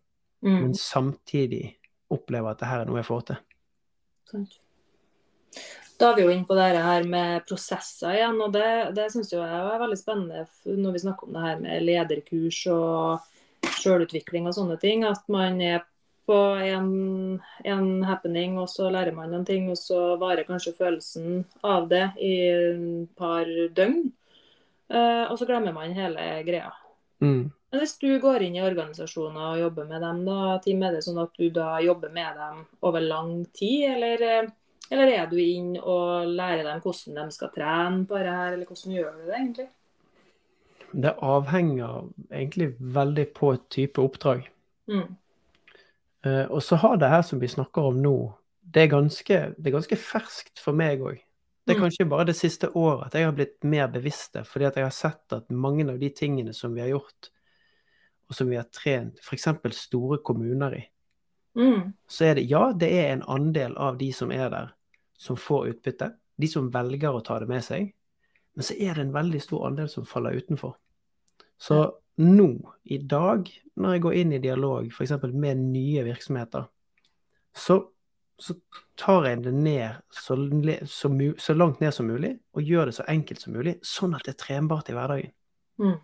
Mm. 0.40 0.60
men 0.62 0.74
samtidig 0.74 1.76
opplever 2.08 2.50
at 2.50 2.60
det 2.62 2.68
her 2.70 2.80
er 2.80 2.88
noe 2.88 3.00
jeg 3.02 3.08
får 3.10 3.24
til. 3.28 3.40
Sant. 4.30 4.54
Da 6.00 6.10
er 6.10 6.16
vi 6.16 6.22
jo 6.24 6.30
inne 6.32 6.48
på 6.48 6.56
det 6.56 6.68
her 6.80 7.04
med 7.04 7.42
prosesser 7.44 8.14
igjen, 8.16 8.38
og 8.40 8.54
det, 8.54 8.94
det 8.96 9.10
syns 9.12 9.34
jeg 9.34 9.44
er 9.44 9.82
veldig 9.82 9.98
spennende 10.00 10.46
når 10.64 10.94
vi 10.96 11.02
snakker 11.02 11.28
om 11.28 11.36
det 11.36 11.42
her 11.44 11.60
med 11.60 11.84
lederkurs 11.84 12.62
og 12.72 13.26
sjølutvikling 13.66 14.48
og 14.48 14.56
sånne 14.56 14.78
ting. 14.80 15.04
At 15.08 15.24
man 15.32 15.60
er 15.64 15.84
på 16.30 16.38
en, 16.62 17.40
en 17.66 17.86
happening, 18.06 18.58
og 18.62 18.68
så 18.70 18.90
lærer 18.92 19.14
man 19.16 19.32
noen 19.32 19.46
ting, 19.48 19.66
og 19.72 19.78
så 19.80 20.14
varer 20.20 20.46
kanskje 20.46 20.76
følelsen 20.78 21.40
av 21.66 21.88
det 21.90 22.04
i 22.22 22.34
et 22.50 23.08
par 23.18 23.48
døgn. 23.74 24.04
Eh, 24.90 25.24
og 25.26 25.38
så 25.38 25.48
glemmer 25.48 25.74
man 25.74 25.96
hele 25.96 26.28
greia. 26.46 26.70
Mm. 27.20 27.50
Men 27.70 27.82
hvis 27.82 27.96
du 28.02 28.08
går 28.22 28.42
inn 28.42 28.56
i 28.58 28.62
organisasjoner 28.62 29.42
og 29.52 29.60
jobber 29.64 29.90
med 29.90 30.02
dem, 30.02 30.22
da, 30.26 30.38
Tim, 30.62 30.80
er 30.82 30.96
det 30.96 31.04
sånn 31.06 31.20
at 31.22 31.36
du 31.38 31.50
da 31.54 31.76
jobber 31.82 32.10
med 32.14 32.38
dem 32.38 32.64
over 32.86 33.04
lang 33.04 33.34
tid, 33.54 33.84
eller, 33.92 34.48
eller 34.90 35.12
er 35.14 35.28
du 35.30 35.36
inn 35.42 35.76
og 35.78 36.30
lærer 36.30 36.64
dem 36.66 36.82
hvordan 36.82 37.20
de 37.20 37.36
skal 37.36 37.52
trene 37.54 38.06
på 38.10 38.18
det 38.18 38.32
her, 38.34 38.56
eller 38.56 38.70
hvordan 38.70 38.96
gjør 38.96 39.12
du 39.18 39.28
det 39.28 39.36
egentlig? 39.38 39.68
Det 40.92 41.14
avhenger 41.22 42.08
egentlig 42.32 42.74
veldig 42.80 43.26
på 43.34 43.52
et 43.54 43.66
type 43.70 44.02
oppdrag. 44.02 44.46
Mm. 44.90 45.16
Uh, 46.26 46.46
og 46.50 46.62
så 46.62 46.76
har 46.76 46.96
det 47.00 47.08
her 47.08 47.22
som 47.22 47.40
vi 47.40 47.48
snakker 47.48 47.82
om 47.92 48.00
nå, 48.02 48.14
det 48.62 48.82
er 48.82 48.90
ganske, 48.92 49.38
det 49.56 49.66
er 49.70 49.76
ganske 49.78 49.96
ferskt 49.96 50.60
for 50.60 50.76
meg 50.76 51.00
òg. 51.00 51.20
Det 51.66 51.74
er 51.76 51.78
Mm. 51.78 51.82
kanskje 51.84 52.08
bare 52.08 52.24
det 52.26 52.36
siste 52.36 52.68
året 52.74 53.06
at 53.06 53.14
jeg 53.14 53.24
har 53.24 53.32
blitt 53.32 53.62
mer 53.64 53.86
bevisst 53.88 54.32
det, 54.34 54.46
fordi 54.46 54.64
at 54.66 54.74
jeg 54.76 54.84
har 54.84 54.90
sett 54.90 55.32
at 55.32 55.50
mange 55.50 55.88
av 55.90 55.98
de 55.98 56.08
tingene 56.10 56.52
som 56.54 56.74
vi 56.74 56.80
har 56.80 56.88
gjort, 56.88 57.30
og 58.28 58.34
som 58.34 58.48
vi 58.50 58.56
har 58.56 58.64
trent 58.72 59.18
f.eks. 59.20 59.48
store 59.76 60.18
kommuner 60.18 60.74
i, 60.76 60.84
Mm. 61.56 61.92
så 62.08 62.24
er 62.30 62.34
det 62.34 62.44
ja, 62.50 62.72
det 62.72 62.92
er 62.92 63.12
en 63.12 63.22
andel 63.28 63.76
av 63.76 63.98
de 63.98 64.12
som 64.12 64.30
er 64.30 64.48
der, 64.50 64.72
som 65.18 65.36
får 65.36 65.68
utbytte. 65.74 66.12
De 66.40 66.46
som 66.46 66.70
velger 66.70 67.10
å 67.12 67.24
ta 67.24 67.38
det 67.38 67.48
med 67.48 67.62
seg. 67.64 67.92
Men 68.60 68.66
så 68.66 68.76
er 68.76 68.98
det 68.98 69.06
en 69.06 69.14
veldig 69.14 69.40
stor 69.40 69.64
andel 69.70 69.88
som 69.88 70.06
faller 70.08 70.36
utenfor. 70.36 70.74
Så 71.60 71.78
nå, 72.20 72.50
i 72.84 72.98
dag, 73.08 73.48
når 73.80 73.94
jeg 73.96 74.02
går 74.04 74.18
inn 74.20 74.34
i 74.36 74.42
dialog 74.42 74.90
f.eks. 74.92 75.14
med 75.32 75.62
nye 75.64 76.04
virksomheter, 76.04 76.66
så, 77.56 77.78
så 78.38 78.56
tar 79.00 79.30
jeg 79.30 79.42
det 79.46 79.54
ned 79.56 80.00
så, 80.12 80.36
så, 80.86 81.10
så 81.40 81.56
langt 81.56 81.80
ned 81.80 81.96
som 81.96 82.08
mulig, 82.08 82.34
og 82.52 82.68
gjør 82.68 82.90
det 82.90 82.96
så 83.00 83.06
enkelt 83.08 83.40
som 83.40 83.56
mulig, 83.56 83.78
sånn 83.86 84.16
at 84.16 84.28
det 84.28 84.36
er 84.36 84.42
trenbart 84.44 84.92
i 84.92 84.96
hverdagen. 84.96 85.32
Mm. 85.80 85.96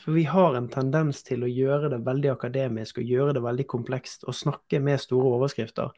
For 0.00 0.16
vi 0.16 0.24
har 0.28 0.56
en 0.56 0.70
tendens 0.72 1.20
til 1.26 1.44
å 1.44 1.50
gjøre 1.50 1.90
det 1.92 2.04
veldig 2.06 2.32
akademisk 2.32 3.00
og 3.02 3.12
gjøre 3.12 3.36
det 3.36 3.44
veldig 3.44 3.66
komplekst 3.68 4.24
og 4.24 4.36
snakke 4.36 4.80
med 4.80 5.00
store 5.02 5.36
overskrifter 5.36 5.92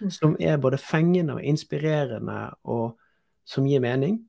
Mm. 0.00 0.10
som 0.10 0.36
er 0.40 0.56
både 0.56 0.78
fengende 0.78 1.34
og 1.34 1.44
inspirerende 1.44 2.54
og 2.64 2.98
som 3.44 3.66
gir 3.66 3.80
mening. 3.80 4.27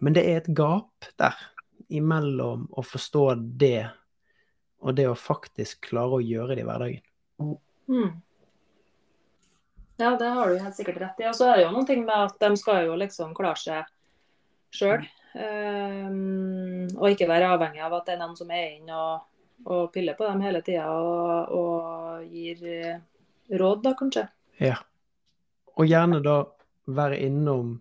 Men 0.00 0.16
det 0.16 0.24
er 0.26 0.40
et 0.40 0.50
gap 0.56 1.08
der 1.20 1.36
imellom 1.90 2.66
å 2.72 2.84
forstå 2.86 3.24
det 3.60 3.90
og 4.80 4.96
det 4.96 5.06
å 5.10 5.16
faktisk 5.18 5.90
klare 5.90 6.18
å 6.18 6.24
gjøre 6.24 6.56
det 6.56 6.64
i 6.64 6.66
hverdagen. 6.68 7.06
Mm. 7.90 8.12
Ja, 10.00 10.14
det 10.16 10.28
har 10.32 10.48
du 10.48 10.58
helt 10.58 10.76
sikkert 10.76 11.00
rett 11.02 11.20
i. 11.20 11.26
Og 11.28 11.36
så 11.36 11.50
er 11.50 11.58
det 11.58 11.64
jo 11.66 11.72
noen 11.74 11.88
ting 11.88 12.06
med 12.06 12.16
at 12.16 12.38
de 12.40 12.56
skal 12.56 12.86
jo 12.86 12.96
liksom 12.96 13.34
klare 13.36 13.60
seg 13.60 13.90
sjøl. 14.72 15.04
og 16.96 17.06
ikke 17.10 17.28
være 17.28 17.50
avhengig 17.54 17.82
av 17.84 17.98
at 17.98 18.08
det 18.08 18.16
er 18.16 18.22
noen 18.22 18.38
som 18.38 18.50
er 18.50 18.78
inne 18.78 18.96
og, 18.96 19.26
og 19.68 19.92
piller 19.92 20.16
på 20.16 20.26
dem 20.26 20.40
hele 20.42 20.62
tida 20.64 20.88
og, 20.88 21.52
og 21.52 22.24
gir 22.24 22.64
eh, 22.64 23.02
råd, 23.52 23.82
da 23.84 23.92
kanskje. 23.98 24.24
Ja. 24.58 24.78
Og 25.76 25.86
gjerne 25.86 26.22
da 26.24 26.38
være 26.90 27.20
innom 27.26 27.76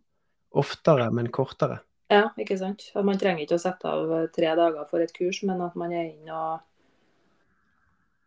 oftere, 0.59 1.07
men 1.15 1.31
kortere. 1.31 1.79
Ja, 2.09 2.29
ikke 2.41 2.57
sant. 2.57 2.87
At 2.97 3.05
man 3.05 3.19
trenger 3.21 3.43
ikke 3.45 3.57
å 3.59 3.61
sette 3.61 3.85
av 3.89 4.11
eh, 4.15 4.27
tre 4.33 4.49
dager 4.57 4.87
for 4.89 5.03
et 5.03 5.13
kurs, 5.13 5.43
men 5.45 5.61
at 5.61 5.75
man 5.77 5.91
er 5.93 6.07
inne 6.09 6.33
og 6.33 6.59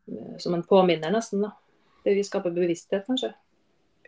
eh, 0.09 0.38
Som 0.38 0.55
en 0.55 0.62
påminner, 0.62 1.11
nesten. 1.14 1.42
da. 1.42 1.53
Det 2.05 2.14
vi 2.18 2.23
skaper 2.27 2.51
bevissthet, 2.55 3.07
kanskje. 3.07 3.33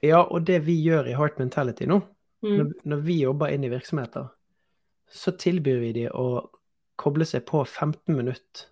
Ja, 0.03 0.23
og 0.25 0.45
det 0.47 0.61
vi 0.67 0.75
gjør 0.83 1.07
i 1.09 1.15
Heart 1.19 1.39
Mentality 1.43 1.87
nå, 1.91 2.03
Mm. 2.45 2.57
når, 2.59 2.73
når 2.85 2.99
vi 3.07 3.15
jobber 3.23 3.49
inn 3.55 3.63
i 3.65 3.71
virksomheter, 3.73 4.27
så 5.09 5.33
tilbyr 5.33 5.79
vi 5.81 5.93
de 5.97 6.03
å 6.13 6.51
koble 7.01 7.25
seg 7.25 7.47
på 7.49 7.63
15 7.65 8.13
minutter 8.19 8.67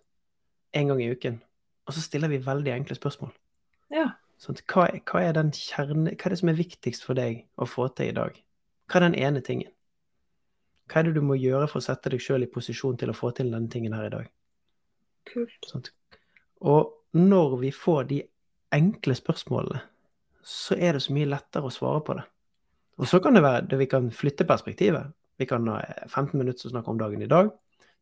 en 0.77 0.89
gang 0.91 1.01
i 1.01 1.07
uken. 1.09 1.39
Og 1.89 1.95
så 1.97 2.03
stiller 2.05 2.29
vi 2.29 2.37
veldig 2.45 2.69
enkle 2.75 2.99
spørsmål. 2.99 3.31
Ja. 3.91 4.11
Sånn, 4.37 4.59
hva, 4.69 4.91
hva 5.09 5.23
er 5.25 5.33
den 5.39 5.55
kjerne, 5.57 6.13
hva 6.13 6.27
er 6.29 6.35
det 6.35 6.39
som 6.43 6.51
er 6.53 6.59
viktigst 6.61 7.07
for 7.07 7.17
deg 7.17 7.47
å 7.57 7.65
få 7.65 7.89
til 7.97 8.11
i 8.13 8.17
dag? 8.19 8.37
Hva 8.93 9.01
er 9.01 9.07
den 9.07 9.17
ene 9.23 9.41
tingen? 9.41 9.73
Hva 10.93 11.01
er 11.01 11.09
det 11.09 11.15
du 11.17 11.25
må 11.25 11.39
gjøre 11.41 11.71
for 11.71 11.81
å 11.81 11.85
sette 11.87 12.11
deg 12.13 12.21
sjøl 12.21 12.45
i 12.45 12.51
posisjon 12.53 12.99
til 13.01 13.09
å 13.09 13.17
få 13.17 13.31
til 13.33 13.49
denne 13.49 13.71
tingen 13.73 13.95
her 13.97 14.11
i 14.11 14.13
dag? 14.13 14.27
Kult. 15.31 15.71
Sånn. 15.71 15.87
Og 16.69 17.17
når 17.17 17.55
vi 17.63 17.71
får 17.73 18.05
de 18.11 18.19
enkle 18.77 19.17
spørsmålene, 19.17 19.81
så 20.45 20.77
er 20.77 20.97
det 20.97 21.05
så 21.07 21.15
mye 21.17 21.31
lettere 21.31 21.65
å 21.65 21.73
svare 21.73 22.03
på 22.05 22.19
det. 22.19 22.27
Og 23.01 23.09
så 23.09 23.23
kan 23.25 23.39
det 23.39 23.45
være 23.45 23.65
det 23.71 23.79
vi 23.81 23.89
kan 23.89 24.11
flytte 24.13 24.45
perspektivet. 24.45 25.15
Vi 25.41 25.49
kan 25.49 25.65
ha 25.73 25.81
15 26.11 26.37
minutter 26.37 26.69
å 26.69 26.75
snakke 26.75 26.93
om 26.93 27.01
dagen 27.01 27.25
i 27.25 27.31
dag. 27.31 27.49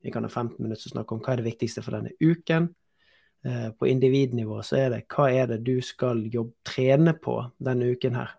Vi 0.03 0.11
kan 0.11 0.27
ha 0.27 0.31
15 0.33 0.59
minutter 0.59 0.91
å 0.91 0.95
snakke 0.97 1.15
om 1.15 1.23
hva 1.23 1.35
er 1.37 1.43
det 1.45 1.47
viktigste 1.47 1.85
for 1.87 1.95
denne 1.95 2.17
uken. 2.19 2.73
Eh, 3.47 3.71
På 3.71 3.87
individnivå 3.87 4.59
så 4.67 4.81
er 4.81 4.91
det 4.97 5.05
hva 5.15 5.29
er 5.31 5.47
det 5.53 5.63
du 5.63 5.79
skal 5.85 6.25
jobbe, 6.27 6.57
trene 6.67 7.15
på 7.15 7.39
denne 7.63 7.93
uken 7.95 8.19
her. 8.19 8.35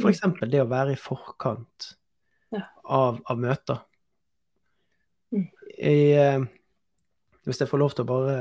F.eks. 0.00 0.24
det 0.48 0.64
å 0.64 0.68
være 0.68 0.96
i 0.96 1.00
forkant 1.00 1.94
Ja. 2.50 2.64
av, 2.84 3.20
av 3.30 3.38
møter. 3.38 3.82
Mm. 5.30 5.46
I, 5.78 5.98
eh, 6.18 6.46
hvis 7.46 7.62
jeg 7.62 7.70
får 7.70 7.82
lov 7.82 7.94
til 7.94 8.06
å 8.06 8.10
bare 8.10 8.38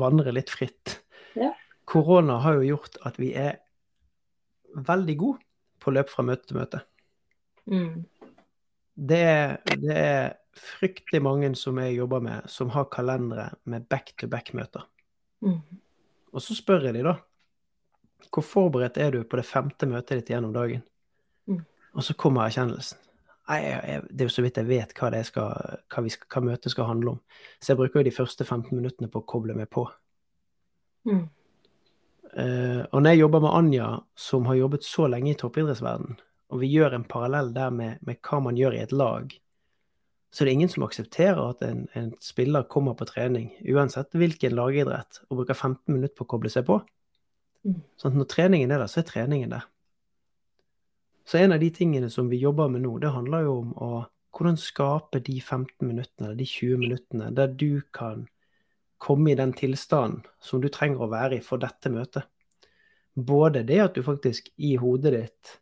vandre 0.00 0.34
litt 0.34 0.50
fritt. 0.52 0.98
Ja. 1.38 1.52
Korona 1.88 2.40
har 2.42 2.58
jo 2.58 2.74
gjort 2.74 2.98
at 3.06 3.20
vi 3.20 3.32
er 3.38 3.60
veldig 4.74 5.16
gode 5.20 5.44
på 5.82 5.90
å 5.90 5.94
løpe 5.94 6.10
fra 6.10 6.24
møte 6.26 6.48
til 6.48 6.58
møte. 6.58 6.82
Mm. 7.70 8.02
Det 8.94 9.26
det 9.82 9.94
er 9.98 10.34
fryktelig 10.54 11.20
mange 11.22 11.50
som 11.58 11.78
jeg 11.82 11.96
jobber 11.96 12.22
med, 12.22 12.50
som 12.50 12.70
har 12.74 12.90
kalendere 12.92 13.50
med 13.70 13.86
back-to-back-møter. 13.90 14.86
Mm. 15.42 15.60
Og 16.34 16.42
så 16.42 16.54
spør 16.56 16.88
jeg 16.88 16.96
de 16.98 17.06
da, 17.06 17.16
hvor 18.32 18.46
forberedt 18.46 18.98
er 19.02 19.14
du 19.14 19.24
på 19.26 19.38
det 19.38 19.46
femte 19.46 19.86
møtet 19.90 20.22
ditt 20.22 20.30
gjennom 20.34 20.54
dagen? 20.54 20.82
Mm. 21.50 21.62
Og 21.94 22.06
så 22.06 22.14
kommer 22.18 22.46
erkjennelsen. 22.46 22.98
Jeg, 23.44 23.64
jeg, 23.68 24.02
det 24.08 24.24
er 24.24 24.28
jo 24.30 24.32
så 24.32 24.42
vidt 24.44 24.58
jeg 24.60 24.68
vet 24.70 24.92
hva, 24.96 25.10
det 25.12 25.20
skal, 25.28 25.78
hva, 25.92 26.02
vi 26.04 26.12
skal, 26.12 26.28
hva 26.32 26.42
møtet 26.46 26.72
skal 26.72 26.88
handle 26.88 27.16
om. 27.16 27.22
Så 27.60 27.72
jeg 27.72 27.80
bruker 27.80 28.00
jo 28.00 28.08
de 28.08 28.14
første 28.16 28.46
15 28.46 28.70
minuttene 28.72 29.10
på 29.12 29.20
å 29.20 29.26
koble 29.28 29.56
meg 29.58 29.68
på. 29.74 29.84
Mm. 31.10 31.26
Uh, 32.34 32.82
og 32.88 33.02
når 33.02 33.12
jeg 33.12 33.20
jobber 33.20 33.44
med 33.44 33.54
Anja, 33.54 33.88
som 34.18 34.48
har 34.48 34.58
jobbet 34.58 34.86
så 34.86 35.06
lenge 35.12 35.34
i 35.34 35.38
toppidrettsverdenen, 35.38 36.16
og 36.54 36.60
vi 36.60 36.70
gjør 36.72 36.96
en 36.96 37.06
parallell 37.08 37.52
der 37.54 37.72
med, 37.74 38.00
med 38.06 38.20
hva 38.24 38.40
man 38.42 38.58
gjør 38.58 38.76
i 38.76 38.82
et 38.84 38.94
lag, 38.94 39.32
så 40.34 40.42
det 40.42 40.50
er 40.50 40.56
ingen 40.58 40.72
som 40.72 40.82
aksepterer 40.82 41.38
at 41.44 41.60
en, 41.62 41.84
en 41.94 42.10
spiller 42.22 42.66
kommer 42.70 42.96
på 42.98 43.06
trening, 43.06 43.52
uansett 43.70 44.16
hvilken 44.18 44.56
lagidrett, 44.58 45.20
og 45.28 45.42
bruker 45.42 45.54
15 45.54 45.94
minutter 45.94 46.16
på 46.18 46.26
å 46.26 46.32
koble 46.32 46.50
seg 46.50 46.66
på. 46.66 46.80
Mm. 47.62 47.78
Sånn, 48.00 48.16
når 48.18 48.26
treningen 48.32 48.74
er 48.74 48.82
der, 48.82 48.90
så 48.90 49.04
er 49.04 49.06
treningen 49.12 49.54
der. 49.54 49.68
Så 51.24 51.38
en 51.38 51.52
av 51.52 51.60
de 51.60 51.70
tingene 51.72 52.10
som 52.10 52.28
vi 52.28 52.36
jobber 52.42 52.68
med 52.68 52.84
nå, 52.84 52.98
det 53.00 53.12
handler 53.14 53.46
jo 53.46 53.56
om 53.62 53.72
å 53.80 53.90
hvordan 54.34 54.56
skape 54.58 55.20
de 55.22 55.38
15 55.40 55.86
minuttene 55.86 56.34
de 56.34 56.46
20 56.48 56.80
minuttene 56.82 57.30
der 57.36 57.52
du 57.54 57.82
kan 57.94 58.26
komme 58.98 59.30
i 59.30 59.38
den 59.38 59.52
tilstanden 59.54 60.24
som 60.42 60.62
du 60.62 60.68
trenger 60.72 61.04
å 61.04 61.10
være 61.12 61.38
i 61.38 61.44
for 61.44 61.62
dette 61.62 61.92
møtet. 61.92 62.26
Både 63.14 63.62
det 63.62 63.78
at 63.82 63.94
du 63.94 64.02
faktisk 64.02 64.50
i 64.56 64.74
hodet 64.80 65.14
ditt 65.14 65.54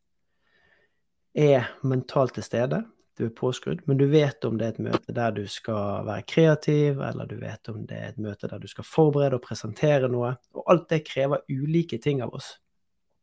er 1.36 1.68
mentalt 1.84 2.36
til 2.36 2.46
stede, 2.46 2.82
du 3.18 3.26
er 3.26 3.34
påskrudd, 3.36 3.82
men 3.84 3.98
du 4.00 4.06
vet 4.08 4.44
om 4.48 4.56
det 4.58 4.66
er 4.66 4.72
et 4.72 4.84
møte 4.86 5.12
der 5.12 5.34
du 5.36 5.42
skal 5.50 6.06
være 6.08 6.24
kreativ, 6.28 7.00
eller 7.04 7.28
du 7.28 7.36
vet 7.42 7.68
om 7.68 7.82
det 7.88 7.98
er 7.98 8.12
et 8.12 8.20
møte 8.24 8.48
der 8.48 8.62
du 8.62 8.68
skal 8.70 8.86
forberede 8.88 9.36
og 9.36 9.44
presentere 9.44 10.08
noe. 10.12 10.32
Og 10.56 10.70
alt 10.72 10.86
det 10.92 11.02
krever 11.08 11.44
ulike 11.52 12.00
ting 12.00 12.22
av 12.24 12.32
oss. 12.38 12.54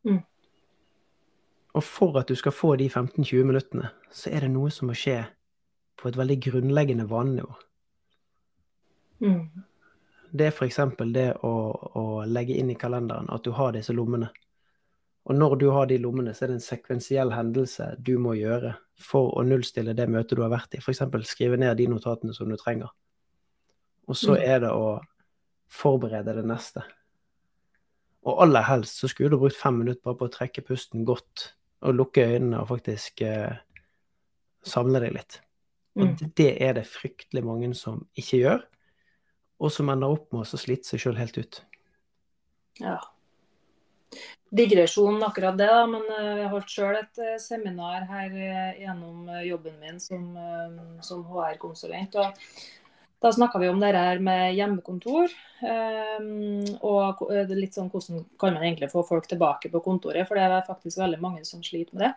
Mm. 0.06 0.22
Og 1.74 1.84
for 1.86 2.18
at 2.18 2.28
du 2.28 2.34
skal 2.34 2.52
få 2.52 2.74
de 2.76 2.88
15-20 2.90 3.44
minuttene, 3.46 3.90
så 4.10 4.30
er 4.34 4.40
det 4.44 4.50
noe 4.50 4.70
som 4.74 4.90
må 4.90 4.96
skje 4.98 5.20
på 6.00 6.08
et 6.08 6.16
veldig 6.18 6.38
grunnleggende 6.42 7.06
vanenivå. 7.10 7.52
Mm. 9.20 9.64
Det 10.32 10.46
er 10.46 10.54
f.eks. 10.54 10.78
det 11.14 11.28
å, 11.46 11.52
å 12.00 12.04
legge 12.26 12.56
inn 12.58 12.70
i 12.72 12.78
kalenderen 12.78 13.28
at 13.30 13.44
du 13.44 13.52
har 13.54 13.74
disse 13.76 13.94
lommene. 13.94 14.30
Og 15.28 15.36
når 15.36 15.56
du 15.60 15.66
har 15.70 15.86
de 15.86 15.98
lommene, 16.00 16.32
så 16.34 16.44
er 16.44 16.52
det 16.52 16.58
en 16.58 16.64
sekvensiell 16.64 17.34
hendelse 17.34 17.92
du 17.98 18.16
må 18.18 18.34
gjøre 18.38 18.72
for 19.00 19.34
å 19.38 19.44
nullstille 19.46 19.94
det 19.94 20.08
møtet 20.10 20.38
du 20.38 20.42
har 20.42 20.52
vært 20.54 20.74
i. 20.74 20.80
F.eks. 20.80 21.04
skrive 21.28 21.58
ned 21.60 21.76
de 21.78 21.86
notatene 21.92 22.34
som 22.34 22.50
du 22.50 22.56
trenger. 22.58 22.90
Og 24.08 24.16
så 24.16 24.34
Mm. 24.34 24.42
er 24.42 24.58
det 24.60 24.70
å 24.74 25.00
forberede 25.70 26.34
det 26.34 26.46
neste. 26.46 26.82
Og 28.26 28.42
aller 28.42 28.62
helst 28.62 28.98
så 28.98 29.08
skulle 29.08 29.30
du 29.30 29.38
brukt 29.38 29.56
fem 29.56 29.78
minutter 29.78 30.02
bare 30.02 30.18
på 30.18 30.26
å 30.26 30.32
trekke 30.32 30.64
pusten 30.66 31.04
godt 31.04 31.52
og 31.82 31.94
lukke 31.96 32.24
øynene 32.26 32.60
og 32.60 32.68
faktisk 32.68 33.22
eh, 33.26 33.56
samle 34.66 35.00
deg 35.00 35.14
litt. 35.16 35.40
Og 35.96 36.06
Mm. 36.06 36.32
det- 36.36 36.60
er 36.62 36.72
det 36.74 36.86
fryktelig 36.86 37.42
mange 37.44 37.74
som 37.74 38.06
ikke 38.16 38.38
gjør, 38.42 38.62
og 39.60 39.72
som 39.72 39.88
ender 39.88 40.08
opp 40.12 40.32
med 40.32 40.42
å 40.42 40.58
slite 40.58 40.84
seg 40.86 41.00
sjøl 41.00 41.16
helt 41.18 41.38
ut. 41.38 41.62
Ja. 42.80 42.98
Digresjonen 44.52 45.22
akkurat 45.22 45.56
det, 45.56 45.66
da, 45.70 45.86
men 45.86 46.02
eh, 46.10 46.38
jeg 46.42 46.48
holdt 46.50 46.72
sjøl 46.72 46.96
et 46.98 47.18
eh, 47.22 47.36
seminar 47.38 48.06
her 48.08 48.30
eh, 48.34 48.80
gjennom 48.82 49.28
jobben 49.46 49.78
min 49.80 50.00
som, 50.00 50.24
som 51.00 51.22
HR-konsulent. 51.24 52.16
og 52.16 52.34
Da 53.20 53.32
snakka 53.32 53.60
vi 53.60 53.68
om 53.68 53.80
det 53.80 53.92
her 53.92 54.18
med 54.18 54.54
hjemmekontor. 54.56 55.28
eh, 55.60 56.18
Og 56.80 57.22
eh, 57.32 57.52
litt 57.52 57.76
sånn 57.76 57.90
hvordan 57.92 58.24
kan 58.40 58.56
man 58.56 58.64
egentlig 58.64 58.90
få 58.92 59.04
folk 59.04 59.28
tilbake 59.28 59.68
på 59.68 59.82
kontoret, 59.84 60.26
for 60.28 60.40
det 60.40 60.48
er 60.48 60.66
faktisk 60.66 61.02
veldig 61.02 61.20
mange 61.20 61.44
som 61.44 61.62
sliter 61.62 61.94
med 61.94 62.08
det. 62.08 62.14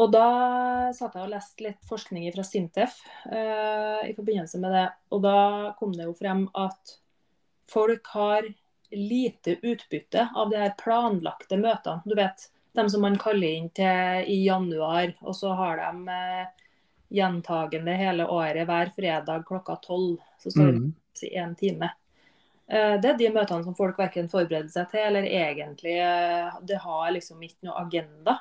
Og 0.00 0.12
da 0.14 0.26
satt 0.94 1.16
jeg 1.18 1.26
og 1.26 1.32
leste 1.32 1.64
litt 1.66 1.80
forskning 1.88 2.28
fra 2.34 2.44
Sintef 2.46 3.00
uh, 3.26 4.02
i 4.06 4.14
forbindelse 4.14 4.60
med 4.62 4.70
det. 4.76 4.86
Og 5.10 5.22
da 5.24 5.38
kom 5.80 5.90
det 5.96 6.06
jo 6.06 6.14
frem 6.14 6.44
at 6.54 6.94
folk 7.70 8.06
har 8.14 8.46
lite 8.94 9.56
utbytte 9.62 10.28
av 10.30 10.50
de 10.50 10.62
her 10.62 10.76
planlagte 10.78 11.58
møtene. 11.58 12.06
Du 12.06 12.14
vet, 12.18 12.46
dem 12.78 12.88
som 12.90 13.02
man 13.02 13.18
kaller 13.18 13.50
inn 13.50 13.68
til 13.74 14.30
i 14.30 14.40
januar, 14.44 15.10
og 15.26 15.34
så 15.36 15.54
har 15.58 15.82
de 15.82 16.14
eh, 16.14 16.69
gjentagende 17.10 17.96
hele 17.96 18.26
året 18.30 18.66
hver 18.68 18.92
fredag 18.96 19.44
klokka 19.48 19.76
tolv. 19.82 20.18
Så 20.38 20.50
står 20.54 20.72
Mm. 20.72 20.94
det 21.20 21.28
i 21.32 21.36
én 21.38 21.54
time. 21.58 21.90
Eh, 22.68 22.96
Det 23.00 23.10
er 23.10 23.16
de 23.18 23.28
møtene 23.30 23.64
som 23.64 23.74
folk 23.74 23.96
verken 23.98 24.28
forbereder 24.28 24.70
seg 24.70 24.90
til, 24.90 25.00
eller 25.00 25.22
egentlig 25.22 25.98
eh, 25.98 26.50
Det 26.64 26.78
har 26.78 27.10
liksom 27.10 27.40
ikke 27.42 27.62
noe 27.66 27.80
agenda. 27.86 28.38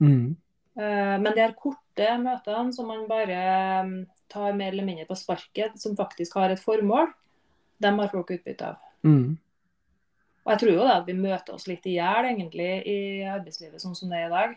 Mm. 0.00 0.36
Eh, 0.78 1.18
Men 1.18 1.32
de 1.34 1.40
her 1.40 1.52
korte 1.52 2.08
møtene 2.18 2.72
som 2.74 2.86
man 2.86 3.06
bare 3.08 3.84
mm, 3.84 4.06
tar 4.28 4.52
mer 4.54 4.72
eller 4.72 4.84
mindre 4.84 5.06
på 5.06 5.16
sparket, 5.16 5.78
som 5.78 5.96
faktisk 5.96 6.34
har 6.34 6.50
et 6.50 6.58
formål, 6.60 7.12
dem 7.80 7.98
har 7.98 8.08
folk 8.08 8.30
utbytte 8.30 8.62
av. 8.66 8.76
Mm. 9.04 9.36
Og 10.46 10.52
jeg 10.52 10.58
tror 10.60 10.72
jo 10.72 10.84
da 10.84 10.96
at 11.00 11.06
vi 11.06 11.12
møter 11.12 11.54
oss 11.54 11.66
litt 11.66 11.84
i 11.86 11.96
hjel 11.96 12.24
egentlig 12.24 12.86
i 12.86 13.22
arbeidslivet 13.26 13.80
sånn 13.82 13.96
som 13.96 14.08
det 14.08 14.18
er 14.18 14.26
i 14.26 14.30
dag. 14.30 14.56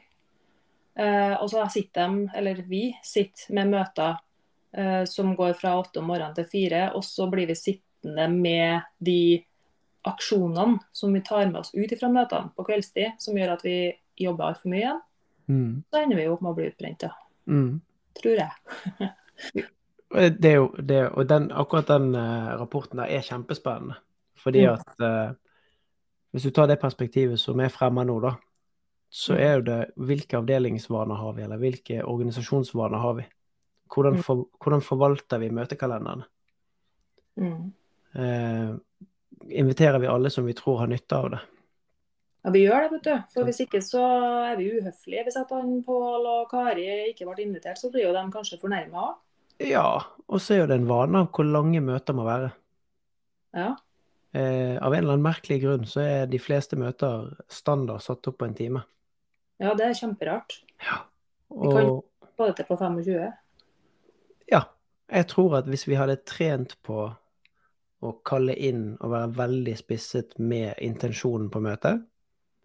Eh, 1.00 1.36
og 1.39 1.47
så 1.52 1.64
sitter 1.72 2.08
de, 2.08 2.30
eller 2.36 2.64
vi, 2.68 2.89
sitter 3.06 3.54
med 3.56 3.72
møter 3.72 4.18
eh, 4.76 5.04
som 5.08 5.32
går 5.38 5.54
fra 5.60 5.78
åtte 5.80 6.02
om 6.02 6.10
morgenen 6.12 6.36
til 6.36 6.47
fire, 6.50 6.89
og 6.97 7.06
så 7.08 7.30
blir 7.32 7.47
vi 7.47 7.56
sittende 7.56 8.28
med 8.34 8.89
de 9.00 9.39
aksjonene 10.10 10.80
som 10.95 11.14
vi 11.16 11.22
tar 11.24 11.47
med 11.47 11.62
oss 11.62 11.72
ut 11.76 11.93
fra 12.00 12.12
møtene 12.12 12.52
på 12.56 12.66
kveldstid, 12.68 13.20
som 13.20 13.38
gjør 13.38 13.56
at 13.56 13.64
vi 13.68 13.78
jobber 14.20 14.50
altfor 14.50 14.74
mye 14.74 14.84
igjen. 14.84 15.02
Mm. 15.50 15.72
Så 15.89 16.02
ender 16.02 16.20
vi 16.20 16.28
jo 16.28 16.36
opp 16.36 16.43
med 16.45 16.52
å 16.52 16.58
bli 16.60 16.70
utbrent, 16.70 17.06
da. 17.08 17.14
Mm. 17.50 17.74
Tror 18.20 18.43
jeg. 18.43 19.66
Det 20.10 20.50
er 20.50 20.56
jo, 20.56 20.72
det, 20.82 21.04
og 21.14 21.28
den, 21.30 21.52
akkurat 21.54 21.86
den 21.86 22.16
uh, 22.18 22.56
rapporten 22.58 22.97
der 22.97 23.12
er 23.14 23.22
kjempespennende. 23.22 24.00
Fordi 24.41 24.64
Mm. 24.66 24.72
at 24.74 25.04
uh, 25.06 25.36
hvis 26.34 26.47
du 26.47 26.50
tar 26.50 26.66
det 26.66 26.80
perspektivet 26.82 27.38
som 27.39 27.60
er 27.62 27.70
fremme 27.70 28.02
nå, 28.10 28.16
da, 28.24 28.32
så 29.12 29.34
Mm. 29.34 29.39
er 29.41 29.53
jo 29.55 29.62
det 29.62 29.93
hvilke 29.97 30.38
avdelingsvaner 30.38 31.16
har 31.18 31.34
vi, 31.34 31.41
eller 31.43 31.57
hvilke 31.57 32.03
organisasjonsvaner 32.05 32.97
har 33.01 33.14
vi? 33.16 33.26
Hvordan, 33.89 34.14
Mm. 34.20 34.24
for, 34.24 34.45
hvordan 34.62 34.82
forvalter 34.82 35.39
vi 35.39 35.49
møtekalenderne? 35.49 36.26
Mm. 37.38 37.74
Eh, 38.16 38.76
inviterer 39.49 39.99
vi 39.99 40.07
alle 40.07 40.30
som 40.30 40.45
vi 40.45 40.53
tror 40.53 40.80
har 40.80 40.88
nytte 40.88 41.16
av 41.16 41.30
det? 41.32 41.39
Ja, 42.45 42.51
vi 42.51 42.60
gjør 42.68 42.82
det, 42.86 42.91
vet 42.91 43.03
du. 43.03 43.24
For 43.34 43.43
hvis 43.43 43.60
ikke 43.66 43.82
så 43.84 44.03
er 44.53 44.55
vi 44.57 44.70
uhøflige. 44.80 45.24
Hvis 45.26 45.36
at 45.41 45.49
han 45.49 45.84
Pål 45.84 46.26
og 46.26 46.49
Kari 46.49 46.86
ikke 47.12 47.26
ble 47.28 47.43
invitert, 47.43 47.78
så 47.78 47.91
blir 47.91 48.05
jo 48.07 48.14
de 48.14 48.32
kanskje 48.32 48.60
fornærma 48.62 48.93
òg. 49.10 49.16
Ja, 49.60 49.99
og 50.30 50.39
så 50.39 50.53
er 50.55 50.60
jo 50.62 50.68
det 50.68 50.78
en 50.80 50.88
vane 50.88 51.16
av 51.20 51.32
hvor 51.34 51.43
lange 51.43 51.82
møter 51.84 52.14
må 52.16 52.24
være. 52.24 52.51
Ja. 53.53 53.76
Eh, 54.34 54.78
av 54.78 54.93
en 54.93 55.03
eller 55.03 55.14
annen 55.18 55.26
merkelig 55.26 55.62
grunn 55.64 55.86
så 55.89 55.99
er 56.05 56.26
de 56.28 56.38
fleste 56.39 56.78
møter 56.78 57.36
standard 57.49 58.01
satt 58.05 58.28
opp 58.30 58.38
på 58.38 58.45
en 58.47 58.53
time. 58.55 58.84
Ja, 59.60 59.74
det 59.76 59.86
er 59.86 59.93
kjemperart. 59.93 60.62
Ja. 60.84 60.97
Vi 61.49 61.72
kan- 61.72 61.89
Og 61.89 62.05
Få 62.38 62.45
det 62.47 62.55
til 62.55 62.66
på 62.66 62.78
25. 62.78 63.34
ja, 64.51 64.62
jeg 65.12 65.28
tror 65.28 65.57
at 65.57 65.66
hvis 65.66 65.88
vi 65.88 65.95
hadde 65.95 66.16
trent 66.26 66.78
på 66.84 67.16
å 68.01 68.14
kalle 68.24 68.55
inn 68.55 68.97
og 69.01 69.12
være 69.12 69.34
veldig 69.36 69.78
spisset 69.78 70.39
med 70.39 70.76
intensjonen 70.82 71.49
på 71.49 71.60
møtet, 71.60 72.05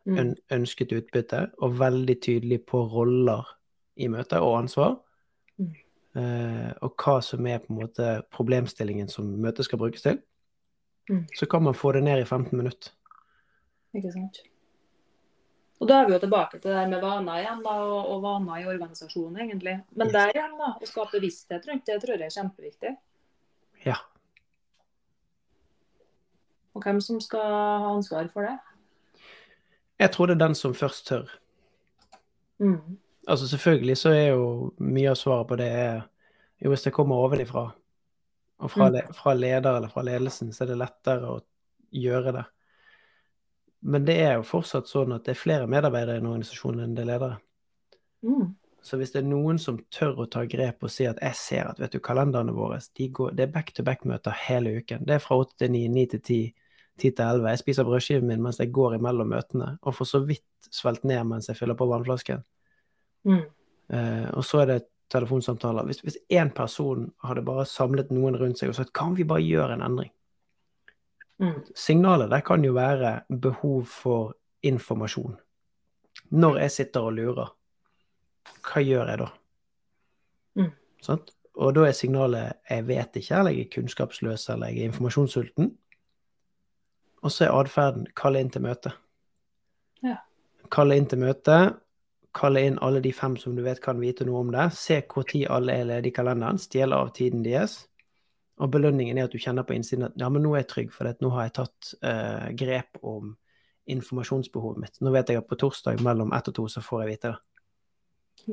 Mm. 0.06 0.18
øn 0.18 0.34
ønsket 0.50 0.92
utbytte, 0.92 1.50
og 1.58 1.72
veldig 1.78 2.20
tydelig 2.20 2.66
på 2.66 2.84
roller 2.92 3.42
i 3.96 4.06
møtet 4.06 4.38
og 4.40 4.58
ansvar, 4.62 5.00
Mm. 5.58 5.74
eh, 6.14 6.72
og 6.82 6.94
hva 6.96 7.20
som 7.22 7.46
er 7.46 7.58
på 7.58 7.70
en 7.70 7.76
måte 7.80 8.22
problemstillingen 8.30 9.08
som 9.08 9.24
møtet 9.40 9.64
skal 9.64 9.78
brukes 9.78 10.02
til, 10.02 10.18
Mm. 11.10 11.26
så 11.34 11.48
kan 11.48 11.62
man 11.62 11.74
få 11.74 11.92
det 11.92 12.02
ned 12.04 12.20
i 12.20 12.24
15 12.24 12.56
minutter. 12.56 12.90
Ikke 13.94 14.12
sant. 14.12 14.38
Og 15.82 15.88
da 15.90 16.00
er 16.00 16.06
vi 16.06 16.14
jo 16.14 16.20
tilbake 16.22 16.58
til 16.60 16.70
det 16.70 16.76
der 16.78 16.90
med 16.92 17.02
vaner 17.02 17.40
igjen, 17.42 17.62
da, 17.64 17.72
og, 17.82 18.10
og 18.14 18.22
vaner 18.22 18.60
i 18.62 18.66
organisasjonen, 18.70 19.40
egentlig. 19.42 19.74
Men 19.98 20.12
der 20.14 20.30
igjen, 20.32 20.54
da, 20.60 20.70
å 20.78 20.86
skape 20.88 21.18
bevissthet 21.18 21.66
rundt 21.68 21.86
det, 21.88 21.96
tror 22.02 22.14
jeg 22.14 22.28
er 22.30 22.36
kjempeviktig. 22.36 22.92
Ja. 23.84 23.96
Og 26.74 26.82
hvem 26.82 27.00
som 27.02 27.20
skal 27.22 27.42
ha 27.42 27.90
ansvar 27.90 28.30
for 28.32 28.46
det. 28.46 28.54
Jeg 30.02 30.10
tror 30.14 30.30
det 30.30 30.36
er 30.38 30.44
den 30.46 30.56
som 30.58 30.74
først 30.74 31.06
tør. 31.10 31.28
Mm. 32.62 32.98
Altså 33.26 33.48
selvfølgelig 33.50 33.96
så 33.98 34.14
er 34.14 34.26
jo 34.34 34.72
mye 34.78 35.10
av 35.10 35.18
svaret 35.18 35.48
på 35.50 35.58
det 35.58 35.68
er 35.70 36.02
jo 36.62 36.70
hvis 36.70 36.86
det 36.86 36.94
kommer 36.94 37.18
ovenifra, 37.26 37.68
og 38.62 38.70
fra, 38.70 38.88
Mm. 38.90 39.12
fra 39.14 39.34
leder 39.34 39.76
eller 39.76 39.88
fra 39.90 40.02
ledelsen, 40.02 40.52
så 40.52 40.64
er 40.64 40.68
det 40.72 40.78
lettere 40.78 41.30
å 41.30 41.40
gjøre 41.90 42.32
det. 42.32 42.44
Men 43.84 44.04
det 44.08 44.16
er 44.24 44.38
jo 44.38 44.46
fortsatt 44.48 44.88
sånn 44.88 45.12
at 45.12 45.26
det 45.26 45.34
er 45.34 45.40
flere 45.40 45.70
medarbeidere 45.70 46.16
i 46.16 46.22
en 46.22 46.30
organisasjon 46.30 46.80
enn 46.80 46.94
det 46.96 47.04
er 47.04 47.10
ledere. 47.12 47.38
Mm. 48.24 48.54
Så 48.84 48.98
hvis 49.00 49.14
det 49.14 49.22
er 49.22 49.28
noen 49.28 49.58
som 49.60 49.78
tør 49.92 50.24
å 50.24 50.28
ta 50.28 50.42
grep 50.48 50.84
og 50.84 50.92
si 50.92 51.06
at 51.08 51.20
jeg 51.24 51.36
ser 51.40 51.70
at 51.70 51.78
vet 51.80 51.94
du, 51.94 52.00
kalenderne 52.04 52.52
våre 52.52 52.78
de 52.96 53.08
går, 53.16 53.32
det 53.36 53.46
er 53.46 53.52
back-to-back-møter 53.54 54.36
hele 54.44 54.74
uken. 54.80 55.06
Det 55.08 55.16
er 55.16 55.22
fra 55.24 55.38
8 55.40 55.56
til 55.62 55.72
9, 55.72 55.82
9 55.94 56.04
til 56.12 56.20
10, 56.20 56.40
10 57.00 57.04
til 57.10 57.24
11. 57.24 57.48
Jeg 57.52 57.62
spiser 57.62 57.88
brødskiven 57.88 58.28
min 58.28 58.42
mens 58.44 58.60
jeg 58.60 58.72
går 58.76 58.98
imellom 58.98 59.32
møtene, 59.32 59.70
og 59.80 59.96
får 59.96 60.10
så 60.10 60.20
vidt 60.28 60.68
svelt 60.68 61.04
ned 61.08 61.24
mens 61.30 61.48
jeg 61.48 61.56
fyller 61.60 61.78
på 61.80 61.88
vannflasken. 61.88 62.44
Mm. 63.24 63.46
Uh, 63.92 64.28
og 64.32 64.44
så 64.44 64.64
er 64.64 64.70
det 64.72 64.80
telefonsamtaler. 65.12 65.88
Hvis, 65.88 66.18
én 66.32 66.52
person 66.56 67.10
hadde 67.24 67.44
bare 67.44 67.64
samlet 67.68 68.12
noen 68.12 68.36
rundt 68.40 68.60
seg 68.60 68.72
og 68.72 68.78
sagt 68.78 68.92
kan 68.96 69.16
vi 69.16 69.24
bare 69.28 69.44
gjøre 69.44 69.76
en 69.76 69.84
endring? 69.84 70.12
Mm. 71.42 71.60
Signalet 71.74 72.30
der 72.30 72.40
kan 72.40 72.64
jo 72.64 72.72
være 72.72 73.20
behov 73.28 73.84
for 73.90 74.34
informasjon. 74.62 75.36
Når 76.30 76.58
jeg 76.58 76.70
sitter 76.70 77.00
og 77.00 77.12
lurer, 77.12 77.54
hva 78.64 78.82
gjør 78.82 79.10
jeg 79.10 79.20
da? 79.22 79.30
Mm. 80.54 80.72
Sant? 81.02 81.32
Og 81.54 81.74
da 81.76 81.86
er 81.86 81.94
signalet 81.94 82.58
jeg 82.70 82.86
vet 82.88 83.16
ikke, 83.20 83.38
eller 83.38 83.54
jeg 83.54 83.66
er 83.66 83.72
kunnskapsløs, 83.74 84.48
eller 84.48 84.72
jeg 84.72 84.78
er 84.78 84.92
informasjonssulten. 84.92 85.72
Og 87.24 87.32
så 87.32 87.46
er 87.46 87.56
atferden 87.56 88.06
kalle 88.16 88.42
inn 88.42 88.50
til 88.52 88.64
møte. 88.64 88.92
kalle 90.70 90.98
inn 90.98 91.08
til 91.08 91.22
møte. 91.22 91.58
Kalle 92.34 92.64
inn 92.66 92.80
alle 92.82 93.00
de 93.00 93.12
fem 93.14 93.36
som 93.38 93.54
du 93.56 93.62
vet 93.62 93.80
kan 93.82 94.00
vite 94.02 94.26
noe 94.26 94.42
om 94.42 94.50
det. 94.52 94.66
Se 94.76 95.00
tid 95.30 95.46
alle 95.48 95.72
er 95.72 95.88
ledige 95.88 96.12
i 96.12 96.16
kalenderen. 96.16 96.58
Stjele 96.58 96.98
av 96.98 97.12
tiden 97.14 97.44
deres. 97.46 97.84
Og 98.62 98.70
belønningen 98.70 99.18
er 99.18 99.26
at 99.26 99.32
du 99.34 99.40
kjenner 99.42 99.66
på 99.66 99.74
innsiden 99.74 100.06
at 100.06 100.20
ja, 100.20 100.28
men 100.30 100.44
nå 100.44 100.52
er 100.54 100.62
jeg 100.62 100.70
trygg, 100.70 100.92
for 100.94 101.08
nå 101.08 101.30
har 101.34 101.48
jeg 101.48 101.56
tatt 101.56 101.94
uh, 102.06 102.52
grep 102.54 103.00
om 103.02 103.32
informasjonsbehovet 103.90 104.80
mitt. 104.80 105.00
Nå 105.02 105.10
vet 105.14 105.32
jeg 105.32 105.42
at 105.42 105.48
på 105.48 105.58
torsdag 105.60 106.04
mellom 106.04 106.32
ett 106.32 106.48
og 106.48 106.56
to 106.56 106.68
så 106.70 106.82
får 106.84 107.02
jeg 107.02 107.10
vite 107.14 107.32
det. 107.32 107.40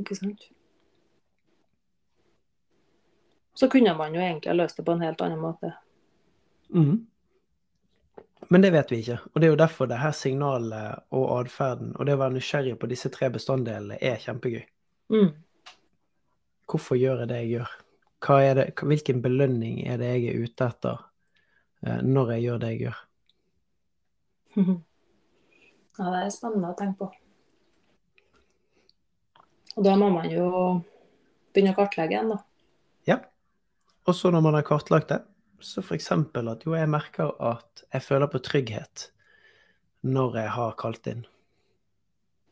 Ikke 0.02 0.18
sant. 0.18 0.50
Så 3.54 3.70
kunne 3.70 3.94
man 3.98 4.16
jo 4.16 4.22
egentlig 4.24 4.52
ha 4.52 4.58
løst 4.58 4.80
det 4.80 4.86
på 4.88 4.96
en 4.96 5.04
helt 5.06 5.22
annen 5.22 5.42
måte. 5.42 5.74
Mm. 6.74 7.06
Men 8.52 8.64
det 8.64 8.72
vet 8.74 8.92
vi 8.92 9.02
ikke. 9.04 9.20
Og 9.32 9.42
det 9.42 9.48
er 9.48 9.54
jo 9.54 9.60
derfor 9.60 9.88
det 9.88 10.00
her 10.02 10.16
signalet 10.16 11.06
og 11.16 11.28
atferden 11.38 11.94
og 11.96 12.08
det 12.08 12.16
å 12.18 12.22
være 12.24 12.36
nysgjerrig 12.40 12.78
på 12.80 12.90
disse 12.92 13.12
tre 13.14 13.30
bestanddelene 13.32 14.00
er 14.02 14.20
kjempegøy. 14.24 14.64
Mm. 15.14 15.30
Hvorfor 16.72 17.00
gjør 17.00 17.24
jeg 17.24 17.32
det 17.32 17.40
jeg 17.44 17.52
gjør? 17.58 17.76
Det, 18.22 18.68
hvilken 18.86 19.22
belønning 19.24 19.80
er 19.90 19.98
det 19.98 20.12
jeg 20.12 20.28
er 20.30 20.44
ute 20.46 20.68
etter 20.68 21.00
eh, 21.88 22.04
når 22.06 22.36
jeg 22.36 22.44
gjør 22.46 22.62
det 22.62 22.72
jeg 22.76 22.82
gjør? 22.86 23.02
Ja, 26.00 26.08
det 26.08 26.20
er 26.24 26.30
spennende 26.34 26.70
å 26.72 26.76
tenke 26.80 27.04
på. 27.04 27.08
Og 29.76 29.84
da 29.86 29.92
må 30.00 30.08
man 30.10 30.30
jo 30.32 30.46
begynne 31.52 31.74
å 31.76 31.78
kartlegge 31.78 32.16
igjen, 32.16 32.32
da. 32.32 32.38
Ja. 33.08 33.18
Og 34.08 34.16
så 34.18 34.32
når 34.34 34.46
man 34.48 34.58
har 34.58 34.66
kartlagt 34.66 35.12
det, 35.12 35.20
så 35.62 35.84
f.eks. 35.84 36.10
at 36.16 36.66
jo, 36.66 36.74
jeg 36.74 36.90
merker 36.90 37.36
at 37.38 37.84
jeg 37.92 38.06
føler 38.08 38.32
på 38.32 38.42
trygghet 38.42 39.10
når 40.02 40.40
jeg 40.42 40.54
har 40.56 40.78
kalt 40.80 41.12
inn. 41.12 41.26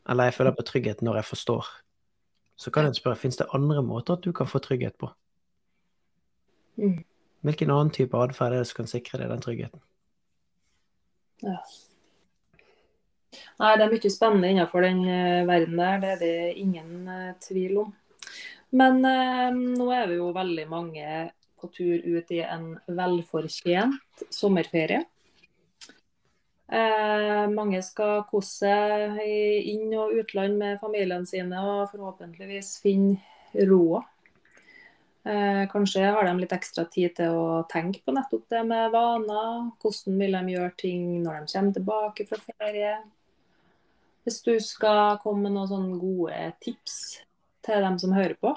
Eller 0.08 0.30
jeg 0.30 0.38
føler 0.38 0.54
på 0.56 0.66
trygghet 0.68 1.02
når 1.02 1.20
jeg 1.20 1.30
forstår. 1.32 1.72
Så 2.60 2.70
kan 2.70 2.86
jeg 2.86 3.00
spørre, 3.00 3.18
fins 3.18 3.40
det 3.40 3.48
andre 3.56 3.82
måter 3.82 4.18
at 4.18 4.24
du 4.24 4.32
kan 4.36 4.48
få 4.48 4.60
trygghet 4.62 4.94
på? 5.00 5.10
Mm. 6.78 6.98
Hvilken 7.46 7.72
annen 7.72 7.92
type 7.94 8.18
atferd 8.20 8.54
er 8.54 8.62
det 8.62 8.68
som 8.70 8.82
kan 8.82 8.90
sikre 8.90 9.22
deg 9.22 9.32
den 9.32 9.44
tryggheten? 9.44 9.82
Ja. 11.40 11.56
Nei, 13.60 13.74
det 13.76 13.84
er 13.84 13.92
mye 13.92 14.12
spennende 14.12 14.50
innenfor 14.52 14.84
den 14.84 15.02
uh, 15.06 15.48
verden 15.48 15.80
der, 15.80 16.00
det 16.02 16.10
er 16.14 16.20
det 16.20 16.58
ingen 16.60 17.08
uh, 17.08 17.32
tvil 17.40 17.82
om. 17.86 17.94
Men 18.76 19.00
uh, 19.04 19.48
nå 19.52 19.88
er 19.96 20.10
vi 20.10 20.18
jo 20.20 20.30
veldig 20.36 20.66
mange 20.68 21.06
på 21.60 21.70
tur 21.74 22.04
ut 22.04 22.30
i 22.32 22.42
en 22.44 22.74
velfortjent 22.88 24.24
sommerferie. 24.32 25.04
Eh, 26.70 27.48
mange 27.50 27.80
skal 27.82 28.22
kose 28.30 28.62
seg 28.62 29.16
i 29.24 29.72
inn- 29.72 29.96
og 29.98 30.12
utland 30.20 30.54
med 30.60 30.78
familiene 30.78 31.26
sine 31.26 31.58
og 31.66 31.88
forhåpentligvis 31.90 32.76
finne 32.84 33.66
roa. 33.66 34.04
Eh, 35.24 35.62
kanskje 35.68 36.06
har 36.08 36.24
de 36.24 36.34
litt 36.40 36.52
ekstra 36.56 36.86
tid 36.88 37.14
til 37.18 37.36
å 37.36 37.62
tenke 37.68 38.00
på 38.04 38.14
nettopp 38.16 38.46
det 38.52 38.62
med 38.68 38.92
vaner. 38.94 39.70
Hvordan 39.82 40.20
vil 40.22 40.38
de 40.38 40.54
gjøre 40.54 40.76
ting 40.80 41.04
når 41.24 41.42
de 41.42 41.52
kommer 41.52 41.76
tilbake 41.76 42.26
fra 42.30 42.40
ferie. 42.46 42.94
Hvis 44.24 44.40
du 44.46 44.54
skal 44.64 45.20
komme 45.20 45.48
med 45.48 45.56
noen 45.56 45.68
sånne 45.68 46.00
gode 46.00 46.40
tips 46.64 46.96
til 47.64 47.84
dem 47.84 47.96
som 48.00 48.16
hører 48.16 48.36
på, 48.40 48.54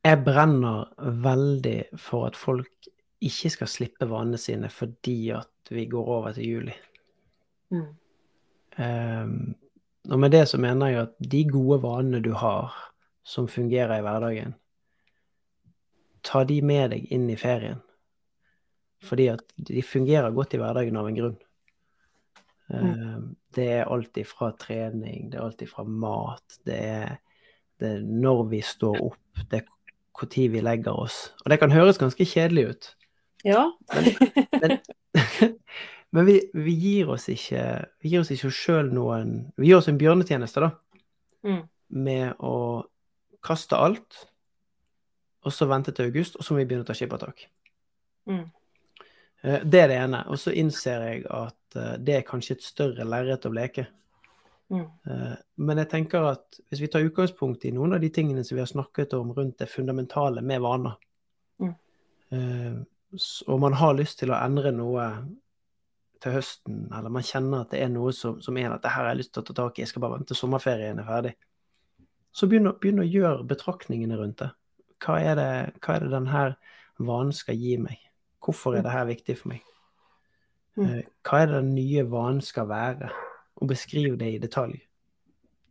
Jeg 0.00 0.22
brenner 0.24 0.88
veldig 0.96 1.98
for 2.00 2.30
at 2.30 2.36
folk 2.38 2.88
ikke 3.20 3.50
skal 3.52 3.68
slippe 3.68 4.08
vanene 4.08 4.38
sine 4.40 4.70
fordi 4.72 5.32
at 5.36 5.72
vi 5.72 5.84
går 5.92 6.12
over 6.14 6.32
til 6.36 6.46
juli. 6.46 6.76
Mm. 7.70 7.90
Um, 8.80 9.34
og 10.08 10.20
med 10.22 10.32
det 10.32 10.46
så 10.48 10.60
mener 10.60 10.92
jeg 10.92 11.02
at 11.02 11.14
de 11.32 11.42
gode 11.50 11.80
vanene 11.82 12.22
du 12.24 12.32
har, 12.38 12.72
som 13.26 13.48
fungerer 13.48 13.98
i 13.98 14.04
hverdagen, 14.04 14.54
ta 16.24 16.44
de 16.44 16.60
med 16.64 16.94
deg 16.94 17.12
inn 17.12 17.28
i 17.32 17.38
ferien. 17.40 17.80
Fordi 19.04 19.30
at 19.32 19.44
de 19.56 19.82
fungerer 19.84 20.32
godt 20.36 20.56
i 20.56 20.60
hverdagen 20.60 20.96
av 21.00 21.08
en 21.08 21.18
grunn. 21.18 21.36
Mm. 22.70 22.86
Um, 22.86 23.28
det 23.56 23.66
er 23.80 23.90
alt 23.90 24.16
ifra 24.20 24.52
trening, 24.60 25.30
det 25.30 25.40
er 25.40 25.46
alt 25.48 25.62
ifra 25.64 25.84
mat, 25.84 26.60
det 26.68 26.78
er, 26.78 27.16
det 27.80 27.96
er 27.96 28.04
når 28.04 28.44
vi 28.52 28.60
står 28.64 29.00
opp, 29.10 29.44
det 29.50 29.62
er 29.62 29.68
når 30.20 30.48
vi 30.52 30.60
legger 30.60 30.92
oss. 30.92 31.32
Og 31.44 31.50
det 31.50 31.58
kan 31.62 31.72
høres 31.72 31.98
ganske 31.98 32.24
kjedelig 32.28 32.64
ut. 32.68 32.88
Ja. 33.44 33.70
men, 33.94 34.04
men 34.60 34.78
vi, 36.10 36.36
vi, 36.54 36.74
gir 36.74 37.10
oss 37.14 37.28
ikke 37.30 37.64
vi 38.02 38.12
gir 38.12 38.24
oss 38.24 38.32
ikke 38.34 38.50
sjøl 38.50 38.88
noen 38.94 39.52
Vi 39.60 39.68
gir 39.68 39.78
oss 39.78 39.88
en 39.90 40.00
bjørnetjeneste, 40.00 40.64
da. 40.64 40.70
Mm. 41.46 41.60
Med 42.06 42.42
å 42.42 42.56
kaste 43.44 43.78
alt, 43.78 44.24
og 45.46 45.54
så 45.54 45.68
vente 45.70 45.94
til 45.96 46.10
august, 46.10 46.36
og 46.36 46.44
så 46.44 46.52
må 46.52 46.60
vi 46.60 46.66
begynne 46.68 46.84
å 46.84 46.88
ta 46.88 46.96
skippertak. 46.96 47.46
Mm. 48.28 48.44
Eh, 49.42 49.62
det 49.64 49.80
er 49.80 49.88
det 49.88 49.98
ene. 50.02 50.24
Og 50.28 50.38
så 50.40 50.52
innser 50.56 51.06
jeg 51.06 51.24
at 51.32 51.78
eh, 51.78 51.96
det 51.98 52.18
er 52.18 52.28
kanskje 52.28 52.58
et 52.58 52.66
større 52.66 53.06
lerret 53.08 53.46
å 53.48 53.52
bleke. 53.52 53.86
Mm. 54.70 54.84
Eh, 54.84 55.34
men 55.64 55.82
jeg 55.82 55.90
tenker 55.94 56.28
at 56.30 56.60
hvis 56.68 56.84
vi 56.84 56.90
tar 56.92 57.06
utgangspunkt 57.06 57.64
i 57.66 57.72
noen 57.74 57.96
av 57.96 58.04
de 58.04 58.12
tingene 58.14 58.44
som 58.46 58.58
vi 58.58 58.64
har 58.64 58.70
snakket 58.70 59.16
om 59.18 59.32
rundt 59.36 59.58
det 59.62 59.70
fundamentale 59.72 60.44
med 60.44 60.66
vaner, 60.66 60.98
mm. 61.62 61.76
Og 63.50 63.56
man 63.58 63.74
har 63.74 63.96
lyst 63.98 64.20
til 64.20 64.30
å 64.30 64.36
endre 64.38 64.70
noe 64.70 65.02
til 66.20 66.34
høsten, 66.36 66.82
eller 66.92 67.12
man 67.12 67.24
kjenner 67.26 67.64
at 67.64 67.72
det 67.74 67.80
er 67.84 67.92
noe 67.92 68.12
som, 68.16 68.40
som 68.44 68.58
er 68.60 68.74
at 68.74 68.82
det 68.84 68.92
her 68.92 69.06
har 69.06 69.14
jeg 69.14 69.22
lyst 69.22 69.32
til 69.36 69.44
å 69.44 69.48
ta 69.48 69.56
tak 69.62 69.78
i, 69.78 69.84
jeg 69.84 69.92
skal 69.92 70.04
bare 70.04 70.18
vente 70.18 70.36
sommerferien 70.36 71.00
er 71.00 71.08
ferdig, 71.08 71.32
så 72.36 72.48
begynn 72.50 72.70
å, 72.70 72.74
begynn 72.78 73.02
å 73.02 73.08
gjøre 73.08 73.48
betraktningene 73.50 74.18
rundt 74.20 74.42
det. 74.42 74.50
Hva 75.00 75.16
er 75.24 75.34
det, 75.38 75.50
hva 75.80 75.96
er 75.96 76.04
det 76.04 76.12
denne 76.12 76.44
vanen 77.00 77.34
skal 77.34 77.56
gi 77.58 77.78
meg? 77.80 77.98
Hvorfor 78.44 78.76
er 78.76 78.84
det 78.84 78.92
her 78.92 79.08
viktig 79.08 79.38
for 79.40 79.54
meg? 79.54 79.64
Mm. 80.76 80.84
Eh, 80.84 81.02
hva 81.26 81.40
er 81.40 81.50
det 81.50 81.58
den 81.62 81.74
nye 81.74 82.04
vanen 82.08 82.44
skal 82.44 82.68
være? 82.70 83.10
og 83.60 83.68
beskriv 83.68 84.16
det 84.20 84.32
i 84.34 84.40
detalj. 84.40 84.78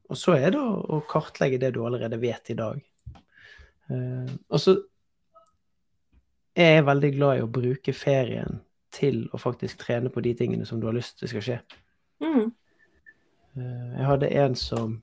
Og 0.09 0.17
så 0.17 0.35
er 0.37 0.53
det 0.53 0.61
å, 0.61 1.01
kartlegge 1.09 1.59
det 1.61 1.73
du 1.75 1.83
allerede 1.85 2.19
vet 2.21 2.53
i 2.53 2.57
dag. 2.57 2.79
Uh, 3.89 4.29
og 4.49 4.61
så 4.61 4.75
er 6.57 6.75
jeg 6.77 6.85
veldig 6.85 7.11
glad 7.15 7.39
i 7.39 7.45
å 7.45 7.51
bruke 7.51 7.93
ferien 7.97 8.59
til 8.99 9.21
å 9.33 9.39
faktisk 9.41 9.81
trene 9.81 10.11
på 10.13 10.23
de 10.25 10.33
tingene 10.37 10.67
som 10.67 10.81
du 10.81 10.87
har 10.89 10.97
lyst 10.97 11.19
til 11.19 11.31
skal 11.31 11.45
skje. 11.45 11.59
Mm. 12.23 12.49
Uh, 13.57 13.91
jeg 13.97 14.07
hadde 14.09 14.31
en 14.43 14.57
som, 14.59 14.97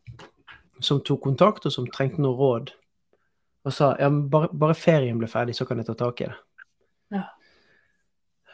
som, 0.81 1.01
tok 1.01 1.25
kontakt, 1.25 1.67
og 1.67 1.75
som 1.75 1.89
trengte 1.91 2.23
noe 2.23 2.37
råd. 2.39 2.75
Og 3.67 3.75
sa 3.75 3.95
ja, 4.01 4.11
men 4.13 4.29
bare, 4.31 4.53
bare 4.53 4.79
ferien 4.79 5.19
blir 5.19 5.33
ferdig, 5.33 5.57
så 5.59 5.67
kan 5.67 5.81
jeg 5.81 5.89
ta 5.89 5.97
tak 5.99 6.23
i 6.23 6.31
det. 6.31 6.37
Ja. 7.17 7.25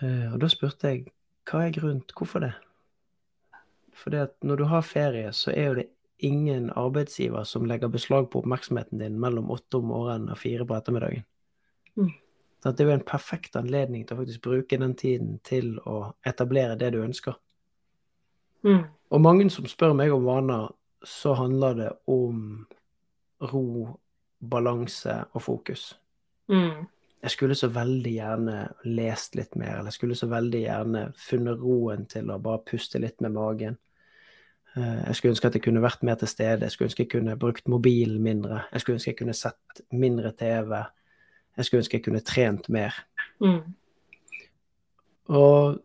Uh, 0.02 0.28
og 0.34 0.38
da 0.42 0.50
spurte 0.52 0.94
jeg 0.94 1.08
hva 1.50 1.64
er 1.66 1.74
grunnen, 1.74 2.04
hvorfor 2.14 2.44
det? 2.44 2.52
Fordi 3.98 4.22
at 4.22 4.36
når 4.46 4.62
du 4.62 4.64
har 4.70 4.86
ferie, 4.86 5.32
så 5.36 5.52
er 5.52 5.66
jo 5.66 5.74
det 5.80 5.88
ingen 6.22 6.70
arbeidsgiver 6.78 7.44
som 7.44 7.66
legger 7.66 7.90
beslag 7.90 8.30
på 8.30 8.40
oppmerksomheten 8.42 9.02
din 9.02 9.18
mellom 9.20 9.50
åtte 9.50 9.80
om 9.80 9.90
morgenen 9.90 10.30
og 10.30 10.38
fire 10.38 10.66
på 10.66 10.76
ettermiddagen. 10.78 11.24
Mm. 11.98 12.12
Så 12.62 12.70
det 12.70 12.84
er 12.84 12.92
jo 12.92 12.98
en 13.00 13.06
perfekt 13.06 13.56
anledning 13.58 14.04
til 14.06 14.14
å 14.14 14.20
faktisk 14.20 14.44
bruke 14.44 14.78
den 14.78 14.94
tiden 14.94 15.38
til 15.42 15.74
å 15.88 16.12
etablere 16.26 16.78
det 16.78 16.92
du 16.94 17.00
ønsker. 17.02 17.34
Mm. 18.62 18.84
Og 19.10 19.20
mange 19.20 19.48
som 19.50 19.66
spør 19.66 19.96
meg 19.98 20.14
om 20.14 20.28
vaner, 20.28 20.70
så 21.02 21.34
handler 21.34 21.74
det 21.74 21.90
om 22.06 22.62
ro, 23.50 23.66
balanse 24.38 25.16
og 25.32 25.42
fokus. 25.42 25.88
Mm. 26.46 26.86
Jeg 27.22 27.30
skulle 27.30 27.54
så 27.58 27.68
veldig 27.70 28.12
gjerne 28.14 28.56
lest 28.84 29.34
litt 29.38 29.56
mer, 29.58 29.76
eller 29.76 29.90
jeg 29.90 29.98
skulle 29.98 30.18
så 30.18 30.26
veldig 30.30 30.62
gjerne 30.62 31.02
funnet 31.18 31.58
roen 31.58 32.06
til 32.10 32.30
å 32.30 32.38
bare 32.42 32.62
puste 32.66 33.02
litt 33.02 33.20
med 33.22 33.34
magen. 33.34 33.78
Eh, 34.76 34.98
jeg 35.06 35.18
skulle 35.18 35.34
ønske 35.34 35.50
at 35.50 35.58
jeg 35.58 35.66
kunne 35.66 35.84
vært 35.84 36.02
mer 36.06 36.18
til 36.18 36.30
stede. 36.30 36.66
Jeg 36.66 36.74
skulle 36.74 36.90
ønske 36.90 37.04
jeg 37.04 37.12
kunne 37.14 37.38
brukt 37.38 37.70
mobilen 37.70 38.22
mindre. 38.22 38.64
Jeg 38.72 38.82
skulle 38.82 38.98
ønske 38.98 39.12
jeg 39.12 39.20
kunne 39.20 39.38
sett 39.38 39.82
mindre 39.90 40.32
TV. 40.38 40.78
Jeg 41.56 41.66
skulle 41.66 41.82
ønske 41.82 41.98
jeg 41.98 42.04
kunne 42.06 42.24
trent 42.24 42.68
mer. 42.72 42.96
Mm. 43.42 43.74
Og 45.32 45.82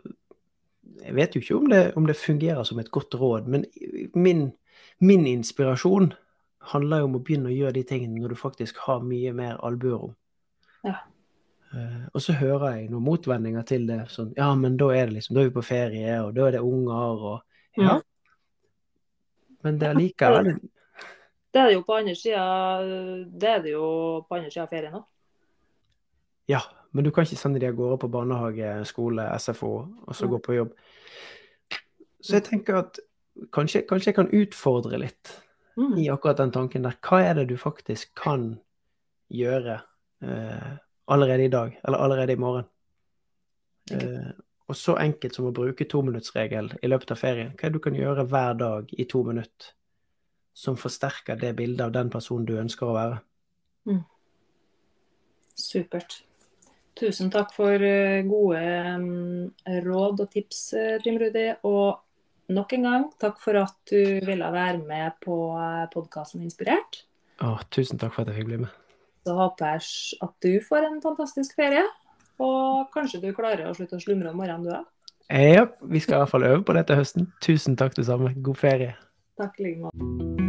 jeg 1.03 1.15
vet 1.15 1.35
jo 1.35 1.41
ikke 1.41 1.57
om 1.57 1.67
det, 1.71 1.81
om 1.95 2.07
det, 2.07 2.15
fungerer 2.19 2.63
som 2.67 2.79
et 2.79 2.91
godt 2.91 3.15
råd, 3.15 3.47
men 3.47 3.65
min, 4.15 4.51
min, 4.99 5.27
inspirasjon 5.27 6.13
handler 6.71 7.03
jo 7.03 7.09
om 7.09 7.19
å 7.19 7.21
begynne 7.23 7.51
å 7.51 7.55
gjøre 7.55 7.77
de 7.77 7.83
tingene 7.87 8.21
når 8.21 8.33
du 8.33 8.39
faktisk 8.39 8.79
har 8.87 9.05
mye 9.05 9.33
mer 9.35 9.59
albuerom. 9.63 10.15
Ja. 10.87 10.99
Uh, 11.67 12.07
og 12.15 12.23
så 12.23 12.33
hører 12.39 12.77
jeg 12.77 12.89
noen 12.91 13.03
motvendinger 13.03 13.65
til 13.67 13.87
det. 13.89 13.99
Sånn 14.11 14.31
Ja, 14.37 14.53
men 14.55 14.77
da 14.79 14.87
er 14.95 15.09
det 15.09 15.17
liksom, 15.17 15.35
da 15.35 15.43
er 15.43 15.49
vi 15.49 15.57
på 15.57 15.65
ferie, 15.67 16.13
og 16.23 16.31
da 16.35 16.47
er 16.47 16.57
det 16.57 16.63
unger, 16.63 17.27
og 17.33 17.43
Ja. 17.77 17.99
Mm. 17.99 18.03
Men 19.65 19.77
det 19.81 19.87
er 19.87 19.97
likevel 19.97 20.47
Det 21.53 21.59
er 21.59 21.67
det 21.67 21.73
jo 21.73 21.83
på 21.85 21.95
andre 21.97 22.13
sida 22.15 22.43
Det 23.41 23.49
er 23.49 23.61
det 23.63 23.71
jo 23.73 23.87
på 24.27 24.37
andre 24.37 24.51
sida 24.51 24.63
av 24.63 24.71
ferien 24.71 24.97
òg. 24.99 25.05
Ja, 26.47 26.61
men 26.95 27.03
du 27.03 27.11
kan 27.11 27.27
ikke 27.27 27.39
sende 27.39 27.59
de 27.59 27.67
av 27.69 27.75
gårde 27.77 27.97
på 28.01 28.11
barnehage, 28.11 28.69
skole, 28.87 29.25
SFO, 29.39 29.73
og 30.07 30.15
så 30.15 30.25
mm. 30.25 30.31
gå 30.31 30.39
på 30.45 30.55
jobb. 30.55 30.71
Så 32.23 32.39
jeg 32.39 32.47
tenker 32.47 32.79
at 32.79 33.01
kanskje, 33.53 33.83
kanskje 33.89 34.11
jeg 34.11 34.17
kan 34.17 34.31
utfordre 34.33 34.99
litt 35.01 35.35
Mm. 35.77 35.97
i 35.97 36.09
akkurat 36.09 36.37
den 36.37 36.51
tanken 36.51 36.81
der. 36.81 36.97
Hva 37.05 37.21
er 37.21 37.35
det 37.37 37.45
du 37.51 37.57
faktisk 37.57 38.15
kan 38.17 38.55
gjøre 39.29 39.75
eh, 40.25 40.71
allerede 41.05 41.45
i 41.45 41.51
dag, 41.53 41.79
eller 41.83 41.97
allerede 41.97 42.33
i 42.33 42.41
morgen? 42.41 42.65
Eh, 43.91 44.31
og 44.67 44.75
så 44.75 44.97
enkelt 44.97 45.37
som 45.37 45.45
å 45.47 45.53
bruke 45.53 45.85
tominuttsregel 45.85 46.73
i 46.81 46.89
løpet 46.89 47.13
av 47.13 47.21
ferien. 47.21 47.53
Hva 47.53 47.67
er 47.67 47.69
det 47.69 47.77
du 47.77 47.83
kan 47.85 47.95
gjøre 47.95 48.25
hver 48.25 48.57
dag 48.57 48.89
i 48.97 49.05
to 49.05 49.21
minutter 49.23 49.73
som 50.57 50.79
forsterker 50.81 51.37
det 51.37 51.53
bildet 51.55 51.85
av 51.85 51.93
den 51.93 52.09
personen 52.09 52.49
du 52.49 52.55
ønsker 52.57 52.89
å 52.89 52.97
være? 52.97 53.21
Supert. 55.53 56.23
Tusen 56.97 57.29
takk 57.33 57.53
for 57.53 57.83
eh, 57.85 58.23
gode 58.25 58.61
mm, 59.03 59.51
råd 59.85 60.23
og 60.23 60.31
tips, 60.33 60.61
Trim 60.73 61.03
Trym 61.03 61.19
Rudi. 61.21 61.45
Og 61.69 62.53
nok 62.53 62.73
en 62.77 62.89
gang, 62.89 63.05
takk 63.21 63.37
for 63.43 63.59
at 63.61 63.77
du 63.91 64.25
ville 64.25 64.49
være 64.53 64.81
med 64.81 65.19
på 65.23 65.37
podkasten 65.93 66.41
Inspirert. 66.45 67.03
Å, 67.43 67.57
tusen 67.69 68.01
takk 68.01 68.15
for 68.15 68.25
at 68.25 68.33
jeg 68.33 68.41
fikk 68.41 68.51
bli 68.51 68.61
med. 68.65 68.83
Så 69.27 69.35
håper 69.37 69.75
jeg 69.75 70.19
at 70.25 70.35
du 70.45 70.53
får 70.65 70.89
en 70.89 71.01
fantastisk 71.03 71.57
ferie. 71.59 71.85
Og 72.41 72.89
kanskje 72.93 73.21
du 73.21 73.31
klarer 73.35 73.67
å 73.67 73.75
slutte 73.77 73.97
å 73.97 74.03
slumre 74.03 74.31
om 74.31 74.41
morgenen, 74.41 74.65
du 74.65 74.73
òg. 74.77 74.85
Ja, 75.27 75.65
vi 75.81 75.99
skal 75.99 76.15
i 76.15 76.23
hvert 76.23 76.31
fall 76.31 76.47
øve 76.47 76.63
på 76.63 76.77
det 76.77 76.87
til 76.87 77.01
høsten. 77.01 77.31
Tusen 77.43 77.75
takk 77.79 77.97
det 77.97 78.07
samme. 78.07 78.31
God 78.37 78.61
ferie. 78.61 78.95
Takk 79.37 79.59
i 79.59 79.67
like 79.67 79.89
måte. 79.89 80.46